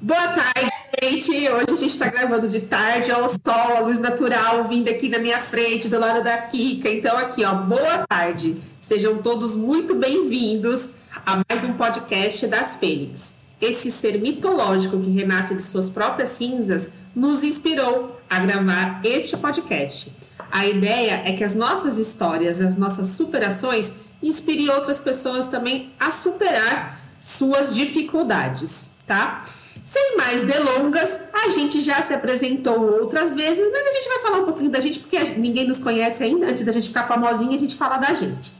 Boa 0.00 0.28
tarde, 0.28 0.70
gente. 1.02 1.30
Hoje 1.30 1.66
a 1.72 1.76
gente 1.76 1.86
está 1.86 2.08
gravando 2.08 2.48
de 2.48 2.62
tarde 2.62 3.10
ao 3.10 3.28
sol, 3.28 3.76
a 3.76 3.80
luz 3.80 3.98
natural 3.98 4.66
vindo 4.66 4.88
aqui 4.88 5.08
na 5.08 5.18
minha 5.18 5.38
frente, 5.38 5.88
do 5.88 5.98
lado 5.98 6.24
da 6.24 6.38
Kika. 6.38 6.88
Então, 6.88 7.16
aqui, 7.18 7.44
ó, 7.44 7.54
boa 7.54 8.06
tarde. 8.08 8.56
Sejam 8.80 9.18
todos 9.18 9.54
muito 9.54 9.94
bem-vindos 9.94 10.90
a 11.26 11.42
mais 11.48 11.64
um 11.64 11.74
podcast 11.74 12.46
das 12.46 12.76
Fênix. 12.76 13.36
Esse 13.60 13.90
ser 13.90 14.18
mitológico 14.18 14.98
que 14.98 15.10
renasce 15.10 15.54
de 15.54 15.62
suas 15.62 15.90
próprias 15.90 16.30
cinzas 16.30 16.90
nos 17.14 17.44
inspirou 17.44 18.18
a 18.28 18.38
gravar 18.38 19.00
este 19.04 19.36
podcast. 19.36 20.12
A 20.50 20.66
ideia 20.66 21.22
é 21.26 21.32
que 21.32 21.44
as 21.44 21.54
nossas 21.54 21.98
histórias, 21.98 22.60
as 22.60 22.76
nossas 22.76 23.08
superações, 23.08 23.92
inspirem 24.22 24.70
outras 24.70 24.98
pessoas 24.98 25.48
também 25.48 25.92
a 26.00 26.10
superar 26.10 26.99
suas 27.20 27.74
dificuldades, 27.74 28.90
tá? 29.06 29.44
Sem 29.84 30.16
mais 30.16 30.44
delongas, 30.44 31.20
a 31.32 31.50
gente 31.50 31.80
já 31.80 32.00
se 32.02 32.14
apresentou 32.14 33.00
outras 33.00 33.34
vezes, 33.34 33.64
mas 33.72 33.86
a 33.86 33.92
gente 33.92 34.08
vai 34.08 34.18
falar 34.20 34.38
um 34.38 34.44
pouquinho 34.44 34.70
da 34.70 34.80
gente, 34.80 35.00
porque 35.00 35.18
ninguém 35.36 35.66
nos 35.66 35.80
conhece 35.80 36.24
ainda. 36.24 36.46
Antes 36.46 36.64
da 36.64 36.72
gente 36.72 36.88
ficar 36.88 37.04
famosinha, 37.04 37.56
a 37.56 37.58
gente 37.58 37.74
fala 37.74 37.96
da 37.96 38.14
gente. 38.14 38.52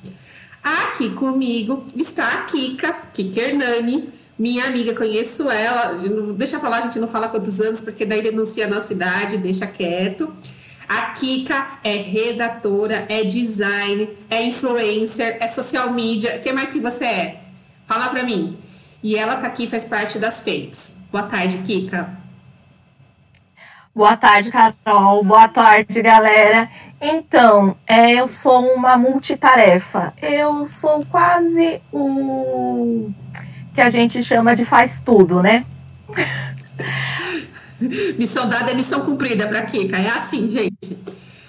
Aqui 0.63 1.11
comigo 1.11 1.85
está 1.97 2.27
a 2.27 2.43
Kika, 2.45 2.93
Kika 3.15 3.41
Hernani, 3.41 4.09
minha 4.39 4.65
amiga, 4.65 4.95
conheço 4.95 5.51
ela. 5.51 5.95
Deixa 6.35 6.59
pra 6.59 6.69
lá, 6.69 6.79
a 6.79 6.83
gente 6.83 6.99
não 6.99 7.09
fala 7.09 7.29
quantos 7.29 7.61
anos, 7.61 7.81
porque 7.81 8.05
daí 8.05 8.23
denuncia 8.23 8.67
a 8.67 8.69
nossa 8.69 8.93
idade, 8.93 9.39
deixa 9.39 9.67
quieto. 9.67 10.33
A 10.89 11.13
Kika 11.13 11.79
é 11.85 11.95
redatora, 11.95 13.07
é 13.09 13.23
design, 13.23 14.09
é 14.29 14.43
influencer, 14.45 15.37
é 15.41 15.47
social 15.47 15.93
media. 15.93 16.37
O 16.37 16.41
que 16.41 16.53
mais 16.53 16.71
que 16.71 16.81
você 16.81 17.05
é? 17.05 17.41
Fala 17.91 18.09
pra 18.09 18.23
mim. 18.23 18.57
E 19.03 19.17
ela 19.17 19.35
tá 19.35 19.49
aqui, 19.49 19.67
faz 19.67 19.85
parte 19.85 20.17
das 20.17 20.45
Fênix. 20.45 20.97
Boa 21.11 21.25
tarde, 21.25 21.59
Kika. 21.59 22.09
Boa 23.93 24.17
tarde, 24.17 24.53
Carol. 24.53 25.25
Boa 25.25 25.49
tarde, 25.49 26.01
galera. 26.01 26.71
Então, 27.01 27.77
é, 27.85 28.13
eu 28.13 28.29
sou 28.29 28.65
uma 28.77 28.97
multitarefa. 28.97 30.15
Eu 30.23 30.65
sou 30.67 31.05
quase 31.07 31.83
o 31.93 33.11
que 33.75 33.81
a 33.81 33.91
gente 33.91 34.23
chama 34.23 34.55
de 34.55 34.65
faz 34.65 35.01
tudo, 35.01 35.43
né? 35.43 35.67
missão 38.17 38.49
dada 38.49 38.71
é 38.71 38.75
missão 38.75 39.01
cumprida 39.01 39.49
para 39.49 39.63
Kika. 39.63 39.99
É 39.99 40.11
assim, 40.11 40.47
gente. 40.49 40.97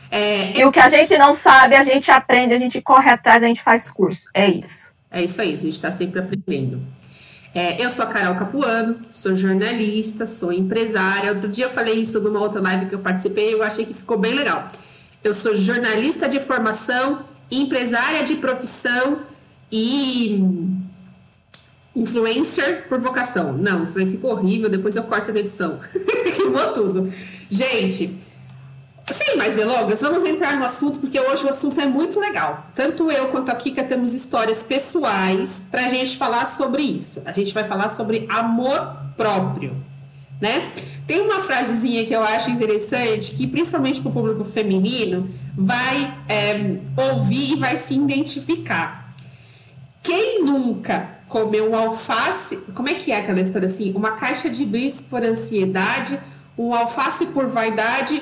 É, 0.09 0.57
e 0.57 0.65
o 0.65 0.71
que 0.71 0.79
a 0.79 0.89
gente 0.89 1.15
não 1.19 1.35
sabe, 1.35 1.75
a 1.75 1.83
gente 1.83 2.09
aprende, 2.09 2.55
a 2.55 2.57
gente 2.57 2.81
corre 2.81 3.11
atrás, 3.11 3.43
a 3.43 3.47
gente 3.47 3.61
faz 3.61 3.91
curso. 3.91 4.27
É 4.33 4.49
isso. 4.49 4.90
É 5.11 5.21
isso 5.21 5.41
aí, 5.41 5.53
a 5.53 5.57
gente 5.57 5.73
está 5.73 5.91
sempre 5.91 6.21
aprendendo. 6.21 6.79
É, 7.53 7.83
eu 7.83 7.89
sou 7.89 8.05
a 8.05 8.07
Carol 8.07 8.35
Capuano, 8.35 8.95
sou 9.11 9.35
jornalista, 9.35 10.25
sou 10.25 10.53
empresária. 10.53 11.31
Outro 11.31 11.49
dia 11.49 11.65
eu 11.65 11.69
falei 11.69 11.95
isso 11.95 12.21
numa 12.21 12.39
outra 12.39 12.61
live 12.61 12.85
que 12.85 12.95
eu 12.95 12.99
participei 12.99 13.49
e 13.49 13.51
eu 13.53 13.61
achei 13.63 13.85
que 13.85 13.93
ficou 13.93 14.17
bem 14.17 14.33
legal. 14.33 14.69
Eu 15.21 15.33
sou 15.33 15.55
jornalista 15.57 16.29
de 16.29 16.39
formação, 16.39 17.25
empresária 17.51 18.23
de 18.23 18.35
profissão 18.35 19.19
e 19.69 20.41
influencer 21.93 22.87
por 22.87 22.99
vocação. 23.01 23.51
Não, 23.51 23.83
isso 23.83 23.99
aí 23.99 24.09
ficou 24.09 24.31
horrível, 24.31 24.69
depois 24.69 24.95
eu 24.95 25.03
corto 25.03 25.29
a 25.29 25.37
edição. 25.37 25.77
Queimou 26.35 26.71
tudo. 26.71 27.13
Gente, 27.49 28.15
sem 29.11 29.37
mais 29.37 29.53
delongas, 29.53 30.01
vamos 30.01 30.23
entrar 30.23 30.57
no 30.57 30.65
assunto, 30.65 30.99
porque 30.99 31.19
hoje 31.19 31.45
o 31.45 31.49
assunto 31.49 31.79
é 31.79 31.85
muito 31.85 32.19
legal. 32.19 32.67
Tanto 32.75 33.11
eu 33.11 33.27
quanto 33.27 33.49
a 33.49 33.55
Kika 33.55 33.83
temos 33.83 34.13
histórias 34.13 34.63
pessoais 34.63 35.65
para 35.69 35.85
a 35.85 35.89
gente 35.89 36.17
falar 36.17 36.45
sobre 36.45 36.83
isso. 36.83 37.21
A 37.25 37.31
gente 37.31 37.53
vai 37.53 37.63
falar 37.63 37.89
sobre 37.89 38.25
amor 38.29 38.95
próprio, 39.17 39.75
né? 40.39 40.71
Tem 41.05 41.21
uma 41.21 41.41
frasezinha 41.41 42.05
que 42.05 42.13
eu 42.13 42.23
acho 42.23 42.49
interessante, 42.49 43.33
que 43.33 43.45
principalmente 43.47 43.99
para 44.01 44.09
o 44.09 44.13
público 44.13 44.45
feminino 44.45 45.29
vai 45.55 46.13
é, 46.29 46.77
ouvir 47.11 47.53
e 47.53 47.55
vai 47.55 47.77
se 47.77 47.95
identificar. 47.95 49.13
Quem 50.03 50.43
nunca 50.43 51.21
comer 51.31 51.61
um 51.61 51.75
alface. 51.75 52.57
Como 52.75 52.89
é 52.89 52.93
que 52.93 53.11
é 53.11 53.19
aquela 53.19 53.39
história 53.39 53.65
assim? 53.65 53.93
Uma 53.95 54.11
caixa 54.11 54.49
de 54.49 54.65
bis 54.65 54.99
por 54.99 55.23
ansiedade, 55.23 56.19
um 56.57 56.75
alface 56.75 57.25
por 57.27 57.47
vaidade 57.47 58.21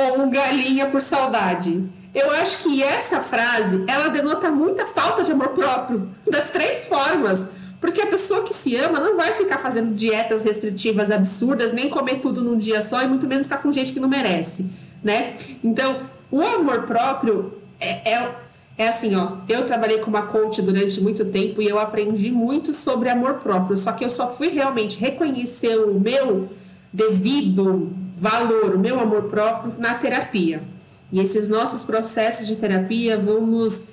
ou 0.00 0.30
galinha 0.30 0.86
por 0.86 1.02
saudade. 1.02 1.84
Eu 2.14 2.30
acho 2.32 2.64
que 2.64 2.82
essa 2.82 3.20
frase 3.20 3.84
ela 3.86 4.08
denota 4.08 4.50
muita 4.50 4.84
falta 4.86 5.22
de 5.22 5.30
amor 5.30 5.48
próprio, 5.48 6.08
das 6.28 6.50
três 6.50 6.86
formas. 6.86 7.60
Porque 7.80 8.02
a 8.02 8.06
pessoa 8.06 8.42
que 8.42 8.52
se 8.52 8.76
ama 8.76 9.00
não 9.00 9.16
vai 9.16 9.32
ficar 9.32 9.58
fazendo 9.58 9.94
dietas 9.94 10.42
restritivas 10.42 11.10
absurdas, 11.10 11.72
nem 11.72 11.88
comer 11.88 12.16
tudo 12.20 12.42
num 12.42 12.58
dia 12.58 12.82
só, 12.82 13.02
e 13.02 13.08
muito 13.08 13.26
menos 13.26 13.46
estar 13.46 13.58
com 13.58 13.72
gente 13.72 13.92
que 13.92 14.00
não 14.00 14.08
merece, 14.08 14.66
né? 15.02 15.34
Então, 15.64 16.00
o 16.30 16.42
amor 16.42 16.82
próprio 16.82 17.54
é, 17.80 18.12
é 18.12 18.34
é 18.80 18.88
assim, 18.88 19.14
ó, 19.14 19.32
eu 19.46 19.66
trabalhei 19.66 19.98
com 19.98 20.08
uma 20.08 20.22
coach 20.22 20.62
durante 20.62 21.02
muito 21.02 21.26
tempo 21.26 21.60
e 21.60 21.68
eu 21.68 21.78
aprendi 21.78 22.30
muito 22.30 22.72
sobre 22.72 23.10
amor 23.10 23.34
próprio, 23.34 23.76
só 23.76 23.92
que 23.92 24.02
eu 24.02 24.08
só 24.08 24.32
fui 24.32 24.48
realmente 24.48 24.98
reconhecer 24.98 25.76
o 25.76 26.00
meu 26.00 26.48
devido 26.90 27.92
valor, 28.20 28.74
o 28.74 28.78
meu 28.78 29.00
amor 29.00 29.24
próprio 29.24 29.74
na 29.78 29.94
terapia. 29.94 30.62
E 31.10 31.18
esses 31.18 31.48
nossos 31.48 31.82
processos 31.82 32.46
de 32.46 32.56
terapia 32.56 33.16
vão 33.16 33.46
nos 33.46 33.84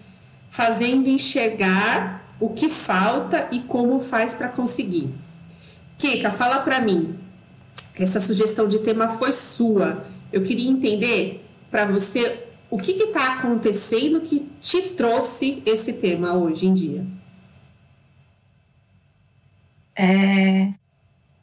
fazendo 0.50 1.08
enxergar 1.08 2.26
o 2.38 2.50
que 2.50 2.68
falta 2.68 3.48
e 3.52 3.62
como 3.62 4.02
faz 4.02 4.34
para 4.34 4.50
conseguir. 4.50 5.10
Kika, 5.98 6.30
fala 6.30 6.60
para 6.60 6.82
mim. 6.82 7.16
Essa 7.98 8.20
sugestão 8.20 8.68
de 8.68 8.80
tema 8.80 9.08
foi 9.08 9.32
sua. 9.32 10.06
Eu 10.32 10.44
queria 10.44 10.70
entender 10.70 11.44
para 11.72 11.86
você 11.86 12.44
o 12.70 12.78
que 12.78 12.92
está 12.92 13.36
acontecendo 13.36 14.20
que 14.20 14.42
te 14.60 14.82
trouxe 14.90 15.64
esse 15.66 15.94
tema 15.94 16.34
hoje 16.34 16.68
em 16.68 16.74
dia? 16.74 17.06
É, 19.96 20.74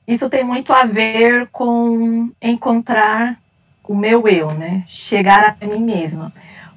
isso 0.06 0.28
tem 0.28 0.44
muito 0.44 0.72
a 0.72 0.84
ver 0.84 1.48
com 1.50 2.30
encontrar 2.40 3.38
o 3.86 3.94
meu 3.94 4.26
eu, 4.28 4.52
né? 4.52 4.84
Chegar 4.88 5.44
até 5.44 5.66
mim 5.66 5.82
mesma. 5.82 6.32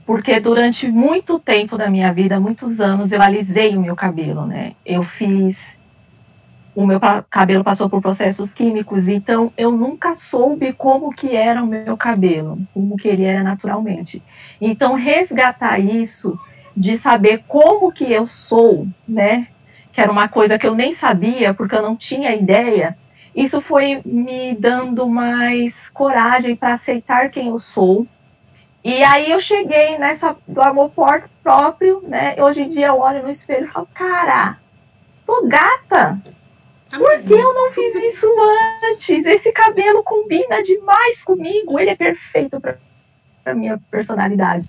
Porque 0.06 0.40
durante 0.40 0.88
muito 0.88 1.38
tempo 1.38 1.78
da 1.78 1.90
minha 1.90 2.14
vida, 2.14 2.40
muitos 2.40 2.80
anos, 2.80 3.12
eu 3.12 3.22
alisei 3.22 3.76
o 3.76 3.82
meu 3.82 3.96
cabelo, 3.96 4.46
né? 4.46 4.74
Eu 4.86 5.04
fiz 5.04 5.78
o 6.78 6.86
meu 6.86 7.00
cabelo 7.28 7.64
passou 7.64 7.90
por 7.90 8.00
processos 8.04 8.54
químicos, 8.54 9.08
então 9.08 9.52
eu 9.58 9.72
nunca 9.72 10.14
soube 10.14 10.72
como 10.74 11.10
que 11.10 11.36
era 11.36 11.64
o 11.64 11.66
meu 11.66 11.98
cabelo, 11.98 12.60
como 12.72 12.96
que 12.96 13.08
ele 13.08 13.24
era 13.24 13.42
naturalmente. 13.42 14.22
Então 14.62 14.94
resgatar 14.94 15.80
isso 15.80 16.40
de 16.76 16.96
saber 16.96 17.44
como 17.48 17.92
que 17.92 18.14
eu 18.14 18.28
sou, 18.28 18.88
né? 19.08 19.48
Que 19.92 20.00
era 20.00 20.12
uma 20.12 20.28
coisa 20.28 20.60
que 20.60 20.68
eu 20.68 20.76
nem 20.76 20.94
sabia, 20.94 21.52
porque 21.52 21.76
eu 21.76 21.82
não 21.82 21.96
tinha 21.96 22.36
ideia. 22.36 22.96
Isso 23.38 23.62
foi 23.62 24.02
me 24.04 24.56
dando 24.56 25.08
mais 25.08 25.90
coragem 25.90 26.56
para 26.56 26.74
aceitar 26.74 27.30
quem 27.30 27.50
eu 27.50 27.60
sou. 27.60 28.08
E 28.84 29.04
aí 29.04 29.30
eu 29.30 29.40
cheguei 29.40 29.96
nessa 30.00 30.36
do 30.48 30.60
amor 30.60 30.92
próprio, 31.44 32.02
né? 32.08 32.36
Hoje 32.40 32.64
em 32.64 32.68
dia 32.68 32.88
eu 32.88 33.00
olho 33.00 33.22
no 33.22 33.30
espelho 33.30 33.66
e 33.66 33.68
falo, 33.68 33.88
cara, 33.94 34.58
tô 35.24 35.46
gata, 35.46 36.20
Tá 36.90 36.98
Por 36.98 37.20
que 37.20 37.34
eu 37.34 37.54
não 37.54 37.70
fiz 37.70 37.96
isso 37.96 38.28
antes? 38.92 39.26
Esse 39.26 39.52
cabelo 39.52 40.02
combina 40.04 40.64
demais 40.64 41.24
comigo. 41.24 41.80
Ele 41.80 41.92
é 41.92 41.96
perfeito 41.96 42.60
para 42.62 42.78
a 43.46 43.54
minha 43.54 43.80
personalidade. 43.92 44.68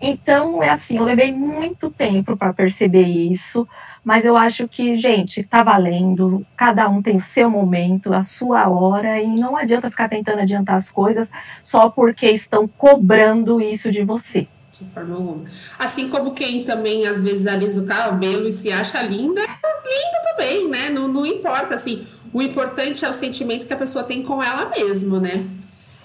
Então, 0.00 0.62
é 0.62 0.70
assim, 0.70 0.96
eu 0.96 1.04
levei 1.04 1.32
muito 1.32 1.90
tempo 1.90 2.36
para 2.36 2.54
perceber 2.54 3.02
isso, 3.02 3.68
mas 4.08 4.24
eu 4.24 4.38
acho 4.38 4.66
que, 4.66 4.96
gente, 4.96 5.42
tá 5.42 5.62
valendo. 5.62 6.42
Cada 6.56 6.88
um 6.88 7.02
tem 7.02 7.18
o 7.18 7.22
seu 7.22 7.50
momento, 7.50 8.14
a 8.14 8.22
sua 8.22 8.66
hora, 8.66 9.20
e 9.20 9.26
não 9.26 9.54
adianta 9.54 9.90
ficar 9.90 10.08
tentando 10.08 10.40
adiantar 10.40 10.76
as 10.76 10.90
coisas 10.90 11.30
só 11.62 11.90
porque 11.90 12.30
estão 12.30 12.66
cobrando 12.66 13.60
isso 13.60 13.90
de 13.90 14.02
você. 14.02 14.48
De 14.72 14.86
forma 14.86 15.14
alguma. 15.14 15.44
Assim 15.78 16.08
como 16.08 16.32
quem 16.32 16.64
também 16.64 17.06
às 17.06 17.22
vezes 17.22 17.46
alisa 17.46 17.82
o 17.82 17.86
cabelo 17.86 18.48
e 18.48 18.52
se 18.52 18.72
acha 18.72 19.02
linda, 19.02 19.42
linda 19.42 20.22
também, 20.30 20.70
né? 20.70 20.88
Não, 20.88 21.06
não 21.06 21.26
importa, 21.26 21.74
assim. 21.74 22.02
O 22.32 22.40
importante 22.40 23.04
é 23.04 23.10
o 23.10 23.12
sentimento 23.12 23.66
que 23.66 23.74
a 23.74 23.76
pessoa 23.76 24.04
tem 24.04 24.22
com 24.22 24.42
ela 24.42 24.70
mesma, 24.70 25.20
né? 25.20 25.44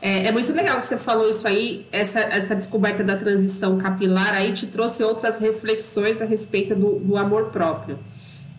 É, 0.05 0.27
é, 0.27 0.31
muito 0.33 0.51
legal 0.51 0.81
que 0.81 0.85
você 0.85 0.97
falou 0.97 1.29
isso 1.29 1.47
aí, 1.47 1.85
essa, 1.89 2.19
essa 2.19 2.53
descoberta 2.53 3.05
da 3.05 3.15
transição 3.15 3.77
capilar 3.77 4.33
aí 4.33 4.51
te 4.51 4.67
trouxe 4.67 5.01
outras 5.01 5.39
reflexões 5.39 6.21
a 6.21 6.25
respeito 6.25 6.75
do, 6.75 6.99
do 6.99 7.15
amor 7.15 7.51
próprio. 7.51 7.97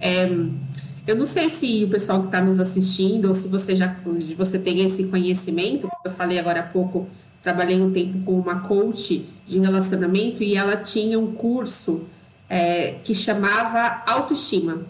É, 0.01 0.25
eu 1.07 1.15
não 1.15 1.27
sei 1.27 1.51
se 1.51 1.85
o 1.85 1.91
pessoal 1.91 2.21
que 2.21 2.29
está 2.29 2.41
nos 2.41 2.59
assistindo 2.59 3.29
ou 3.29 3.35
se 3.35 3.47
você 3.47 3.77
já 3.77 3.95
você 4.39 4.59
tem 4.59 4.81
esse 4.87 5.05
conhecimento, 5.09 5.87
eu 6.03 6.11
falei 6.13 6.39
agora 6.39 6.61
há 6.61 6.63
pouco 6.63 7.07
trabalhei 7.43 7.79
um 7.79 7.93
tempo 7.93 8.21
com 8.25 8.39
uma 8.39 8.61
coach 8.61 9.23
de 9.47 9.59
relacionamento 9.59 10.43
e 10.43 10.57
ela 10.57 10.79
tinha 10.79 11.21
um 11.21 11.33
curso 11.33 12.05
é, 12.49 12.95
que 13.05 13.15
chamava 13.15 14.03
autoestima. 14.07 14.81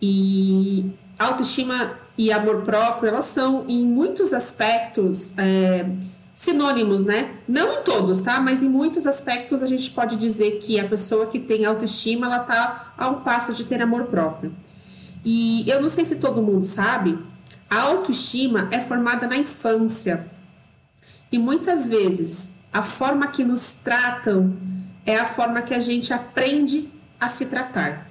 E 0.00 0.86
autoestima 1.18 1.98
e 2.20 2.30
amor 2.30 2.60
próprio, 2.60 3.08
elas 3.08 3.24
são, 3.24 3.64
em 3.66 3.82
muitos 3.86 4.34
aspectos, 4.34 5.32
é, 5.38 5.86
sinônimos, 6.34 7.02
né? 7.02 7.30
Não 7.48 7.80
em 7.80 7.82
todos, 7.82 8.20
tá? 8.20 8.38
Mas 8.38 8.62
em 8.62 8.68
muitos 8.68 9.06
aspectos 9.06 9.62
a 9.62 9.66
gente 9.66 9.90
pode 9.90 10.16
dizer 10.16 10.58
que 10.58 10.78
a 10.78 10.86
pessoa 10.86 11.28
que 11.28 11.38
tem 11.38 11.64
autoestima, 11.64 12.26
ela 12.26 12.40
tá 12.40 12.92
a 12.98 13.08
um 13.08 13.20
passo 13.20 13.54
de 13.54 13.64
ter 13.64 13.80
amor 13.80 14.04
próprio. 14.04 14.52
E 15.24 15.64
eu 15.66 15.80
não 15.80 15.88
sei 15.88 16.04
se 16.04 16.16
todo 16.16 16.42
mundo 16.42 16.66
sabe, 16.66 17.18
a 17.70 17.80
autoestima 17.80 18.68
é 18.70 18.80
formada 18.80 19.26
na 19.26 19.38
infância. 19.38 20.26
E 21.32 21.38
muitas 21.38 21.88
vezes 21.88 22.50
a 22.70 22.82
forma 22.82 23.28
que 23.28 23.42
nos 23.42 23.76
tratam 23.76 24.54
é 25.06 25.16
a 25.16 25.24
forma 25.24 25.62
que 25.62 25.72
a 25.72 25.80
gente 25.80 26.12
aprende 26.12 26.86
a 27.18 27.28
se 27.28 27.46
tratar. 27.46 28.09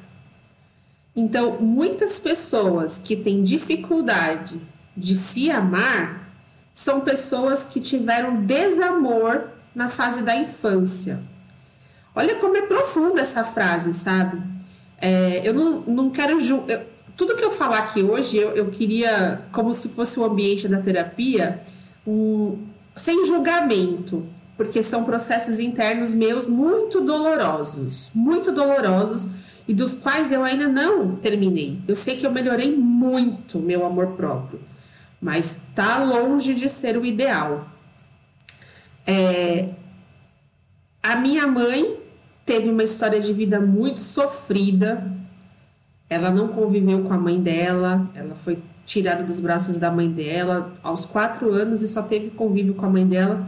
Então, 1.15 1.57
muitas 1.59 2.19
pessoas 2.19 3.01
que 3.03 3.15
têm 3.15 3.43
dificuldade 3.43 4.59
de 4.95 5.15
se 5.15 5.49
amar 5.49 6.29
são 6.73 7.01
pessoas 7.01 7.65
que 7.65 7.81
tiveram 7.81 8.45
desamor 8.45 9.43
na 9.75 9.89
fase 9.89 10.21
da 10.21 10.35
infância. 10.35 11.19
Olha 12.15 12.35
como 12.35 12.57
é 12.57 12.61
profunda 12.61 13.21
essa 13.21 13.43
frase, 13.43 13.93
sabe? 13.93 14.41
É, 14.97 15.41
eu 15.43 15.53
não, 15.53 15.81
não 15.81 16.09
quero 16.09 16.39
julgar. 16.39 16.81
Tudo 17.15 17.35
que 17.35 17.43
eu 17.43 17.51
falar 17.51 17.79
aqui 17.79 18.01
hoje, 18.01 18.37
eu, 18.37 18.51
eu 18.51 18.65
queria, 18.67 19.41
como 19.51 19.73
se 19.73 19.89
fosse 19.89 20.19
o 20.19 20.23
ambiente 20.23 20.67
da 20.67 20.79
terapia, 20.79 21.61
um, 22.07 22.57
sem 22.95 23.25
julgamento, 23.25 24.25
porque 24.55 24.81
são 24.83 25.03
processos 25.03 25.59
internos 25.59 26.13
meus 26.13 26.47
muito 26.47 27.01
dolorosos, 27.01 28.09
muito 28.13 28.51
dolorosos 28.51 29.27
e 29.69 29.73
dos 29.75 29.93
quais 29.93 30.31
eu 30.31 30.43
ainda 30.43 30.67
não 30.67 31.15
terminei. 31.15 31.79
Eu 31.87 31.95
sei 31.95 32.17
que 32.17 32.25
eu 32.25 32.31
melhorei 32.31 32.75
muito 32.75 33.59
meu 33.59 33.85
amor 33.85 34.07
próprio, 34.13 34.59
mas 35.21 35.59
tá 35.75 36.03
longe 36.03 36.55
de 36.55 36.67
ser 36.67 36.97
o 36.97 37.05
ideal. 37.05 37.67
É, 39.05 39.69
a 41.03 41.15
minha 41.17 41.45
mãe 41.45 41.97
teve 42.47 42.67
uma 42.67 42.81
história 42.81 43.19
de 43.19 43.31
vida 43.31 43.61
muito 43.61 43.99
sofrida. 43.99 45.07
Ela 46.09 46.31
não 46.31 46.47
conviveu 46.47 47.03
com 47.03 47.13
a 47.13 47.17
mãe 47.19 47.39
dela, 47.39 48.09
ela 48.15 48.33
foi 48.33 48.57
tirada 48.87 49.23
dos 49.23 49.39
braços 49.39 49.77
da 49.77 49.91
mãe 49.91 50.09
dela 50.09 50.73
aos 50.81 51.05
quatro 51.05 51.53
anos 51.53 51.83
e 51.83 51.87
só 51.87 52.01
teve 52.01 52.31
convívio 52.31 52.73
com 52.73 52.87
a 52.87 52.89
mãe 52.89 53.05
dela 53.05 53.47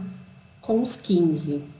com 0.60 0.80
os 0.80 0.94
15 0.94 1.71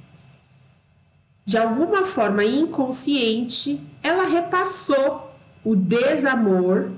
de 1.44 1.58
alguma 1.58 2.04
forma 2.04 2.44
inconsciente, 2.44 3.80
ela 4.02 4.26
repassou 4.26 5.32
o 5.64 5.74
desamor 5.74 6.90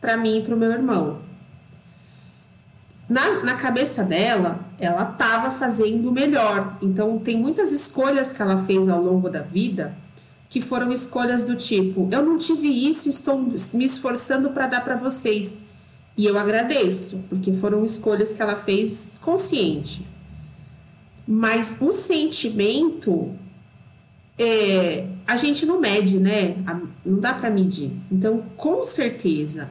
para 0.00 0.16
mim 0.16 0.38
e 0.38 0.42
para 0.42 0.54
o 0.54 0.58
meu 0.58 0.70
irmão. 0.70 1.18
Na, 3.08 3.42
na 3.42 3.54
cabeça 3.54 4.02
dela, 4.02 4.60
ela 4.78 5.10
estava 5.10 5.50
fazendo 5.50 6.10
melhor. 6.10 6.76
Então, 6.80 7.18
tem 7.18 7.36
muitas 7.36 7.70
escolhas 7.70 8.32
que 8.32 8.40
ela 8.40 8.64
fez 8.64 8.88
ao 8.88 9.02
longo 9.02 9.28
da 9.28 9.40
vida 9.40 9.94
que 10.52 10.60
foram 10.60 10.92
escolhas 10.92 11.42
do 11.42 11.56
tipo: 11.56 12.08
eu 12.10 12.22
não 12.22 12.36
tive 12.36 12.68
isso, 12.68 13.08
estou 13.08 13.38
me 13.38 13.84
esforçando 13.84 14.50
para 14.50 14.66
dar 14.66 14.84
para 14.84 14.96
vocês. 14.96 15.56
E 16.14 16.26
eu 16.26 16.38
agradeço, 16.38 17.24
porque 17.30 17.54
foram 17.54 17.84
escolhas 17.86 18.34
que 18.34 18.42
ela 18.42 18.54
fez 18.54 19.18
consciente. 19.22 20.06
Mas 21.26 21.78
o 21.80 21.90
sentimento 21.90 23.34
é, 24.42 25.06
a 25.24 25.36
gente 25.36 25.64
não 25.64 25.78
mede, 25.78 26.18
né? 26.18 26.56
Não 27.06 27.20
dá 27.20 27.32
para 27.32 27.48
medir. 27.48 27.92
Então, 28.10 28.42
com 28.56 28.84
certeza, 28.84 29.70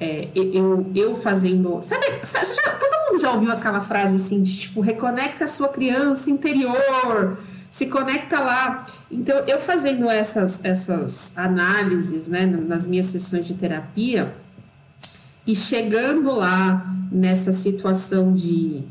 é, 0.00 0.28
eu, 0.34 0.90
eu 0.94 1.14
fazendo. 1.14 1.80
Sabe, 1.82 2.06
já, 2.24 2.72
todo 2.72 3.12
mundo 3.12 3.20
já 3.20 3.32
ouviu 3.32 3.52
aquela 3.52 3.80
frase 3.80 4.16
assim 4.16 4.42
de 4.42 4.58
tipo, 4.58 4.80
reconecta 4.80 5.44
a 5.44 5.46
sua 5.46 5.68
criança 5.68 6.30
interior, 6.30 7.38
se 7.70 7.86
conecta 7.86 8.40
lá. 8.40 8.84
Então, 9.08 9.38
eu 9.46 9.60
fazendo 9.60 10.10
essas, 10.10 10.64
essas 10.64 11.38
análises, 11.38 12.26
né, 12.26 12.44
nas 12.44 12.86
minhas 12.86 13.06
sessões 13.06 13.46
de 13.46 13.54
terapia, 13.54 14.34
e 15.46 15.54
chegando 15.54 16.32
lá 16.32 16.84
nessa 17.10 17.52
situação 17.52 18.32
de, 18.32 18.82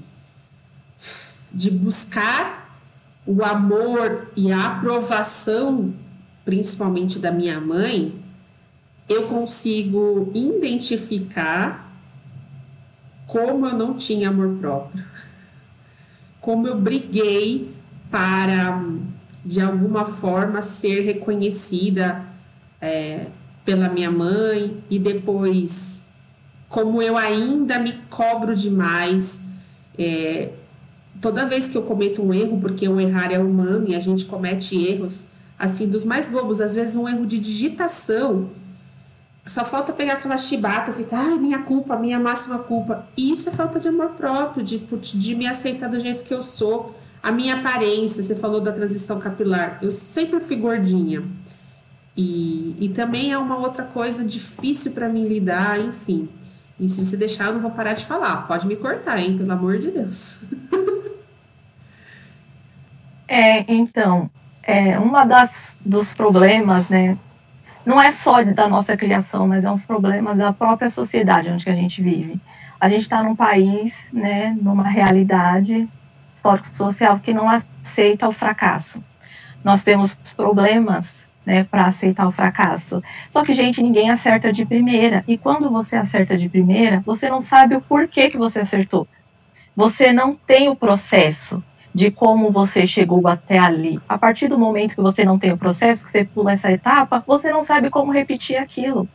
de 1.52 1.69
buscar 1.69 2.61
o 3.25 3.44
amor 3.44 4.31
e 4.35 4.51
a 4.51 4.77
aprovação, 4.77 5.94
principalmente 6.44 7.19
da 7.19 7.31
minha 7.31 7.59
mãe, 7.59 8.13
eu 9.07 9.27
consigo 9.27 10.31
identificar 10.33 11.91
como 13.27 13.65
eu 13.65 13.73
não 13.73 13.94
tinha 13.94 14.29
amor 14.29 14.57
próprio, 14.59 15.03
como 16.39 16.68
eu 16.68 16.79
briguei 16.79 17.71
para, 18.09 18.83
de 19.45 19.62
alguma 19.62 20.06
forma, 20.06 20.62
ser 20.62 21.01
reconhecida 21.01 22.25
é, 22.81 23.27
pela 23.63 23.88
minha 23.88 24.12
mãe 24.12 24.77
e 24.89 24.97
depois 24.97 26.06
como 26.67 27.01
eu 27.01 27.17
ainda 27.17 27.77
me 27.79 27.94
cobro 28.09 28.56
demais. 28.56 29.44
É, 29.97 30.50
toda 31.21 31.45
vez 31.45 31.68
que 31.68 31.77
eu 31.77 31.83
cometo 31.83 32.21
um 32.23 32.33
erro, 32.33 32.59
porque 32.59 32.88
o 32.89 33.00
errar 33.00 33.31
é 33.31 33.38
humano 33.38 33.88
e 33.88 33.95
a 33.95 34.00
gente 34.00 34.25
comete 34.25 34.75
erros, 34.75 35.27
assim, 35.57 35.88
dos 35.88 36.03
mais 36.03 36.27
bobos, 36.27 36.59
às 36.59 36.73
vezes 36.73 36.95
um 36.95 37.07
erro 37.07 37.25
de 37.25 37.38
digitação, 37.38 38.50
só 39.45 39.63
falta 39.63 39.94
pegar 39.94 40.13
aquela 40.13 40.38
chibata 40.38 40.91
e 40.91 40.94
ficar, 40.94 41.19
ai, 41.19 41.38
minha 41.38 41.59
culpa, 41.59 41.95
minha 41.95 42.19
máxima 42.19 42.59
culpa. 42.59 43.07
E 43.15 43.31
isso 43.31 43.50
é 43.50 43.51
falta 43.51 43.79
de 43.79 43.88
amor 43.88 44.09
próprio, 44.09 44.63
de, 44.63 44.77
de 44.77 45.35
me 45.35 45.47
aceitar 45.47 45.88
do 45.89 46.00
jeito 46.00 46.23
que 46.23 46.33
eu 46.33 46.44
sou. 46.44 46.95
A 47.21 47.31
minha 47.31 47.56
aparência, 47.56 48.21
você 48.21 48.35
falou 48.35 48.62
da 48.62 48.71
transição 48.71 49.19
capilar, 49.19 49.79
eu 49.81 49.91
sempre 49.91 50.39
fui 50.39 50.56
gordinha. 50.56 51.24
E, 52.15 52.75
e 52.79 52.89
também 52.89 53.31
é 53.31 53.38
uma 53.38 53.57
outra 53.57 53.83
coisa 53.83 54.24
difícil 54.24 54.91
para 54.91 55.07
mim 55.07 55.27
lidar, 55.27 55.79
enfim. 55.79 56.27
E 56.79 56.89
se 56.89 57.03
você 57.03 57.15
deixar, 57.15 57.47
eu 57.47 57.53
não 57.53 57.62
vou 57.62 57.71
parar 57.71 57.94
de 57.94 58.06
falar. 58.06 58.47
Pode 58.47 58.67
me 58.67 58.75
cortar, 58.75 59.19
hein? 59.19 59.38
Pelo 59.38 59.51
amor 59.51 59.77
de 59.77 59.91
Deus. 59.91 60.39
É, 63.33 63.63
então, 63.74 64.30
é, 64.62 65.00
uma 65.00 65.24
das 65.24 65.78
dos 65.86 66.13
problemas, 66.13 66.89
né, 66.89 67.18
não 67.86 68.01
é 68.01 68.12
só 68.12 68.44
da 68.44 68.68
nossa 68.68 68.98
criação, 68.98 69.48
mas 69.48 69.63
é 69.63 69.72
uns 69.72 69.86
problemas 69.86 70.38
da 70.38 70.51
própria 70.51 70.89
sociedade 70.89 71.48
onde 71.48 71.69
a 71.69 71.74
gente 71.74 72.01
vive. 72.01 72.38
A 72.78 72.89
gente 72.89 73.04
está 73.04 73.24
num 73.24 73.33
país, 73.33 73.94
né, 74.12 74.53
numa 74.62 74.84
realidade 74.84 75.88
histórico-social 76.36 77.22
que 77.24 77.34
não 77.34 77.48
aceita 77.50 78.27
o 78.27 78.34
fracasso. 78.34 79.01
Nós 79.63 79.82
temos 79.82 80.13
problemas 80.36 81.24
né, 81.46 81.63
para 81.63 81.86
aceitar 81.86 82.27
o 82.27 82.34
fracasso. 82.34 83.01
Só 83.29 83.46
que, 83.46 83.53
gente, 83.53 83.82
ninguém 83.82 84.10
acerta 84.10 84.51
de 84.51 84.65
primeira. 84.65 85.24
E 85.25 85.38
quando 85.38 85.70
você 85.70 85.96
acerta 85.96 86.38
de 86.38 86.50
primeira, 86.50 87.01
você 87.05 87.29
não 87.29 87.39
sabe 87.39 87.77
o 87.77 87.82
porquê 87.82 88.29
que 88.29 88.38
você 88.38 88.60
acertou. 88.60 89.08
Você 89.74 90.12
não 90.12 90.36
tem 90.36 90.67
o 90.67 90.75
processo 90.75 91.63
de 91.93 92.10
como 92.10 92.51
você 92.51 92.88
chegou 92.88 93.27
até 93.27 93.60
ali. 93.60 94.00
A 94.07 94.17
partir 94.17 94.48
do 94.48 94.57
momento 94.57 94.95
que 94.95 95.01
você 95.01 95.25
não 95.25 95.38
tem 95.38 95.51
o 95.51 95.57
processo, 95.57 96.05
que 96.05 96.12
você 96.12 96.24
pula 96.24 96.53
essa 96.53 96.71
etapa, 96.71 97.24
você 97.27 97.51
não 97.51 97.62
sabe 97.62 97.89
como 97.89 98.12
repetir 98.12 98.57
aquilo. 98.57 99.07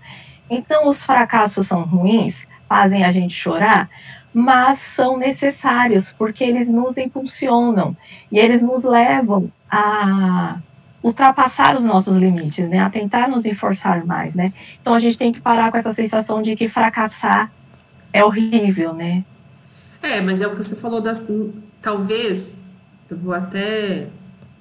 Então, 0.49 0.89
os 0.89 1.05
fracassos 1.05 1.67
são 1.67 1.83
ruins, 1.83 2.47
fazem 2.69 3.05
a 3.05 3.13
gente 3.13 3.35
chorar, 3.35 3.89
mas 4.33 4.79
são 4.79 5.17
necessários 5.17 6.13
porque 6.13 6.45
eles 6.45 6.71
nos 6.71 6.99
impulsionam 6.99 7.97
e 8.31 8.39
eles 8.39 8.63
nos 8.63 8.85
levam 8.85 9.51
a 9.71 10.59
ultrapassar 11.03 11.77
os 11.77 11.85
nossos 11.85 12.17
limites, 12.17 12.69
né? 12.69 12.81
A 12.81 12.91
tentar 12.91 13.29
nos 13.29 13.45
esforçar 13.45 14.05
mais, 14.05 14.35
né? 14.35 14.53
Então 14.81 14.93
a 14.93 14.99
gente 15.01 15.17
tem 15.17 15.33
que 15.33 15.41
parar 15.41 15.71
com 15.71 15.79
essa 15.79 15.93
sensação 15.93 16.43
de 16.43 16.55
que 16.57 16.69
fracassar 16.69 17.51
é 18.13 18.25
horrível, 18.25 18.93
né? 18.93 19.25
É, 20.03 20.21
mas 20.21 20.41
é 20.41 20.47
o 20.47 20.51
que 20.51 20.57
você 20.57 20.77
falou 20.77 21.01
das 21.01 21.25
talvez 21.81 22.59
eu 23.09 23.17
vou 23.17 23.33
até 23.35 24.09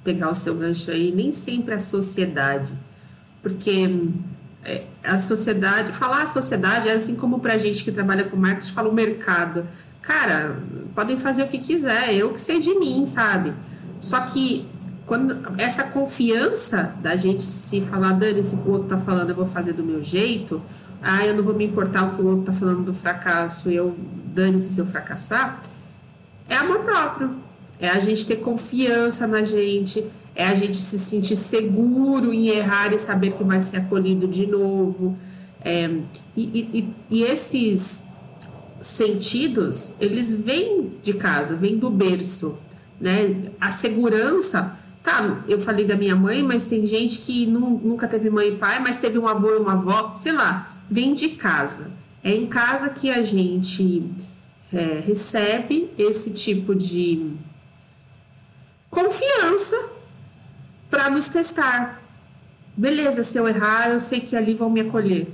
pegar 0.04 0.30
o 0.30 0.36
seu 0.36 0.56
gancho 0.56 0.92
aí, 0.92 1.12
nem 1.12 1.34
sempre 1.34 1.74
a 1.74 1.80
sociedade, 1.80 2.72
porque 3.42 3.90
é, 4.64 4.84
a 5.04 5.18
sociedade, 5.18 5.92
falar 5.92 6.24
a 6.24 6.26
sociedade 6.28 6.88
é 6.88 6.94
assim 6.94 7.16
como 7.16 7.40
para 7.40 7.58
gente 7.58 7.84
que 7.84 7.92
trabalha 7.92 8.24
com 8.24 8.38
marketing, 8.38 8.72
fala 8.72 8.90
o 8.90 8.94
mercado. 8.94 9.66
Cara, 10.02 10.58
podem 10.94 11.18
fazer 11.18 11.44
o 11.44 11.48
que 11.48 11.58
quiser, 11.58 12.14
eu 12.14 12.32
que 12.32 12.40
sei 12.40 12.60
de 12.60 12.78
mim, 12.78 13.06
sabe? 13.06 13.54
Só 14.00 14.20
que 14.22 14.68
quando 15.08 15.38
essa 15.58 15.84
confiança 15.84 16.96
da 17.02 17.16
gente 17.16 17.44
se 17.44 17.82
falar, 17.82 18.14
Dani, 18.14 18.44
se 18.44 18.56
o 18.56 18.70
outro 18.70 18.90
tá 18.90 18.98
falando, 18.98 19.30
eu 19.32 19.36
vou 19.36 19.48
fazer 19.48 19.74
do 19.74 19.84
meu 19.84 20.04
jeito, 20.04 20.62
ah, 21.02 21.26
eu 21.26 21.36
não 21.36 21.44
vou 21.44 21.54
me 21.54 21.66
importar 21.66 22.04
o 22.04 22.16
que 22.16 22.22
o 22.22 22.28
outro 22.28 22.46
tá 22.46 22.54
falando 22.54 22.84
do 22.84 22.94
fracasso, 22.94 23.70
eu 23.70 23.96
dane-se 24.34 24.72
se 24.74 24.80
eu 24.80 24.86
fracassar, 24.86 25.62
é 26.50 26.56
amor 26.56 26.80
próprio 26.80 27.45
é 27.80 27.90
a 27.90 28.00
gente 28.00 28.26
ter 28.26 28.38
confiança 28.38 29.28
na 29.28 29.44
gente, 29.44 30.06
é 30.36 30.46
a 30.46 30.56
gente 30.56 30.78
se 30.78 30.98
sentir 30.98 31.36
seguro 31.36 32.34
em 32.34 32.48
errar 32.48 32.94
e 32.94 33.00
saber 33.00 33.34
que 33.34 33.44
vai 33.44 33.62
ser 33.62 33.78
acolhido 33.78 34.28
de 34.28 34.46
novo. 34.46 35.18
É, 35.62 35.90
e, 36.36 36.42
e, 36.42 36.94
e, 37.10 37.24
esses 37.24 38.04
sentidos, 38.82 39.92
eles 40.00 40.34
vêm 40.34 40.92
de 41.02 41.14
casa, 41.14 41.56
vêm 41.56 41.78
do 41.78 41.90
berço, 41.90 42.58
né? 43.02 43.52
A 43.60 43.72
segurança, 43.72 44.78
tá, 45.02 45.44
eu 45.48 45.60
falei 45.60 45.86
da 45.86 45.96
minha 45.96 46.16
mãe, 46.16 46.44
mas 46.44 46.66
tem 46.66 46.86
gente 46.86 47.20
que 47.20 47.46
nunca 47.48 48.08
teve 48.08 48.30
mãe 48.30 48.50
e 48.50 48.56
pai, 48.58 48.80
mas 48.80 48.98
teve 48.98 49.18
um 49.18 49.28
avô 49.28 49.50
e 49.50 49.58
uma 49.58 49.74
avó, 49.74 50.14
sei 50.16 50.34
lá, 50.34 50.76
vem 50.90 51.14
de 51.14 51.30
casa. 51.30 51.92
É 52.24 52.34
em 52.34 52.46
casa 52.46 52.90
que 52.90 53.10
a 53.10 53.22
gente 53.22 54.04
é, 54.72 55.02
recebe 55.06 55.90
esse 55.98 56.32
tipo 56.32 56.76
de 56.76 57.32
confiança 58.96 59.90
para 60.90 61.10
nos 61.10 61.28
testar. 61.28 62.02
Beleza, 62.76 63.24
se 63.24 63.38
eu 63.38 63.48
errar, 63.48 63.90
eu 63.90 64.00
sei 64.00 64.22
que 64.22 64.36
ali 64.36 64.54
vão 64.54 64.70
me 64.70 64.80
acolher. 64.80 65.28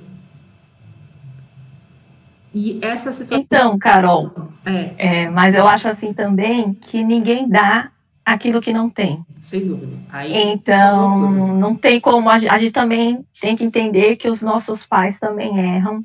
E 2.53 2.79
essa 2.81 3.11
situação. 3.11 3.39
Então, 3.39 3.79
Carol, 3.79 4.31
é. 4.65 4.93
é. 4.97 5.29
mas 5.29 5.55
eu 5.55 5.65
acho 5.67 5.87
assim 5.87 6.11
também 6.11 6.73
que 6.73 7.03
ninguém 7.03 7.47
dá 7.47 7.91
aquilo 8.25 8.61
que 8.61 8.73
não 8.73 8.89
tem. 8.89 9.23
Sem 9.35 9.67
dúvida. 9.67 9.93
Aí, 10.11 10.35
então, 10.35 11.31
não 11.31 11.75
tem 11.75 11.99
como. 11.99 12.29
A, 12.29 12.37
gente 12.37 12.71
também 12.71 13.25
tem 13.39 13.55
que 13.55 13.63
entender 13.63 14.17
que 14.17 14.27
os 14.27 14.41
nossos 14.41 14.85
pais 14.85 15.19
também 15.19 15.57
erram. 15.57 16.03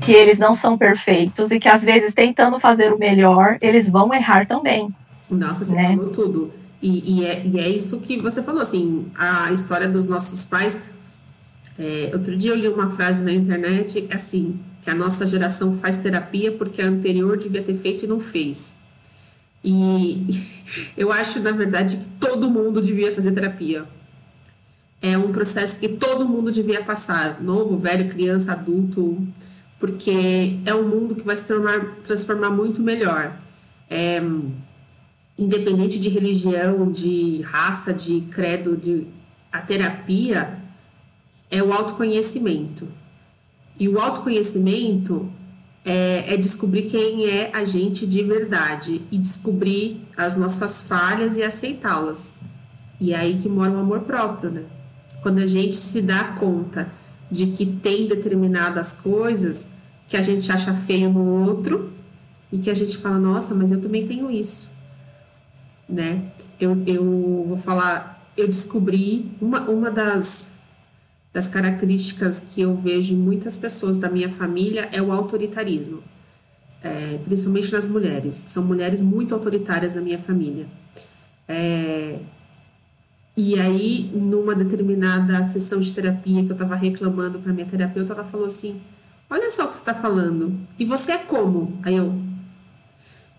Que 0.00 0.12
eles 0.12 0.38
não 0.38 0.54
são 0.54 0.76
perfeitos 0.76 1.50
e 1.50 1.60
que 1.60 1.68
às 1.68 1.84
vezes, 1.84 2.12
tentando 2.12 2.58
fazer 2.58 2.92
o 2.92 2.98
melhor, 2.98 3.56
eles 3.60 3.88
vão 3.88 4.12
errar 4.12 4.46
também. 4.46 4.92
Nossa, 5.30 5.64
você 5.64 5.76
né? 5.76 5.96
falou 5.96 6.10
tudo. 6.10 6.52
E, 6.80 7.20
e, 7.20 7.24
é, 7.24 7.44
e 7.44 7.58
é 7.58 7.68
isso 7.68 7.98
que 7.98 8.18
você 8.18 8.42
falou, 8.42 8.62
assim, 8.62 9.06
a 9.16 9.52
história 9.52 9.88
dos 9.88 10.06
nossos 10.06 10.44
pais. 10.44 10.80
É, 11.78 12.10
outro 12.12 12.36
dia 12.36 12.50
eu 12.52 12.56
li 12.56 12.68
uma 12.68 12.90
frase 12.90 13.22
na 13.22 13.32
internet, 13.32 14.06
assim, 14.10 14.58
que 14.82 14.90
a 14.90 14.94
nossa 14.94 15.26
geração 15.26 15.76
faz 15.78 15.96
terapia 15.96 16.52
porque 16.52 16.80
a 16.80 16.86
anterior 16.86 17.36
devia 17.36 17.62
ter 17.62 17.76
feito 17.76 18.04
e 18.04 18.08
não 18.08 18.20
fez. 18.20 18.76
E 19.62 20.26
eu 20.96 21.10
acho, 21.12 21.40
na 21.40 21.50
verdade, 21.50 21.96
que 21.96 22.06
todo 22.20 22.50
mundo 22.50 22.80
devia 22.80 23.12
fazer 23.14 23.32
terapia. 23.32 23.84
É 25.00 25.16
um 25.16 25.30
processo 25.30 25.78
que 25.78 25.88
todo 25.88 26.26
mundo 26.26 26.50
devia 26.50 26.82
passar, 26.82 27.40
novo, 27.40 27.78
velho, 27.78 28.08
criança, 28.08 28.52
adulto, 28.52 29.24
porque 29.78 30.58
é 30.64 30.74
um 30.74 30.88
mundo 30.88 31.14
que 31.14 31.22
vai 31.22 31.36
se 31.36 31.44
transformar, 31.44 31.96
transformar 32.02 32.50
muito 32.50 32.82
melhor. 32.82 33.32
É, 33.88 34.20
independente 35.38 35.98
de 35.98 36.08
religião, 36.08 36.90
de 36.90 37.42
raça, 37.42 37.94
de 37.94 38.22
credo, 38.22 38.76
de 38.76 39.06
a 39.52 39.60
terapia 39.60 40.58
é 41.50 41.62
o 41.62 41.72
autoconhecimento. 41.72 42.88
E 43.78 43.88
o 43.88 44.00
autoconhecimento 44.00 45.30
é, 45.84 46.34
é, 46.34 46.36
descobrir 46.36 46.82
quem 46.82 47.26
é 47.26 47.50
a 47.54 47.64
gente 47.64 48.06
de 48.06 48.22
verdade 48.22 49.00
e 49.10 49.16
descobrir 49.16 50.02
as 50.16 50.36
nossas 50.36 50.82
falhas 50.82 51.36
e 51.36 51.42
aceitá-las. 51.42 52.34
E 53.00 53.12
é 53.12 53.16
aí 53.16 53.38
que 53.40 53.48
mora 53.48 53.70
o 53.70 53.78
amor 53.78 54.00
próprio, 54.00 54.50
né? 54.50 54.64
Quando 55.22 55.38
a 55.38 55.46
gente 55.46 55.76
se 55.76 56.02
dá 56.02 56.24
conta 56.24 56.88
de 57.30 57.46
que 57.46 57.64
tem 57.64 58.08
determinadas 58.08 58.94
coisas 58.94 59.68
que 60.08 60.16
a 60.16 60.22
gente 60.22 60.50
acha 60.50 60.74
feio 60.74 61.10
no 61.10 61.46
outro 61.46 61.92
e 62.52 62.58
que 62.58 62.70
a 62.70 62.74
gente 62.74 62.98
fala, 62.98 63.18
nossa, 63.18 63.54
mas 63.54 63.70
eu 63.70 63.80
também 63.80 64.06
tenho 64.06 64.30
isso 64.30 64.67
né? 65.88 66.22
Eu, 66.60 66.82
eu 66.86 67.44
vou 67.48 67.56
falar, 67.56 68.22
eu 68.36 68.46
descobri 68.46 69.30
uma, 69.40 69.60
uma 69.68 69.90
das, 69.90 70.52
das 71.32 71.48
características 71.48 72.40
que 72.40 72.60
eu 72.60 72.74
vejo 72.74 73.14
em 73.14 73.16
muitas 73.16 73.56
pessoas 73.56 73.98
da 73.98 74.10
minha 74.10 74.28
família 74.28 74.88
é 74.92 75.00
o 75.00 75.12
autoritarismo, 75.12 76.02
é, 76.82 77.18
principalmente 77.24 77.72
nas 77.72 77.86
mulheres. 77.86 78.44
São 78.46 78.64
mulheres 78.64 79.02
muito 79.02 79.34
autoritárias 79.34 79.94
na 79.94 80.00
minha 80.00 80.18
família. 80.18 80.66
É, 81.48 82.18
e 83.36 83.58
aí, 83.58 84.10
numa 84.12 84.54
determinada 84.54 85.44
sessão 85.44 85.78
de 85.78 85.92
terapia 85.92 86.42
que 86.42 86.50
eu 86.50 86.54
estava 86.54 86.74
reclamando 86.74 87.38
para 87.38 87.52
minha 87.52 87.66
terapeuta, 87.66 88.12
ela 88.12 88.24
falou 88.24 88.48
assim: 88.48 88.80
Olha 89.30 89.50
só 89.50 89.64
o 89.64 89.68
que 89.68 89.74
você 89.74 89.80
está 89.80 89.94
falando. 89.94 90.58
E 90.78 90.84
você 90.84 91.12
é 91.12 91.18
como? 91.18 91.78
Aí 91.82 91.94
eu. 91.94 92.14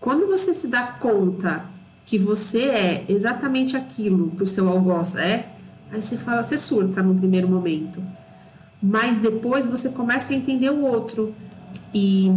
Quando 0.00 0.26
você 0.26 0.54
se 0.54 0.68
dá 0.68 0.86
conta 0.86 1.64
que 2.10 2.18
você 2.18 2.62
é 2.62 3.04
exatamente 3.08 3.76
aquilo 3.76 4.32
que 4.32 4.42
o 4.42 4.46
seu 4.46 4.68
algoz 4.68 5.14
é, 5.14 5.46
aí 5.92 6.02
você 6.02 6.16
fala, 6.16 6.42
você 6.42 6.58
surta 6.58 7.00
no 7.04 7.14
primeiro 7.14 7.46
momento. 7.48 8.02
Mas 8.82 9.18
depois 9.18 9.68
você 9.68 9.90
começa 9.90 10.32
a 10.32 10.36
entender 10.36 10.70
o 10.70 10.80
outro 10.84 11.32
e, 11.94 12.28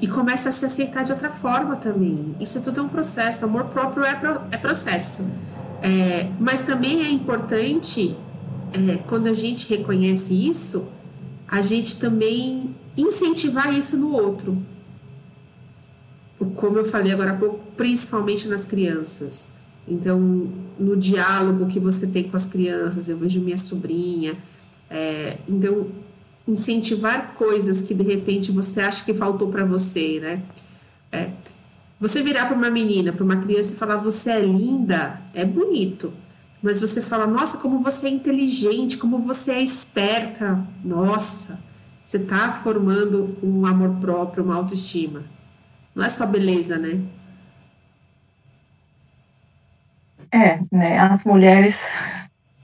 e 0.00 0.06
começa 0.06 0.50
a 0.50 0.52
se 0.52 0.64
aceitar 0.64 1.02
de 1.02 1.10
outra 1.10 1.30
forma 1.30 1.74
também. 1.74 2.32
Isso 2.38 2.60
tudo 2.60 2.78
é 2.78 2.82
um 2.84 2.88
processo, 2.88 3.44
amor 3.44 3.64
próprio 3.64 4.04
é, 4.04 4.14
pro, 4.14 4.40
é 4.52 4.56
processo. 4.56 5.28
É, 5.82 6.30
mas 6.38 6.60
também 6.60 7.04
é 7.04 7.10
importante, 7.10 8.16
é, 8.72 8.98
quando 9.08 9.26
a 9.26 9.32
gente 9.32 9.68
reconhece 9.68 10.32
isso, 10.32 10.86
a 11.48 11.60
gente 11.60 11.96
também 11.96 12.72
incentivar 12.96 13.74
isso 13.74 13.96
no 13.96 14.12
outro 14.12 14.56
como 16.46 16.78
eu 16.78 16.84
falei 16.84 17.12
agora 17.12 17.32
há 17.32 17.36
pouco, 17.36 17.60
principalmente 17.76 18.46
nas 18.46 18.64
crianças. 18.64 19.50
Então, 19.86 20.18
no 20.78 20.96
diálogo 20.96 21.66
que 21.66 21.80
você 21.80 22.06
tem 22.06 22.24
com 22.24 22.36
as 22.36 22.46
crianças, 22.46 23.08
eu 23.08 23.16
vejo 23.16 23.40
minha 23.40 23.56
sobrinha. 23.58 24.36
É, 24.90 25.38
então, 25.48 25.88
incentivar 26.46 27.34
coisas 27.34 27.82
que 27.82 27.94
de 27.94 28.02
repente 28.02 28.52
você 28.52 28.80
acha 28.80 29.04
que 29.04 29.12
faltou 29.12 29.48
para 29.48 29.64
você, 29.64 30.18
né? 30.20 30.42
É, 31.10 31.30
você 32.00 32.22
virar 32.22 32.46
para 32.46 32.56
uma 32.56 32.70
menina, 32.70 33.12
para 33.12 33.24
uma 33.24 33.36
criança 33.36 33.72
e 33.74 33.76
falar 33.76 33.96
você 33.96 34.30
é 34.30 34.40
linda, 34.40 35.20
é 35.34 35.44
bonito. 35.44 36.12
Mas 36.62 36.80
você 36.80 37.00
fala, 37.00 37.26
nossa, 37.26 37.58
como 37.58 37.82
você 37.82 38.06
é 38.06 38.10
inteligente, 38.10 38.96
como 38.96 39.18
você 39.18 39.52
é 39.52 39.62
esperta. 39.62 40.64
Nossa, 40.84 41.58
você 42.04 42.16
está 42.16 42.50
formando 42.50 43.36
um 43.42 43.64
amor 43.64 43.96
próprio, 44.00 44.44
uma 44.44 44.56
autoestima. 44.56 45.22
Não 45.98 46.04
é 46.04 46.08
só 46.08 46.24
beleza, 46.26 46.78
né? 46.78 46.96
É, 50.30 50.60
né? 50.70 50.96
As 50.96 51.24
mulheres, 51.24 51.76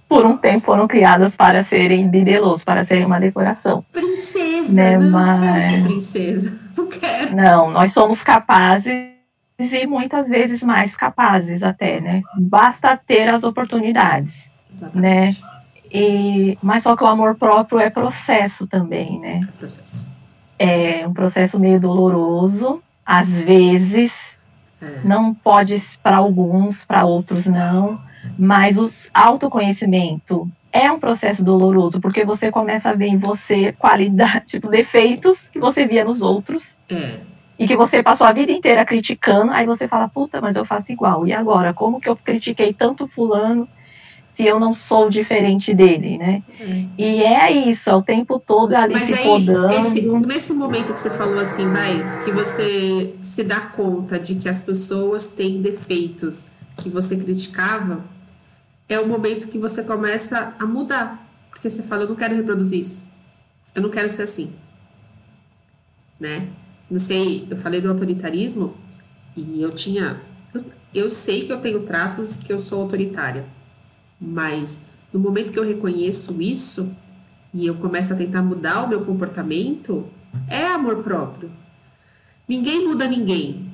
por 0.09 0.25
um 0.25 0.37
tempo, 0.37 0.65
foram 0.65 0.87
criadas 0.87 1.35
para 1.35 1.65
serem 1.65 2.09
bibelôs, 2.09 2.63
para 2.63 2.85
serem 2.85 3.05
uma 3.05 3.19
decoração. 3.19 3.85
Princesa, 3.91 4.73
né? 4.73 4.99
não 4.99 5.11
Mas... 5.11 5.65
quero 5.65 5.75
ser 5.75 5.83
princesa. 5.83 6.61
Não 6.79 6.87
quero. 6.89 7.37
Não, 7.37 7.71
nós 7.71 7.93
somos 7.93 8.23
capazes 8.23 9.13
e 9.59 9.87
muitas 9.87 10.29
vezes 10.29 10.63
mais 10.63 10.97
capazes 10.97 11.63
até, 11.63 12.01
né? 12.01 12.21
Basta 12.37 12.97
ter 12.97 13.29
as 13.29 13.43
oportunidades, 13.43 14.51
Exatamente. 14.77 15.01
né? 15.01 15.37
E, 15.93 16.59
mas 16.63 16.85
só 16.85 16.97
que 16.97 17.03
o 17.03 17.07
amor 17.07 17.37
próprio 17.37 17.81
é 17.81 17.91
processo 17.91 18.67
também, 18.67 19.19
né? 19.21 19.41
É 19.49 19.59
processo. 19.59 20.05
É 20.59 21.07
um 21.07 21.13
processo 21.13 21.61
meio 21.61 21.81
doloroso, 21.81 22.83
às 23.05 23.39
vezes, 23.41 24.39
é. 24.81 25.01
não 25.05 25.35
pode 25.35 25.77
para 26.03 26.17
alguns, 26.17 26.85
para 26.85 27.05
outros 27.05 27.47
não, 27.47 28.01
mas 28.39 28.79
o 28.79 28.89
autoconhecimento 29.13 30.49
é 30.73 30.91
um 30.91 30.99
processo 30.99 31.45
doloroso, 31.45 32.01
porque 32.01 32.25
você 32.25 32.51
começa 32.51 32.91
a 32.91 32.95
ver 32.95 33.07
em 33.07 33.19
você 33.19 33.73
qualidade, 33.73 34.47
tipo, 34.59 34.69
defeitos 34.69 35.49
que 35.49 35.61
você 35.61 35.87
via 35.87 36.05
nos 36.05 36.21
outros. 36.23 36.77
É. 36.91 37.21
E 37.57 37.69
que 37.69 37.77
você 37.77 38.03
passou 38.03 38.27
a 38.27 38.33
vida 38.33 38.51
inteira 38.51 38.85
criticando, 38.85 39.53
aí 39.53 39.65
você 39.65 39.87
fala, 39.87 40.09
puta, 40.09 40.41
mas 40.41 40.57
eu 40.57 40.65
faço 40.65 40.91
igual. 40.91 41.25
E 41.25 41.33
agora? 41.33 41.73
Como 41.73 42.01
que 42.01 42.09
eu 42.09 42.17
critiquei 42.17 42.73
tanto 42.73 43.07
fulano 43.07 43.69
se 44.35 44.45
eu 44.45 44.59
não 44.59 44.75
sou 44.75 45.09
diferente 45.09 45.73
dele, 45.73 46.19
né? 46.19 46.43
Uhum. 46.61 46.91
E 46.99 47.23
é 47.23 47.53
isso, 47.53 47.89
é 47.89 47.95
o 47.95 48.03
tempo 48.03 48.41
todo 48.41 48.75
ali 48.75 48.95
Mas 48.95 49.05
se 49.05 49.15
aí, 49.15 49.23
podando. 49.23 49.73
Esse, 49.73 50.01
nesse 50.27 50.53
momento 50.53 50.93
que 50.93 50.99
você 50.99 51.09
falou 51.09 51.39
assim, 51.39 51.69
vai, 51.69 52.25
que 52.25 52.33
você 52.33 53.15
se 53.23 53.45
dá 53.45 53.61
conta 53.61 54.19
de 54.19 54.35
que 54.35 54.49
as 54.49 54.61
pessoas 54.61 55.29
têm 55.29 55.63
defeitos 55.63 56.49
que 56.79 56.89
você 56.89 57.17
criticava, 57.17 58.05
é 58.89 58.99
o 58.99 59.07
momento 59.07 59.47
que 59.47 59.57
você 59.57 59.85
começa 59.85 60.53
a 60.59 60.67
mudar. 60.67 61.25
Porque 61.49 61.71
você 61.71 61.85
fala, 61.85 62.03
eu 62.03 62.09
não 62.09 62.17
quero 62.17 62.35
reproduzir 62.35 62.81
isso. 62.81 63.05
Eu 63.73 63.83
não 63.83 63.91
quero 63.91 64.11
ser 64.11 64.23
assim. 64.23 64.53
Né? 66.19 66.49
Não 66.91 66.99
sei, 66.99 67.47
eu 67.49 67.57
falei 67.57 67.81
do 67.81 67.89
autoritarismo 67.89 68.75
e 69.37 69.63
eu 69.63 69.71
tinha. 69.71 70.21
Eu, 70.53 70.65
eu 70.93 71.11
sei 71.11 71.45
que 71.45 71.53
eu 71.53 71.61
tenho 71.61 71.83
traços 71.83 72.39
que 72.39 72.53
eu 72.53 72.59
sou 72.59 72.83
autoritária 72.83 73.45
mas 74.27 74.87
no 75.13 75.21
momento 75.21 75.53
que 75.53 75.59
eu 75.59 75.67
reconheço 75.67 76.41
isso 76.41 76.91
e 77.53 77.67
eu 77.67 77.75
começo 77.77 78.13
a 78.13 78.17
tentar 78.17 78.43
mudar 78.43 78.83
o 78.83 78.89
meu 78.89 79.05
comportamento, 79.05 80.07
é 80.49 80.67
amor 80.67 81.03
próprio. 81.03 81.51
Ninguém 82.49 82.87
muda 82.87 83.07
ninguém. 83.07 83.71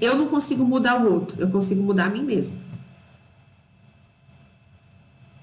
Eu 0.00 0.16
não 0.16 0.26
consigo 0.26 0.64
mudar 0.64 1.00
o 1.00 1.12
outro, 1.12 1.40
eu 1.40 1.48
consigo 1.48 1.82
mudar 1.82 2.06
a 2.06 2.10
mim 2.10 2.22
mesmo. 2.22 2.58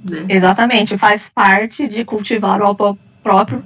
Né? 0.09 0.25
Exatamente, 0.29 0.97
faz 0.97 1.27
parte 1.27 1.87
de 1.87 2.05
cultivar 2.05 2.61
o 2.61 2.65
amor 2.65 2.97
próprio 3.21 3.63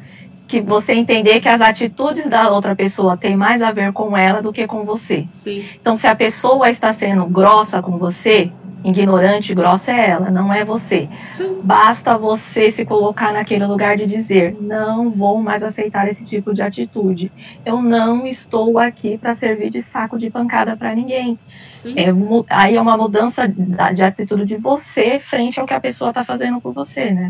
que 0.47 0.61
você 0.61 0.93
entender 0.93 1.39
que 1.39 1.49
as 1.49 1.61
atitudes 1.61 2.29
da 2.29 2.49
outra 2.49 2.75
pessoa 2.75 3.17
têm 3.17 3.35
mais 3.35 3.61
a 3.61 3.71
ver 3.71 3.91
com 3.91 4.15
ela 4.15 4.41
do 4.41 4.53
que 4.53 4.67
com 4.67 4.85
você. 4.85 5.25
Sim. 5.31 5.65
Então, 5.79 5.95
se 5.95 6.05
a 6.05 6.15
pessoa 6.15 6.69
está 6.69 6.93
sendo 6.93 7.25
grossa 7.25 7.81
com 7.81 7.97
você, 7.97 8.51
ignorante, 8.83 9.53
grossa 9.53 9.91
é 9.91 10.09
ela, 10.09 10.29
não 10.29 10.53
é 10.53 10.65
você. 10.65 11.07
Sim. 11.31 11.59
Basta 11.63 12.17
você 12.17 12.69
se 12.69 12.85
colocar 12.85 13.31
naquele 13.31 13.65
lugar 13.65 13.97
de 13.97 14.05
dizer: 14.05 14.57
não 14.59 15.09
vou 15.09 15.41
mais 15.41 15.63
aceitar 15.63 16.07
esse 16.07 16.27
tipo 16.27 16.53
de 16.53 16.61
atitude. 16.61 17.31
Eu 17.65 17.81
não 17.81 18.25
estou 18.25 18.77
aqui 18.77 19.17
para 19.17 19.33
servir 19.33 19.69
de 19.69 19.81
saco 19.81 20.17
de 20.17 20.29
pancada 20.29 20.75
para 20.75 20.93
ninguém. 20.93 21.39
Sim. 21.71 21.95
É, 21.97 22.05
aí 22.49 22.75
é 22.75 22.81
uma 22.81 22.97
mudança 22.97 23.47
de 23.47 24.03
atitude 24.03 24.45
de 24.45 24.57
você 24.57 25.19
frente 25.19 25.59
ao 25.59 25.65
que 25.65 25.73
a 25.73 25.79
pessoa 25.79 26.09
está 26.09 26.23
fazendo 26.23 26.59
por 26.61 26.73
você, 26.73 27.11
né? 27.11 27.29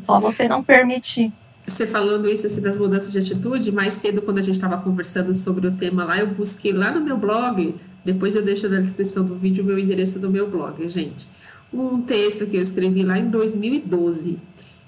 Só 0.00 0.20
você 0.20 0.48
não 0.48 0.62
permitir. 0.62 1.32
Você 1.66 1.86
falando 1.86 2.28
isso 2.28 2.46
assim, 2.46 2.60
das 2.60 2.76
mudanças 2.76 3.12
de 3.12 3.18
atitude, 3.18 3.70
mais 3.70 3.94
cedo, 3.94 4.20
quando 4.20 4.38
a 4.38 4.42
gente 4.42 4.56
estava 4.56 4.76
conversando 4.78 5.32
sobre 5.34 5.68
o 5.68 5.70
tema 5.70 6.04
lá, 6.04 6.18
eu 6.18 6.26
busquei 6.26 6.72
lá 6.72 6.90
no 6.90 7.00
meu 7.00 7.16
blog, 7.16 7.74
depois 8.04 8.34
eu 8.34 8.42
deixo 8.42 8.68
na 8.68 8.80
descrição 8.80 9.24
do 9.24 9.34
vídeo 9.34 9.62
o 9.62 9.66
meu 9.66 9.78
endereço 9.78 10.18
do 10.18 10.30
meu 10.30 10.48
blog, 10.48 10.86
gente. 10.88 11.26
Um 11.72 12.02
texto 12.02 12.46
que 12.46 12.56
eu 12.56 12.62
escrevi 12.62 13.02
lá 13.02 13.18
em 13.18 13.30
2012. 13.30 14.38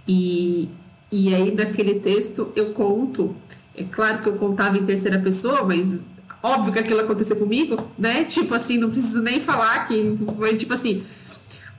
E, 0.07 0.69
e 1.11 1.35
aí, 1.35 1.55
naquele 1.55 2.01
texto, 2.01 2.53
eu 2.55 2.73
conto. 2.73 3.35
É 3.77 3.85
claro 3.85 4.23
que 4.23 4.29
eu 4.29 4.35
contava 4.35 4.77
em 4.77 4.85
terceira 4.85 5.19
pessoa, 5.19 5.65
mas 5.65 6.05
óbvio 6.43 6.73
que 6.73 6.79
aquilo 6.79 7.01
aconteceu 7.01 7.37
comigo, 7.37 7.77
né? 7.99 8.25
Tipo 8.25 8.55
assim, 8.55 8.79
não 8.79 8.91
preciso 8.91 9.23
nem 9.23 9.41
falar 9.41 9.89
que 9.89 10.17
foi 10.37 10.57
tipo 10.57 10.75
assim: 10.75 11.03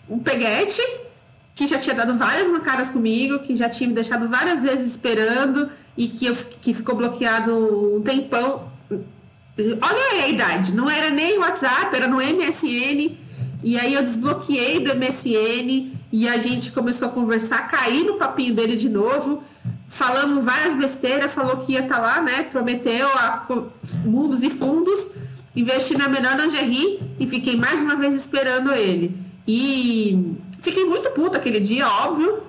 um 0.10 0.20
peguete 0.20 0.82
que 1.54 1.68
já 1.68 1.80
tinha 1.80 1.96
dado 1.96 2.18
várias 2.18 2.50
mancadas 2.50 2.92
comigo, 2.92 3.39
que 3.39 3.56
já 3.56 3.70
tinha 3.70 3.88
me 3.88 3.96
deixado 3.96 4.27
várias 4.27 4.63
vezes 4.63 4.88
esperando 4.88 5.70
e 5.96 6.08
que, 6.08 6.25
eu, 6.25 6.36
que 6.62 6.74
ficou 6.74 6.96
bloqueado 6.96 7.96
um 7.96 8.01
tempão. 8.01 8.75
Olha 9.57 10.24
a 10.24 10.27
idade, 10.27 10.74
não 10.74 10.89
era 10.89 11.09
nem 11.09 11.38
WhatsApp, 11.39 11.95
era 11.95 12.07
no 12.07 12.17
MSN. 12.17 13.17
E 13.63 13.79
aí 13.79 13.93
eu 13.93 14.03
desbloqueei 14.03 14.79
do 14.79 14.93
MSN 14.95 15.91
e 16.12 16.27
a 16.27 16.38
gente 16.38 16.71
começou 16.71 17.07
a 17.07 17.12
conversar, 17.12 17.67
caí 17.67 18.03
no 18.03 18.15
papinho 18.15 18.53
dele 18.53 18.75
de 18.75 18.88
novo, 18.88 19.41
falamos 19.88 20.43
várias 20.43 20.75
besteiras, 20.75 21.31
falou 21.31 21.57
que 21.57 21.74
ia 21.74 21.79
estar 21.79 21.95
tá 21.95 22.01
lá, 22.01 22.21
né? 22.21 22.43
Prometeu 22.43 23.07
a, 23.07 23.45
mundos 24.03 24.43
e 24.43 24.50
fundos, 24.50 25.09
investi 25.55 25.97
na 25.97 26.07
melhor 26.07 26.38
lingerie 26.39 27.00
e 27.19 27.25
fiquei 27.25 27.55
mais 27.55 27.81
uma 27.81 27.95
vez 27.95 28.13
esperando 28.13 28.71
ele. 28.71 29.17
E 29.47 30.35
Fiquei 30.65 30.83
muito 30.83 31.12
puta 31.12 31.38
aquele 31.38 31.59
dia, 31.59 31.88
óbvio. 31.88 32.41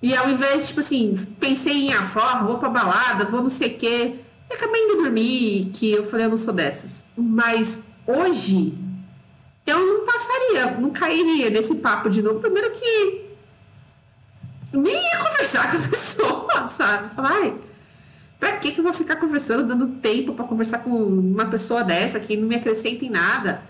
E 0.00 0.14
ao 0.14 0.30
invés, 0.30 0.68
tipo 0.68 0.78
assim, 0.78 1.18
pensei 1.40 1.88
em 1.88 1.92
ah, 1.92 2.04
forra, 2.04 2.46
vou 2.46 2.58
pra 2.58 2.68
balada, 2.68 3.24
vou 3.24 3.42
não 3.42 3.50
sei 3.50 3.72
o 3.72 3.76
quê. 3.76 4.14
Acabei 4.50 4.82
indo 4.82 5.02
dormir, 5.02 5.70
que 5.74 5.92
eu 5.92 6.04
falei, 6.04 6.26
eu 6.26 6.30
não 6.30 6.36
sou 6.36 6.54
dessas. 6.54 7.04
Mas 7.16 7.82
hoje, 8.06 8.76
eu 9.66 9.78
não 9.78 10.06
passaria, 10.06 10.78
não 10.78 10.90
cairia 10.90 11.50
nesse 11.50 11.74
papo 11.76 12.08
de 12.08 12.22
novo. 12.22 12.40
Primeiro 12.40 12.70
que 12.70 13.28
nem 14.72 14.94
ia 14.94 15.18
conversar 15.18 15.70
com 15.70 15.76
a 15.76 15.80
pessoa, 15.88 16.68
sabe? 16.68 17.10
Ai, 17.16 17.54
pra 18.40 18.56
que, 18.56 18.72
que 18.72 18.80
eu 18.80 18.84
vou 18.84 18.92
ficar 18.92 19.16
conversando, 19.16 19.66
dando 19.66 19.86
tempo 20.00 20.34
para 20.34 20.46
conversar 20.46 20.78
com 20.78 20.90
uma 20.90 21.46
pessoa 21.46 21.84
dessa 21.84 22.18
que 22.18 22.36
não 22.36 22.48
me 22.48 22.56
acrescenta 22.56 23.04
em 23.04 23.10
nada? 23.10 23.62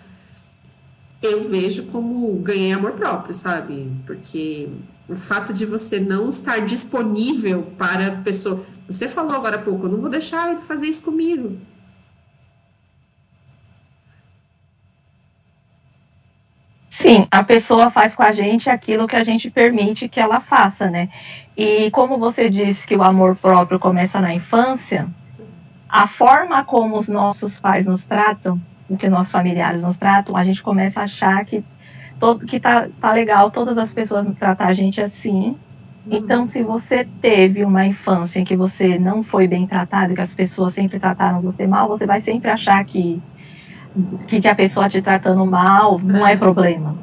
eu 1.22 1.48
vejo 1.48 1.84
como 1.84 2.32
ganhei 2.36 2.72
amor 2.72 2.92
próprio, 2.92 3.34
sabe? 3.34 3.90
Porque 4.06 4.68
o 5.08 5.16
fato 5.16 5.52
de 5.52 5.66
você 5.66 5.98
não 5.98 6.28
estar 6.28 6.60
disponível 6.60 7.66
para 7.76 8.12
pessoa. 8.16 8.62
Você 8.88 9.08
falou 9.08 9.36
agora 9.36 9.56
há 9.56 9.62
pouco, 9.62 9.86
eu 9.86 9.90
não 9.90 10.00
vou 10.00 10.10
deixar 10.10 10.50
ele 10.50 10.62
fazer 10.62 10.86
isso 10.86 11.02
comigo. 11.02 11.58
Sim, 16.88 17.28
a 17.30 17.44
pessoa 17.44 17.90
faz 17.90 18.16
com 18.16 18.22
a 18.22 18.32
gente 18.32 18.68
aquilo 18.70 19.06
que 19.06 19.14
a 19.14 19.22
gente 19.22 19.50
permite 19.50 20.08
que 20.08 20.18
ela 20.18 20.40
faça, 20.40 20.90
né? 20.90 21.08
E 21.56 21.90
como 21.90 22.18
você 22.18 22.48
disse 22.48 22.86
que 22.86 22.96
o 22.96 23.02
amor 23.02 23.36
próprio 23.36 23.78
começa 23.78 24.20
na 24.20 24.34
infância, 24.34 25.06
a 25.88 26.06
forma 26.06 26.64
como 26.64 26.98
os 26.98 27.08
nossos 27.08 27.60
pais 27.60 27.86
nos 27.86 28.02
tratam 28.02 28.60
o 28.88 28.96
que 28.96 29.08
nossos 29.08 29.30
familiares 29.30 29.82
nos 29.82 29.98
tratam, 29.98 30.36
a 30.36 30.42
gente 30.42 30.62
começa 30.62 31.00
a 31.00 31.04
achar 31.04 31.44
que, 31.44 31.62
todo, 32.18 32.46
que 32.46 32.58
tá, 32.58 32.88
tá 33.00 33.12
legal 33.12 33.50
todas 33.50 33.76
as 33.76 33.92
pessoas 33.92 34.26
tratar 34.38 34.68
a 34.68 34.72
gente 34.72 35.00
assim. 35.00 35.56
Então, 36.10 36.44
se 36.44 36.62
você 36.62 37.06
teve 37.20 37.64
uma 37.64 37.86
infância 37.86 38.40
em 38.40 38.44
que 38.44 38.56
você 38.56 38.98
não 38.98 39.22
foi 39.22 39.46
bem 39.46 39.66
tratado, 39.66 40.14
que 40.14 40.20
as 40.20 40.34
pessoas 40.34 40.74
sempre 40.74 40.98
trataram 40.98 41.40
você 41.40 41.66
mal, 41.66 41.88
você 41.88 42.06
vai 42.06 42.20
sempre 42.20 42.50
achar 42.50 42.82
que, 42.84 43.20
que, 44.26 44.40
que 44.40 44.48
a 44.48 44.54
pessoa 44.54 44.88
te 44.88 45.02
tratando 45.02 45.44
mal 45.44 45.98
não 45.98 46.26
é 46.26 46.36
problema. 46.36 46.96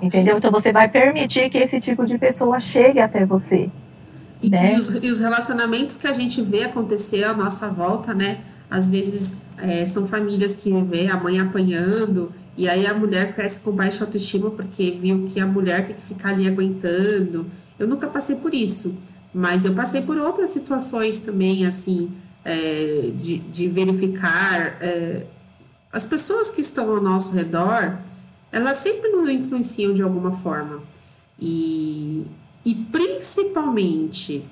Entendeu? 0.00 0.36
Então, 0.36 0.50
você 0.50 0.72
vai 0.72 0.88
permitir 0.88 1.48
que 1.50 1.58
esse 1.58 1.80
tipo 1.80 2.04
de 2.04 2.18
pessoa 2.18 2.60
chegue 2.60 3.00
até 3.00 3.24
você. 3.24 3.70
E, 4.42 4.50
né? 4.50 4.74
e, 4.74 4.76
os, 4.76 4.90
e 4.90 5.08
os 5.08 5.20
relacionamentos 5.20 5.96
que 5.96 6.06
a 6.06 6.12
gente 6.12 6.42
vê 6.42 6.64
acontecer 6.64 7.24
à 7.24 7.32
nossa 7.32 7.68
volta, 7.68 8.14
né? 8.14 8.38
Às 8.70 8.88
vezes 8.88 9.36
é, 9.58 9.86
são 9.86 10.06
famílias 10.06 10.56
que 10.56 10.70
vê 10.82 11.08
a 11.08 11.16
mãe 11.16 11.40
apanhando 11.40 12.32
e 12.56 12.68
aí 12.68 12.86
a 12.86 12.94
mulher 12.94 13.34
cresce 13.34 13.60
com 13.60 13.70
baixa 13.70 14.04
autoestima 14.04 14.50
porque 14.50 14.90
viu 14.90 15.26
que 15.28 15.38
a 15.38 15.46
mulher 15.46 15.84
tem 15.84 15.94
que 15.94 16.02
ficar 16.02 16.30
ali 16.30 16.46
aguentando. 16.46 17.46
Eu 17.78 17.86
nunca 17.86 18.06
passei 18.06 18.36
por 18.36 18.54
isso, 18.54 18.94
mas 19.34 19.64
eu 19.64 19.74
passei 19.74 20.00
por 20.02 20.16
outras 20.18 20.50
situações 20.50 21.20
também, 21.20 21.66
assim, 21.66 22.10
é, 22.44 23.10
de, 23.14 23.38
de, 23.38 23.68
verificar. 23.68 24.78
É, 24.80 25.26
as 25.92 26.06
pessoas 26.06 26.50
que 26.50 26.60
estão 26.60 26.90
ao 26.90 27.02
nosso 27.02 27.32
redor, 27.32 27.98
elas 28.50 28.78
sempre 28.78 29.10
nos 29.10 29.28
influenciam 29.28 29.92
de 29.92 30.02
alguma 30.02 30.32
forma. 30.32 30.82
E, 31.38 32.24
e 32.64 32.74
principalmente 32.74 34.42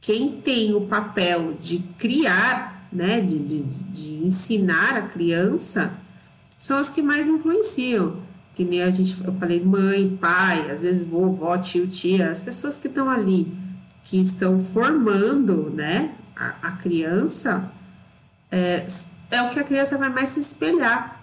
quem 0.00 0.32
tem 0.32 0.74
o 0.74 0.82
papel 0.82 1.54
de 1.60 1.78
criar 1.98 2.78
né, 2.92 3.20
de, 3.20 3.38
de, 3.38 3.62
de 3.62 4.26
ensinar 4.26 4.96
a 4.96 5.02
criança, 5.02 5.92
são 6.56 6.78
as 6.78 6.90
que 6.90 7.02
mais 7.02 7.28
influenciam. 7.28 8.16
Que 8.58 8.64
nem 8.64 8.82
a 8.82 8.90
gente, 8.90 9.16
eu 9.24 9.32
falei, 9.34 9.60
mãe, 9.60 10.18
pai, 10.20 10.68
às 10.68 10.82
vezes 10.82 11.04
vovó, 11.04 11.56
tio, 11.56 11.86
tia, 11.86 12.28
as 12.28 12.40
pessoas 12.40 12.76
que 12.76 12.88
estão 12.88 13.08
ali, 13.08 13.46
que 14.02 14.20
estão 14.20 14.58
formando, 14.58 15.70
né, 15.70 16.12
a, 16.34 16.54
a 16.60 16.70
criança, 16.72 17.70
é, 18.50 18.84
é 19.30 19.42
o 19.42 19.50
que 19.50 19.60
a 19.60 19.62
criança 19.62 19.96
vai 19.96 20.08
mais 20.08 20.30
se 20.30 20.40
espelhar. 20.40 21.20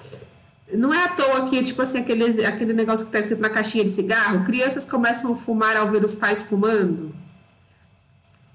Não 0.71 0.93
é 0.93 1.03
à 1.03 1.09
toa 1.09 1.49
que, 1.49 1.61
tipo 1.61 1.81
assim, 1.81 1.97
aquele, 1.97 2.45
aquele 2.45 2.71
negócio 2.71 3.03
que 3.03 3.09
está 3.09 3.19
escrito 3.19 3.41
na 3.41 3.49
caixinha 3.49 3.83
de 3.83 3.89
cigarro, 3.89 4.45
crianças 4.45 4.85
começam 4.85 5.33
a 5.33 5.35
fumar 5.35 5.75
ao 5.75 5.89
ver 5.89 6.05
os 6.05 6.15
pais 6.15 6.41
fumando. 6.41 7.13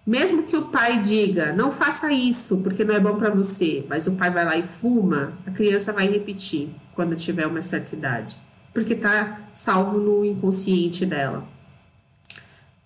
Mesmo 0.06 0.44
que 0.44 0.56
o 0.56 0.62
pai 0.62 1.02
diga, 1.02 1.52
não 1.52 1.70
faça 1.70 2.10
isso 2.10 2.56
porque 2.62 2.82
não 2.82 2.94
é 2.94 2.98
bom 2.98 3.16
para 3.16 3.28
você, 3.28 3.84
mas 3.90 4.06
o 4.06 4.12
pai 4.12 4.30
vai 4.30 4.46
lá 4.46 4.56
e 4.56 4.62
fuma, 4.62 5.34
a 5.46 5.50
criança 5.50 5.92
vai 5.92 6.08
repetir 6.08 6.70
quando 6.94 7.14
tiver 7.14 7.46
uma 7.46 7.60
certa 7.60 7.94
idade, 7.94 8.38
porque 8.72 8.94
está 8.94 9.40
salvo 9.54 9.98
no 9.98 10.24
inconsciente 10.24 11.04
dela. 11.04 11.44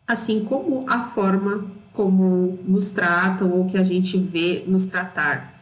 Assim 0.06 0.44
como 0.44 0.84
a 0.88 1.04
forma 1.04 1.70
como 1.92 2.58
nos 2.64 2.90
tratam 2.90 3.50
ou 3.52 3.66
que 3.66 3.78
a 3.78 3.84
gente 3.84 4.18
vê 4.18 4.64
nos 4.66 4.84
tratar. 4.84 5.54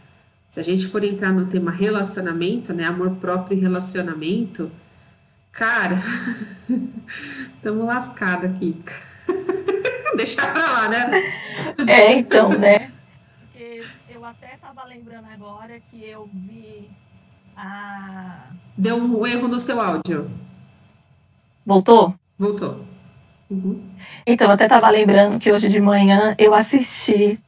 Se 0.51 0.59
a 0.59 0.63
gente 0.63 0.87
for 0.87 1.05
entrar 1.05 1.33
no 1.33 1.47
tema 1.47 1.71
relacionamento, 1.71 2.73
né, 2.73 2.85
amor 2.85 3.13
próprio 3.17 3.57
e 3.57 3.61
relacionamento, 3.61 4.71
cara, 5.53 5.99
estamos 7.57 7.87
lascados 7.87 8.51
aqui. 8.51 8.77
Deixar 10.17 10.53
pra 10.53 10.73
lá, 10.73 10.89
né? 10.89 11.11
É, 11.89 12.13
então, 12.15 12.51
né? 12.51 12.91
Porque 13.41 13.83
eu 14.11 14.25
até 14.25 14.59
tava 14.61 14.85
lembrando 14.85 15.27
agora 15.33 15.81
que 15.91 16.05
eu 16.05 16.29
vi 16.33 16.91
a. 17.57 18.51
Deu 18.77 18.97
um 18.97 19.27
erro 19.27 19.49
no 19.49 19.61
seu 19.61 19.81
áudio. 19.81 20.31
Voltou? 21.65 22.15
Voltou. 22.39 22.85
Uhum. 23.51 23.81
Então, 24.27 24.49
eu 24.49 24.55
até 24.55 24.67
tava 24.67 24.89
lembrando 24.89 25.39
que 25.39 25.53
hoje 25.53 25.69
de 25.69 25.81
manhã 25.81 26.35
eu 26.39 26.55
assisti 26.55 27.39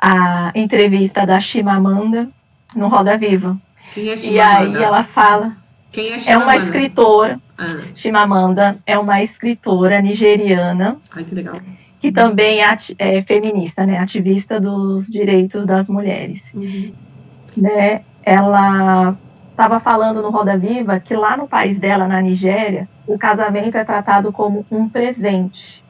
a 0.00 0.52
entrevista 0.54 1.26
da 1.26 1.40
Chimamanda 1.40 2.28
no 2.76 2.88
Roda 2.88 3.16
Viva. 3.16 3.56
Quem 3.92 4.10
é 4.10 4.16
Chimamanda? 4.16 4.64
E 4.66 4.76
aí 4.76 4.82
ela 4.82 5.02
fala. 5.02 5.56
Quem 5.90 6.12
é 6.12 6.18
Chimamanda? 6.18 6.52
É 6.52 6.56
uma 6.56 6.64
escritora. 6.64 7.40
Ah. 7.56 7.66
Chimamanda 7.94 8.76
é 8.86 8.98
uma 8.98 9.22
escritora 9.22 10.00
nigeriana. 10.00 10.98
Ai, 11.10 11.24
que 11.24 11.34
legal 11.34 11.56
que 12.00 12.12
também 12.12 12.62
é, 12.62 12.76
é, 12.98 13.22
feminista, 13.22 13.84
né, 13.84 13.98
ativista 13.98 14.60
dos 14.60 15.06
direitos 15.06 15.66
das 15.66 15.88
mulheres. 15.88 16.52
Uhum. 16.54 16.92
Né, 17.56 18.02
ela 18.22 19.16
estava 19.58 19.80
falando 19.80 20.22
no 20.22 20.30
Roda 20.30 20.56
Viva 20.56 21.00
que 21.00 21.16
lá 21.16 21.36
no 21.36 21.48
país 21.48 21.80
dela, 21.80 22.06
na 22.06 22.22
Nigéria, 22.22 22.88
o 23.08 23.18
casamento 23.18 23.76
é 23.76 23.82
tratado 23.82 24.30
como 24.30 24.64
um 24.70 24.88
presente 24.88 25.84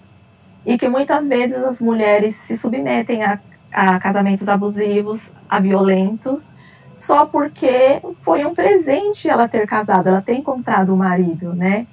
e 0.65 0.79
que 0.79 0.89
muitas 0.89 1.29
vezes 1.29 1.63
as 1.63 1.79
mulheres 1.79 2.35
se 2.35 2.57
submetem 2.57 3.23
a, 3.23 3.39
a 3.71 4.01
casamentos 4.01 4.49
abusivos, 4.49 5.31
a 5.47 5.61
violentos, 5.61 6.55
só 6.95 7.27
porque 7.27 8.01
foi 8.17 8.43
um 8.47 8.55
presente 8.55 9.29
ela 9.29 9.47
ter 9.47 9.67
casado, 9.67 10.09
ela 10.09 10.23
ter 10.23 10.37
encontrado 10.37 10.95
o 10.95 10.97
marido, 10.97 11.53
né? 11.55 11.87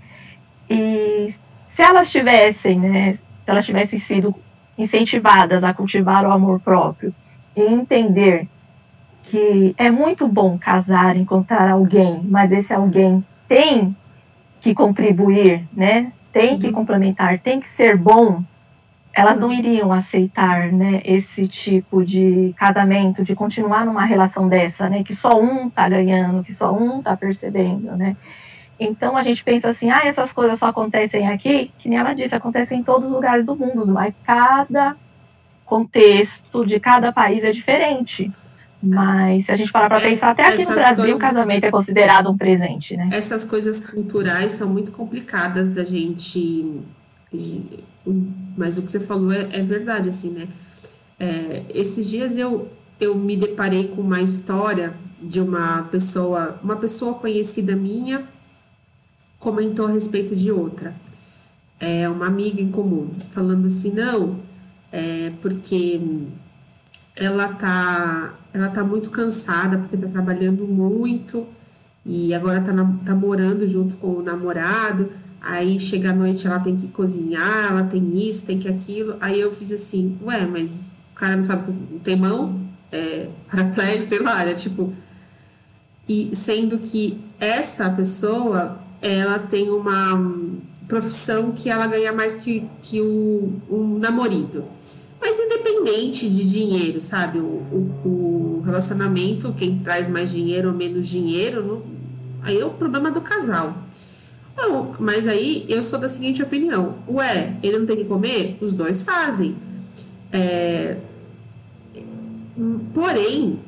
E 0.70 1.28
se 1.68 1.82
elas 1.82 2.10
tivessem, 2.10 2.80
né, 2.80 3.14
se 3.44 3.52
elas 3.52 3.66
tivessem 3.66 4.00
sido 4.00 4.34
incentivadas 4.78 5.62
a 5.66 5.74
cultivar 5.74 6.26
o 6.26 6.32
amor 6.32 6.62
próprio 6.62 7.14
e 7.54 7.62
entender 7.64 8.48
que 9.26 9.74
é 9.78 9.90
muito 9.92 10.28
bom 10.28 10.58
casar, 10.58 11.16
encontrar 11.16 11.70
alguém, 11.72 12.22
mas 12.24 12.52
esse 12.52 12.74
alguém 12.74 13.24
tem 13.48 13.96
que 14.62 14.74
contribuir, 14.74 15.68
né? 15.74 16.12
Tem 16.32 16.60
que 16.60 16.68
uhum. 16.68 16.74
complementar, 16.74 17.40
tem 17.40 17.60
que 17.60 17.68
ser 17.68 17.98
bom 17.98 18.44
elas 19.16 19.40
não 19.40 19.52
iriam 19.52 19.94
aceitar 19.94 20.74
né, 20.74 21.02
esse 21.06 21.48
tipo 21.48 22.04
de 22.04 22.54
casamento, 22.58 23.24
de 23.24 23.34
continuar 23.34 23.86
numa 23.86 24.04
relação 24.04 24.50
dessa, 24.50 24.90
né, 24.90 25.04
que 25.04 25.16
só 25.16 25.40
um 25.40 25.68
está 25.68 25.88
ganhando, 25.88 26.44
que 26.44 26.54
só 26.54 26.74
um 26.78 27.00
está 27.00 27.16
percebendo, 27.16 27.96
né. 27.96 28.18
Então 28.78 29.16
a 29.16 29.22
gente 29.22 29.42
pensa 29.42 29.70
assim, 29.70 29.90
ah, 29.90 30.02
essas 30.04 30.34
coisas 30.34 30.60
só 30.60 30.68
acontecem 30.68 31.30
aqui, 31.30 31.72
que 31.80 31.88
nem 31.88 31.98
ela 31.98 32.14
disse, 32.14 32.36
acontecem 32.36 32.80
em 32.80 32.84
todos 32.84 33.08
os 33.08 33.14
lugares 33.14 33.46
do 33.46 33.56
mundo, 33.56 33.88
mas 33.94 34.20
cada 34.20 34.98
contexto 35.66 36.66
de 36.66 36.78
cada 36.78 37.14
país 37.14 37.46
é 37.46 37.54
diferente. 37.54 38.30
Mas 38.86 39.46
se 39.46 39.52
a 39.52 39.56
gente 39.56 39.72
parar 39.72 39.90
para 39.90 40.02
pensar, 40.02 40.32
até 40.32 40.44
aqui 40.44 40.64
no 40.64 40.74
Brasil 40.74 40.96
coisas, 41.04 41.18
o 41.18 41.22
casamento 41.22 41.64
é 41.66 41.72
considerado 41.72 42.30
um 42.30 42.38
presente, 42.38 42.96
né? 42.96 43.10
Essas 43.12 43.44
coisas 43.46 43.80
culturais 43.80 44.52
são 44.52 44.70
muito 44.70 44.92
complicadas 44.92 45.72
da 45.72 45.84
gente 45.84 46.84
mas 48.56 48.78
o 48.78 48.82
que 48.82 48.92
você 48.92 49.00
falou 49.00 49.32
é, 49.32 49.50
é 49.52 49.62
verdade, 49.62 50.10
assim, 50.10 50.30
né? 50.30 50.48
É, 51.20 51.64
esses 51.74 52.10
dias 52.10 52.38
eu, 52.38 52.70
eu 53.00 53.16
me 53.16 53.36
deparei 53.36 53.88
com 53.88 54.02
uma 54.02 54.22
história 54.22 54.94
de 55.22 55.42
uma 55.42 55.84
pessoa, 55.84 56.60
uma 56.64 56.76
pessoa 56.76 57.16
conhecida 57.16 57.76
minha 57.76 58.24
comentou 59.40 59.88
a 59.88 59.92
respeito 59.92 60.36
de 60.36 60.52
outra. 60.52 60.94
É 61.80 62.08
uma 62.08 62.28
amiga 62.28 62.62
em 62.62 62.72
comum, 62.72 63.12
falando 63.32 63.66
assim, 63.66 63.92
não, 63.92 64.40
é 64.92 65.32
porque 65.42 66.00
ela 67.16 67.48
tá, 67.50 68.34
ela 68.54 68.70
tá 68.70 68.84
muito 68.84 69.10
cansada 69.10 69.78
porque 69.78 69.98
tá 69.98 70.08
trabalhando 70.08 70.68
muito 70.68 71.48
e 72.06 72.34
agora 72.34 72.62
tá, 72.62 72.72
tá 73.06 73.16
morando 73.16 73.68
junto 73.68 73.96
com 73.98 74.08
o 74.08 74.22
namorado 74.22 75.10
Aí 75.46 75.80
chega 75.80 76.10
a 76.10 76.14
noite, 76.14 76.48
ela 76.48 76.60
tem 76.60 76.76
que 76.76 76.88
cozinhar, 76.88 77.68
ela 77.70 77.84
tem 77.84 78.28
isso, 78.28 78.44
tem 78.44 78.58
que 78.58 78.68
aquilo. 78.68 79.16
Aí 79.22 79.40
eu 79.40 79.54
fiz 79.54 79.72
assim, 79.72 80.18
ué, 80.24 80.44
mas 80.44 80.72
o 81.12 81.14
cara 81.14 81.36
não 81.36 81.44
sabe, 81.44 81.72
tem 82.04 82.16
mão, 82.16 82.60
é, 82.92 83.28
paraplégico, 83.48 84.06
sei 84.08 84.20
lá, 84.20 84.44
é 84.44 84.56
tipo. 84.56 84.92
E 86.10 86.36
sendo 86.36 86.80
que 86.80 87.22
essa 87.40 87.88
pessoa, 87.92 88.80
ela 89.00 89.38
tem 89.38 89.70
uma 89.70 90.20
profissão 90.88 91.52
que 91.52 91.70
ela 91.70 91.86
ganha 91.86 92.12
mais 92.12 92.36
que, 92.36 92.68
que 92.82 93.00
o, 93.00 93.62
um 93.70 94.00
namorado. 94.00 94.66
Mas 95.26 95.40
independente 95.40 96.30
de 96.30 96.48
dinheiro, 96.48 97.02
sabe? 97.02 97.40
O, 97.40 97.42
o, 97.44 98.60
o, 98.60 98.62
relacionamento, 98.64 99.52
quem 99.54 99.80
traz 99.80 100.08
mais 100.08 100.30
dinheiro 100.30 100.70
ou 100.70 100.76
menos 100.76 101.08
dinheiro, 101.08 101.66
não, 101.66 101.84
aí 102.44 102.60
é 102.60 102.64
o 102.64 102.70
problema 102.70 103.10
do 103.10 103.20
casal. 103.22 103.76
Não, 104.56 104.96
mas 105.00 105.28
aí 105.28 105.66
eu 105.68 105.82
sou 105.82 105.98
da 105.98 106.08
seguinte 106.08 106.44
opinião: 106.44 107.00
ué, 107.10 107.56
ele 107.64 107.80
não 107.80 107.88
tem 107.88 107.98
que 107.98 108.06
comer? 108.06 108.56
Os 108.62 108.72
dois 108.72 109.02
fazem. 109.02 109.56
É, 110.32 110.98
porém, 112.94 113.60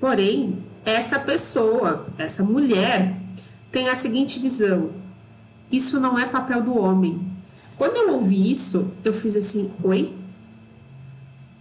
porém, 0.00 0.58
essa 0.84 1.20
pessoa, 1.20 2.08
essa 2.18 2.42
mulher, 2.42 3.14
tem 3.70 3.88
a 3.88 3.94
seguinte 3.94 4.40
visão: 4.40 4.90
isso 5.70 6.00
não 6.00 6.18
é 6.18 6.26
papel 6.26 6.60
do 6.60 6.76
homem. 6.76 7.20
Quando 7.78 7.98
eu 7.98 8.14
ouvi 8.14 8.50
isso, 8.50 8.90
eu 9.04 9.12
fiz 9.12 9.36
assim: 9.36 9.70
oi? 9.80 10.23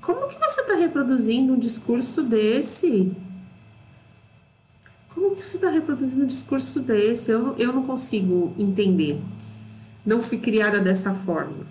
Como 0.04 0.28
que 0.28 0.38
você 0.38 0.62
está 0.62 0.76
reproduzindo 0.76 1.54
um 1.54 1.58
discurso 1.58 2.24
desse? 2.24 3.14
Como 5.14 5.30
você 5.30 5.56
está 5.56 5.70
reproduzindo 5.70 6.24
um 6.24 6.28
discurso 6.28 6.82
desse? 6.82 7.32
Eu, 7.32 7.56
eu 7.58 7.72
não 7.72 7.84
consigo 7.84 8.54
entender. 8.60 9.22
Não 10.06 10.22
fui 10.22 10.38
criada 10.38 10.82
dessa 10.82 11.14
forma. 11.14 11.66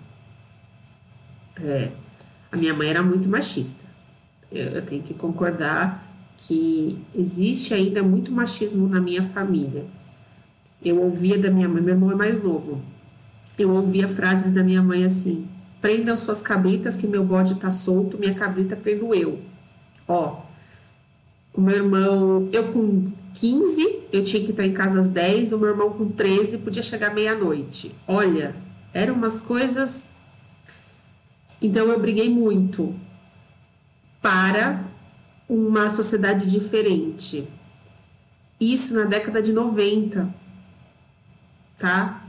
É, 1.61 1.91
a 2.51 2.57
minha 2.57 2.73
mãe 2.73 2.89
era 2.89 3.03
muito 3.03 3.29
machista. 3.29 3.85
Eu, 4.51 4.65
eu 4.65 4.81
tenho 4.81 5.03
que 5.03 5.13
concordar 5.13 6.03
que 6.35 6.99
existe 7.13 7.71
ainda 7.71 8.01
muito 8.01 8.31
machismo 8.31 8.87
na 8.87 8.99
minha 8.99 9.23
família. 9.23 9.85
Eu 10.83 10.99
ouvia 10.99 11.37
da 11.37 11.51
minha 11.51 11.69
mãe, 11.69 11.83
meu 11.83 11.93
irmão 11.93 12.11
é 12.11 12.15
mais 12.15 12.41
novo. 12.41 12.81
Eu 13.59 13.69
ouvia 13.69 14.07
frases 14.07 14.51
da 14.51 14.63
minha 14.63 14.81
mãe 14.81 15.05
assim: 15.05 15.47
prendam 15.83 16.15
suas 16.15 16.41
cabritas 16.41 16.95
que 16.95 17.05
meu 17.05 17.25
bode 17.25 17.55
tá 17.55 17.69
solto, 17.69 18.17
minha 18.17 18.33
cabrita 18.33 18.73
prendo 18.73 19.13
eu. 19.13 19.41
Ó, 20.07 20.39
o 21.53 21.59
meu 21.59 21.75
irmão, 21.75 22.47
eu 22.53 22.71
com 22.71 23.11
15, 23.33 23.99
eu 24.13 24.23
tinha 24.23 24.41
que 24.45 24.51
estar 24.51 24.65
em 24.65 24.71
casa 24.71 24.97
às 24.97 25.09
10, 25.09 25.51
o 25.51 25.57
meu 25.57 25.67
irmão 25.67 25.89
com 25.89 26.09
13 26.09 26.59
podia 26.59 26.81
chegar 26.81 27.13
meia-noite. 27.13 27.93
Olha, 28.07 28.55
eram 28.93 29.13
umas 29.13 29.41
coisas. 29.41 30.07
Então 31.61 31.89
eu 31.89 31.99
briguei 31.99 32.29
muito 32.29 32.95
para 34.21 34.85
uma 35.49 35.89
sociedade 35.89 36.49
diferente. 36.49 37.45
Isso 38.57 38.95
na 38.95 39.03
década 39.03 39.41
de 39.41 39.51
90, 39.51 40.33
tá? 41.77 42.23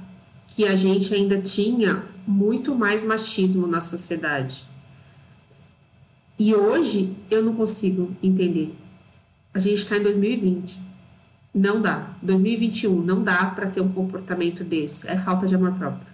Que 0.48 0.66
a 0.66 0.74
gente 0.74 1.14
ainda 1.14 1.40
tinha 1.40 2.13
muito 2.26 2.74
mais 2.74 3.04
machismo 3.04 3.66
na 3.66 3.80
sociedade. 3.80 4.66
E 6.38 6.54
hoje 6.54 7.14
eu 7.30 7.42
não 7.42 7.54
consigo 7.54 8.10
entender. 8.22 8.74
A 9.52 9.58
gente 9.58 9.78
está 9.78 9.96
em 9.96 10.02
2020 10.02 10.94
não 11.54 11.80
dá. 11.80 12.08
2021 12.20 13.00
não 13.02 13.22
dá 13.22 13.44
para 13.46 13.68
ter 13.68 13.80
um 13.80 13.92
comportamento 13.92 14.64
desse. 14.64 15.08
É 15.08 15.16
falta 15.16 15.46
de 15.46 15.54
amor 15.54 15.72
próprio. 15.74 16.12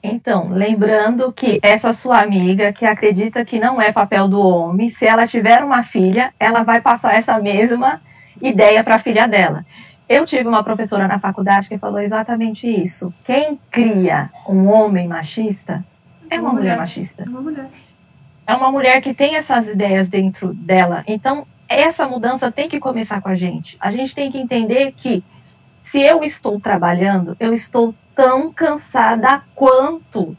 Então, 0.00 0.50
lembrando 0.50 1.32
que 1.32 1.58
essa 1.62 1.92
sua 1.92 2.20
amiga 2.20 2.72
que 2.72 2.84
acredita 2.84 3.44
que 3.44 3.58
não 3.58 3.80
é 3.80 3.92
papel 3.92 4.28
do 4.28 4.40
homem, 4.40 4.88
se 4.88 5.06
ela 5.06 5.26
tiver 5.26 5.64
uma 5.64 5.82
filha, 5.82 6.32
ela 6.38 6.62
vai 6.62 6.80
passar 6.80 7.14
essa 7.14 7.38
mesma 7.40 8.00
ideia 8.40 8.82
para 8.82 8.96
a 8.96 8.98
filha 8.98 9.26
dela. 9.26 9.64
Eu 10.08 10.26
tive 10.26 10.48
uma 10.48 10.62
professora 10.62 11.08
na 11.08 11.18
faculdade 11.18 11.68
que 11.68 11.78
falou 11.78 12.00
exatamente 12.00 12.68
isso. 12.68 13.12
Quem 13.24 13.58
cria 13.70 14.30
um 14.48 14.68
homem 14.68 15.08
machista 15.08 15.84
é 16.28 16.38
uma, 16.38 16.50
uma 16.50 16.52
mulher, 16.52 16.62
mulher 16.62 16.78
machista. 16.78 17.22
É 17.22 17.28
uma 17.28 17.40
mulher. 17.40 17.68
É 18.46 18.54
uma 18.54 18.70
mulher 18.70 19.00
que 19.00 19.14
tem 19.14 19.36
essas 19.36 19.66
ideias 19.68 20.08
dentro 20.08 20.52
dela. 20.52 21.04
Então, 21.06 21.46
essa 21.68 22.06
mudança 22.06 22.50
tem 22.50 22.68
que 22.68 22.80
começar 22.80 23.20
com 23.22 23.28
a 23.28 23.34
gente. 23.34 23.76
A 23.80 23.90
gente 23.90 24.14
tem 24.14 24.30
que 24.30 24.38
entender 24.38 24.92
que 24.92 25.24
se 25.80 26.00
eu 26.00 26.22
estou 26.22 26.60
trabalhando, 26.60 27.36
eu 27.40 27.52
estou 27.52 27.94
tão 28.14 28.52
cansada 28.52 29.42
quanto. 29.54 30.36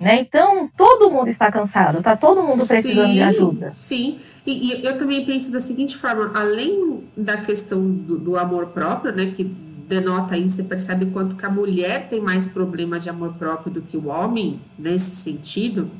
Né? 0.00 0.20
Então, 0.20 0.68
todo 0.76 1.10
mundo 1.10 1.28
está 1.28 1.50
cansado, 1.50 1.98
está 1.98 2.16
todo 2.16 2.42
mundo 2.42 2.66
precisando 2.66 3.06
sim, 3.06 3.12
de 3.14 3.22
ajuda. 3.22 3.70
Sim, 3.70 4.18
e, 4.46 4.72
e, 4.72 4.84
eu 4.84 4.98
também 4.98 5.24
penso 5.24 5.50
da 5.50 5.60
seguinte 5.60 5.96
forma: 5.96 6.32
além 6.34 7.04
da 7.16 7.36
questão 7.36 7.80
do, 7.80 8.18
do 8.18 8.36
amor 8.36 8.66
próprio, 8.66 9.14
né, 9.14 9.26
que 9.26 9.44
denota 9.44 10.34
aí, 10.34 10.48
você 10.48 10.62
percebe 10.62 11.06
quanto 11.06 11.36
que 11.36 11.44
a 11.44 11.50
mulher 11.50 12.08
tem 12.08 12.20
mais 12.20 12.48
problema 12.48 12.98
de 12.98 13.08
amor 13.08 13.34
próprio 13.34 13.72
do 13.72 13.82
que 13.82 13.96
o 13.96 14.06
homem, 14.06 14.60
nesse 14.78 15.10
sentido, 15.16 15.90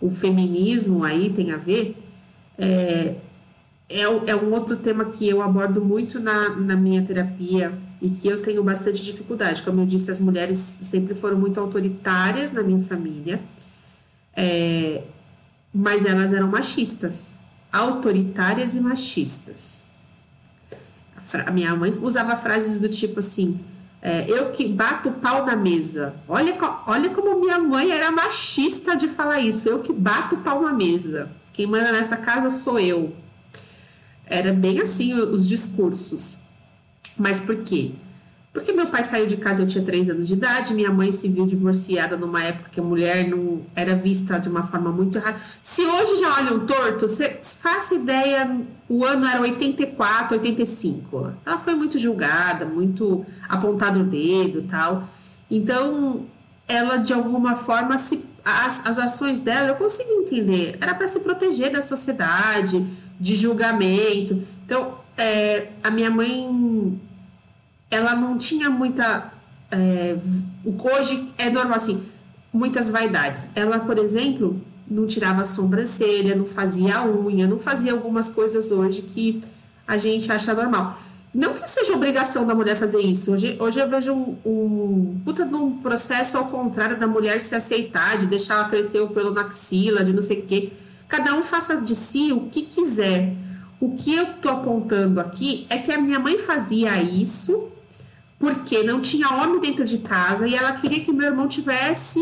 o 0.00 0.10
feminismo 0.10 1.04
aí 1.04 1.30
tem 1.30 1.52
a 1.52 1.56
ver. 1.56 1.96
É, 2.58 3.14
é, 3.88 4.02
é 4.02 4.36
um 4.36 4.52
outro 4.52 4.76
tema 4.76 5.04
que 5.06 5.28
eu 5.28 5.42
abordo 5.42 5.84
muito 5.84 6.18
na, 6.18 6.50
na 6.50 6.76
minha 6.76 7.02
terapia 7.02 7.72
e 8.02 8.10
que 8.10 8.26
eu 8.26 8.42
tenho 8.42 8.64
bastante 8.64 9.02
dificuldade. 9.02 9.62
Como 9.62 9.80
eu 9.80 9.86
disse, 9.86 10.10
as 10.10 10.18
mulheres 10.18 10.58
sempre 10.58 11.14
foram 11.14 11.38
muito 11.38 11.60
autoritárias 11.60 12.50
na 12.50 12.60
minha 12.60 12.82
família, 12.82 13.40
é, 14.34 15.04
mas 15.72 16.04
elas 16.04 16.32
eram 16.32 16.48
machistas, 16.48 17.34
autoritárias 17.72 18.74
e 18.74 18.80
machistas. 18.80 19.84
A, 21.32 21.48
a 21.48 21.50
minha 21.52 21.74
mãe 21.76 21.96
usava 22.02 22.36
frases 22.36 22.76
do 22.78 22.88
tipo 22.88 23.20
assim: 23.20 23.60
é, 24.02 24.28
eu 24.28 24.50
que 24.50 24.66
bato 24.66 25.10
o 25.10 25.12
pau 25.12 25.46
na 25.46 25.54
mesa. 25.54 26.12
Olha, 26.28 26.56
olha 26.88 27.08
como 27.10 27.38
minha 27.38 27.60
mãe 27.60 27.92
era 27.92 28.10
machista 28.10 28.96
de 28.96 29.06
falar 29.06 29.38
isso. 29.38 29.68
Eu 29.68 29.78
que 29.78 29.92
bato 29.92 30.34
o 30.34 30.38
pau 30.38 30.60
na 30.60 30.72
mesa. 30.72 31.30
Quem 31.52 31.68
manda 31.68 31.92
nessa 31.92 32.16
casa 32.16 32.50
sou 32.50 32.80
eu. 32.80 33.14
Era 34.26 34.52
bem 34.52 34.80
assim 34.80 35.14
os 35.14 35.46
discursos. 35.46 36.41
Mas 37.16 37.40
por 37.40 37.56
quê? 37.56 37.92
Porque 38.52 38.70
meu 38.70 38.86
pai 38.86 39.02
saiu 39.02 39.26
de 39.26 39.38
casa, 39.38 39.62
eu 39.62 39.66
tinha 39.66 39.82
três 39.82 40.10
anos 40.10 40.28
de 40.28 40.34
idade, 40.34 40.74
minha 40.74 40.90
mãe 40.90 41.10
se 41.10 41.26
viu 41.26 41.46
divorciada 41.46 42.18
numa 42.18 42.42
época 42.44 42.68
que 42.70 42.78
a 42.78 42.82
mulher 42.82 43.26
não 43.26 43.62
era 43.74 43.94
vista 43.94 44.38
de 44.38 44.50
uma 44.50 44.62
forma 44.62 44.90
muito 44.90 45.16
errada. 45.16 45.38
Se 45.62 45.80
hoje 45.80 46.16
já 46.16 46.34
olham 46.34 46.66
torto, 46.66 47.08
você 47.08 47.38
faça 47.42 47.94
ideia, 47.94 48.60
o 48.90 49.06
ano 49.06 49.26
era 49.26 49.40
84, 49.40 50.36
85. 50.36 51.32
Ela 51.46 51.58
foi 51.58 51.74
muito 51.74 51.98
julgada, 51.98 52.66
muito 52.66 53.24
apontado 53.48 54.00
o 54.00 54.04
dedo 54.04 54.66
tal. 54.68 55.08
Então, 55.50 56.26
ela 56.68 56.98
de 56.98 57.14
alguma 57.14 57.56
forma 57.56 57.96
se 57.96 58.22
as, 58.44 58.84
as 58.84 58.98
ações 58.98 59.40
dela 59.40 59.68
eu 59.68 59.76
consigo 59.76 60.10
entender. 60.10 60.76
Era 60.78 60.94
para 60.94 61.08
se 61.08 61.20
proteger 61.20 61.72
da 61.72 61.80
sociedade, 61.80 62.84
de 63.18 63.34
julgamento. 63.34 64.42
Então, 64.66 65.00
é, 65.16 65.68
a 65.82 65.90
minha 65.90 66.10
mãe 66.10 67.00
ela 67.90 68.14
não 68.14 68.38
tinha 68.38 68.70
muita. 68.70 69.32
É, 69.70 70.16
hoje 70.64 71.28
é 71.38 71.50
normal 71.50 71.76
assim, 71.76 72.02
muitas 72.52 72.90
vaidades. 72.90 73.50
Ela, 73.54 73.80
por 73.80 73.98
exemplo, 73.98 74.60
não 74.88 75.06
tirava 75.06 75.42
a 75.42 75.44
sobrancelha, 75.44 76.34
não 76.34 76.46
fazia 76.46 76.96
a 76.96 77.06
unha, 77.06 77.46
não 77.46 77.58
fazia 77.58 77.92
algumas 77.92 78.30
coisas 78.30 78.70
hoje 78.72 79.02
que 79.02 79.40
a 79.86 79.96
gente 79.96 80.30
acha 80.30 80.54
normal. 80.54 80.96
Não 81.34 81.54
que 81.54 81.66
seja 81.66 81.94
obrigação 81.94 82.46
da 82.46 82.54
mulher 82.54 82.76
fazer 82.76 83.00
isso. 83.00 83.32
Hoje, 83.32 83.56
hoje 83.58 83.80
eu 83.80 83.88
vejo 83.88 84.12
um, 84.12 84.36
um 84.44 85.20
puta 85.24 85.46
de 85.46 85.54
um 85.54 85.78
processo 85.78 86.36
ao 86.36 86.46
contrário 86.46 86.98
da 86.98 87.06
mulher 87.06 87.40
se 87.40 87.54
aceitar, 87.54 88.18
de 88.18 88.26
deixar 88.26 88.54
ela 88.56 88.68
crescer 88.68 89.00
o 89.00 89.08
pelo 89.08 89.32
na 89.32 89.42
axila, 89.42 90.04
de 90.04 90.12
não 90.12 90.20
sei 90.20 90.40
o 90.40 90.42
quê. 90.42 90.70
Cada 91.08 91.34
um 91.34 91.42
faça 91.42 91.76
de 91.76 91.94
si 91.94 92.32
o 92.32 92.48
que 92.50 92.62
quiser. 92.62 93.34
O 93.82 93.96
que 93.96 94.14
eu 94.14 94.34
tô 94.34 94.48
apontando 94.48 95.20
aqui 95.20 95.66
é 95.68 95.76
que 95.76 95.90
a 95.90 96.00
minha 96.00 96.20
mãe 96.20 96.38
fazia 96.38 97.02
isso 97.02 97.68
porque 98.38 98.84
não 98.84 99.00
tinha 99.00 99.28
homem 99.30 99.60
dentro 99.60 99.84
de 99.84 99.98
casa 99.98 100.46
e 100.46 100.54
ela 100.54 100.70
queria 100.70 101.00
que 101.00 101.12
meu 101.12 101.26
irmão 101.26 101.48
tivesse 101.48 102.20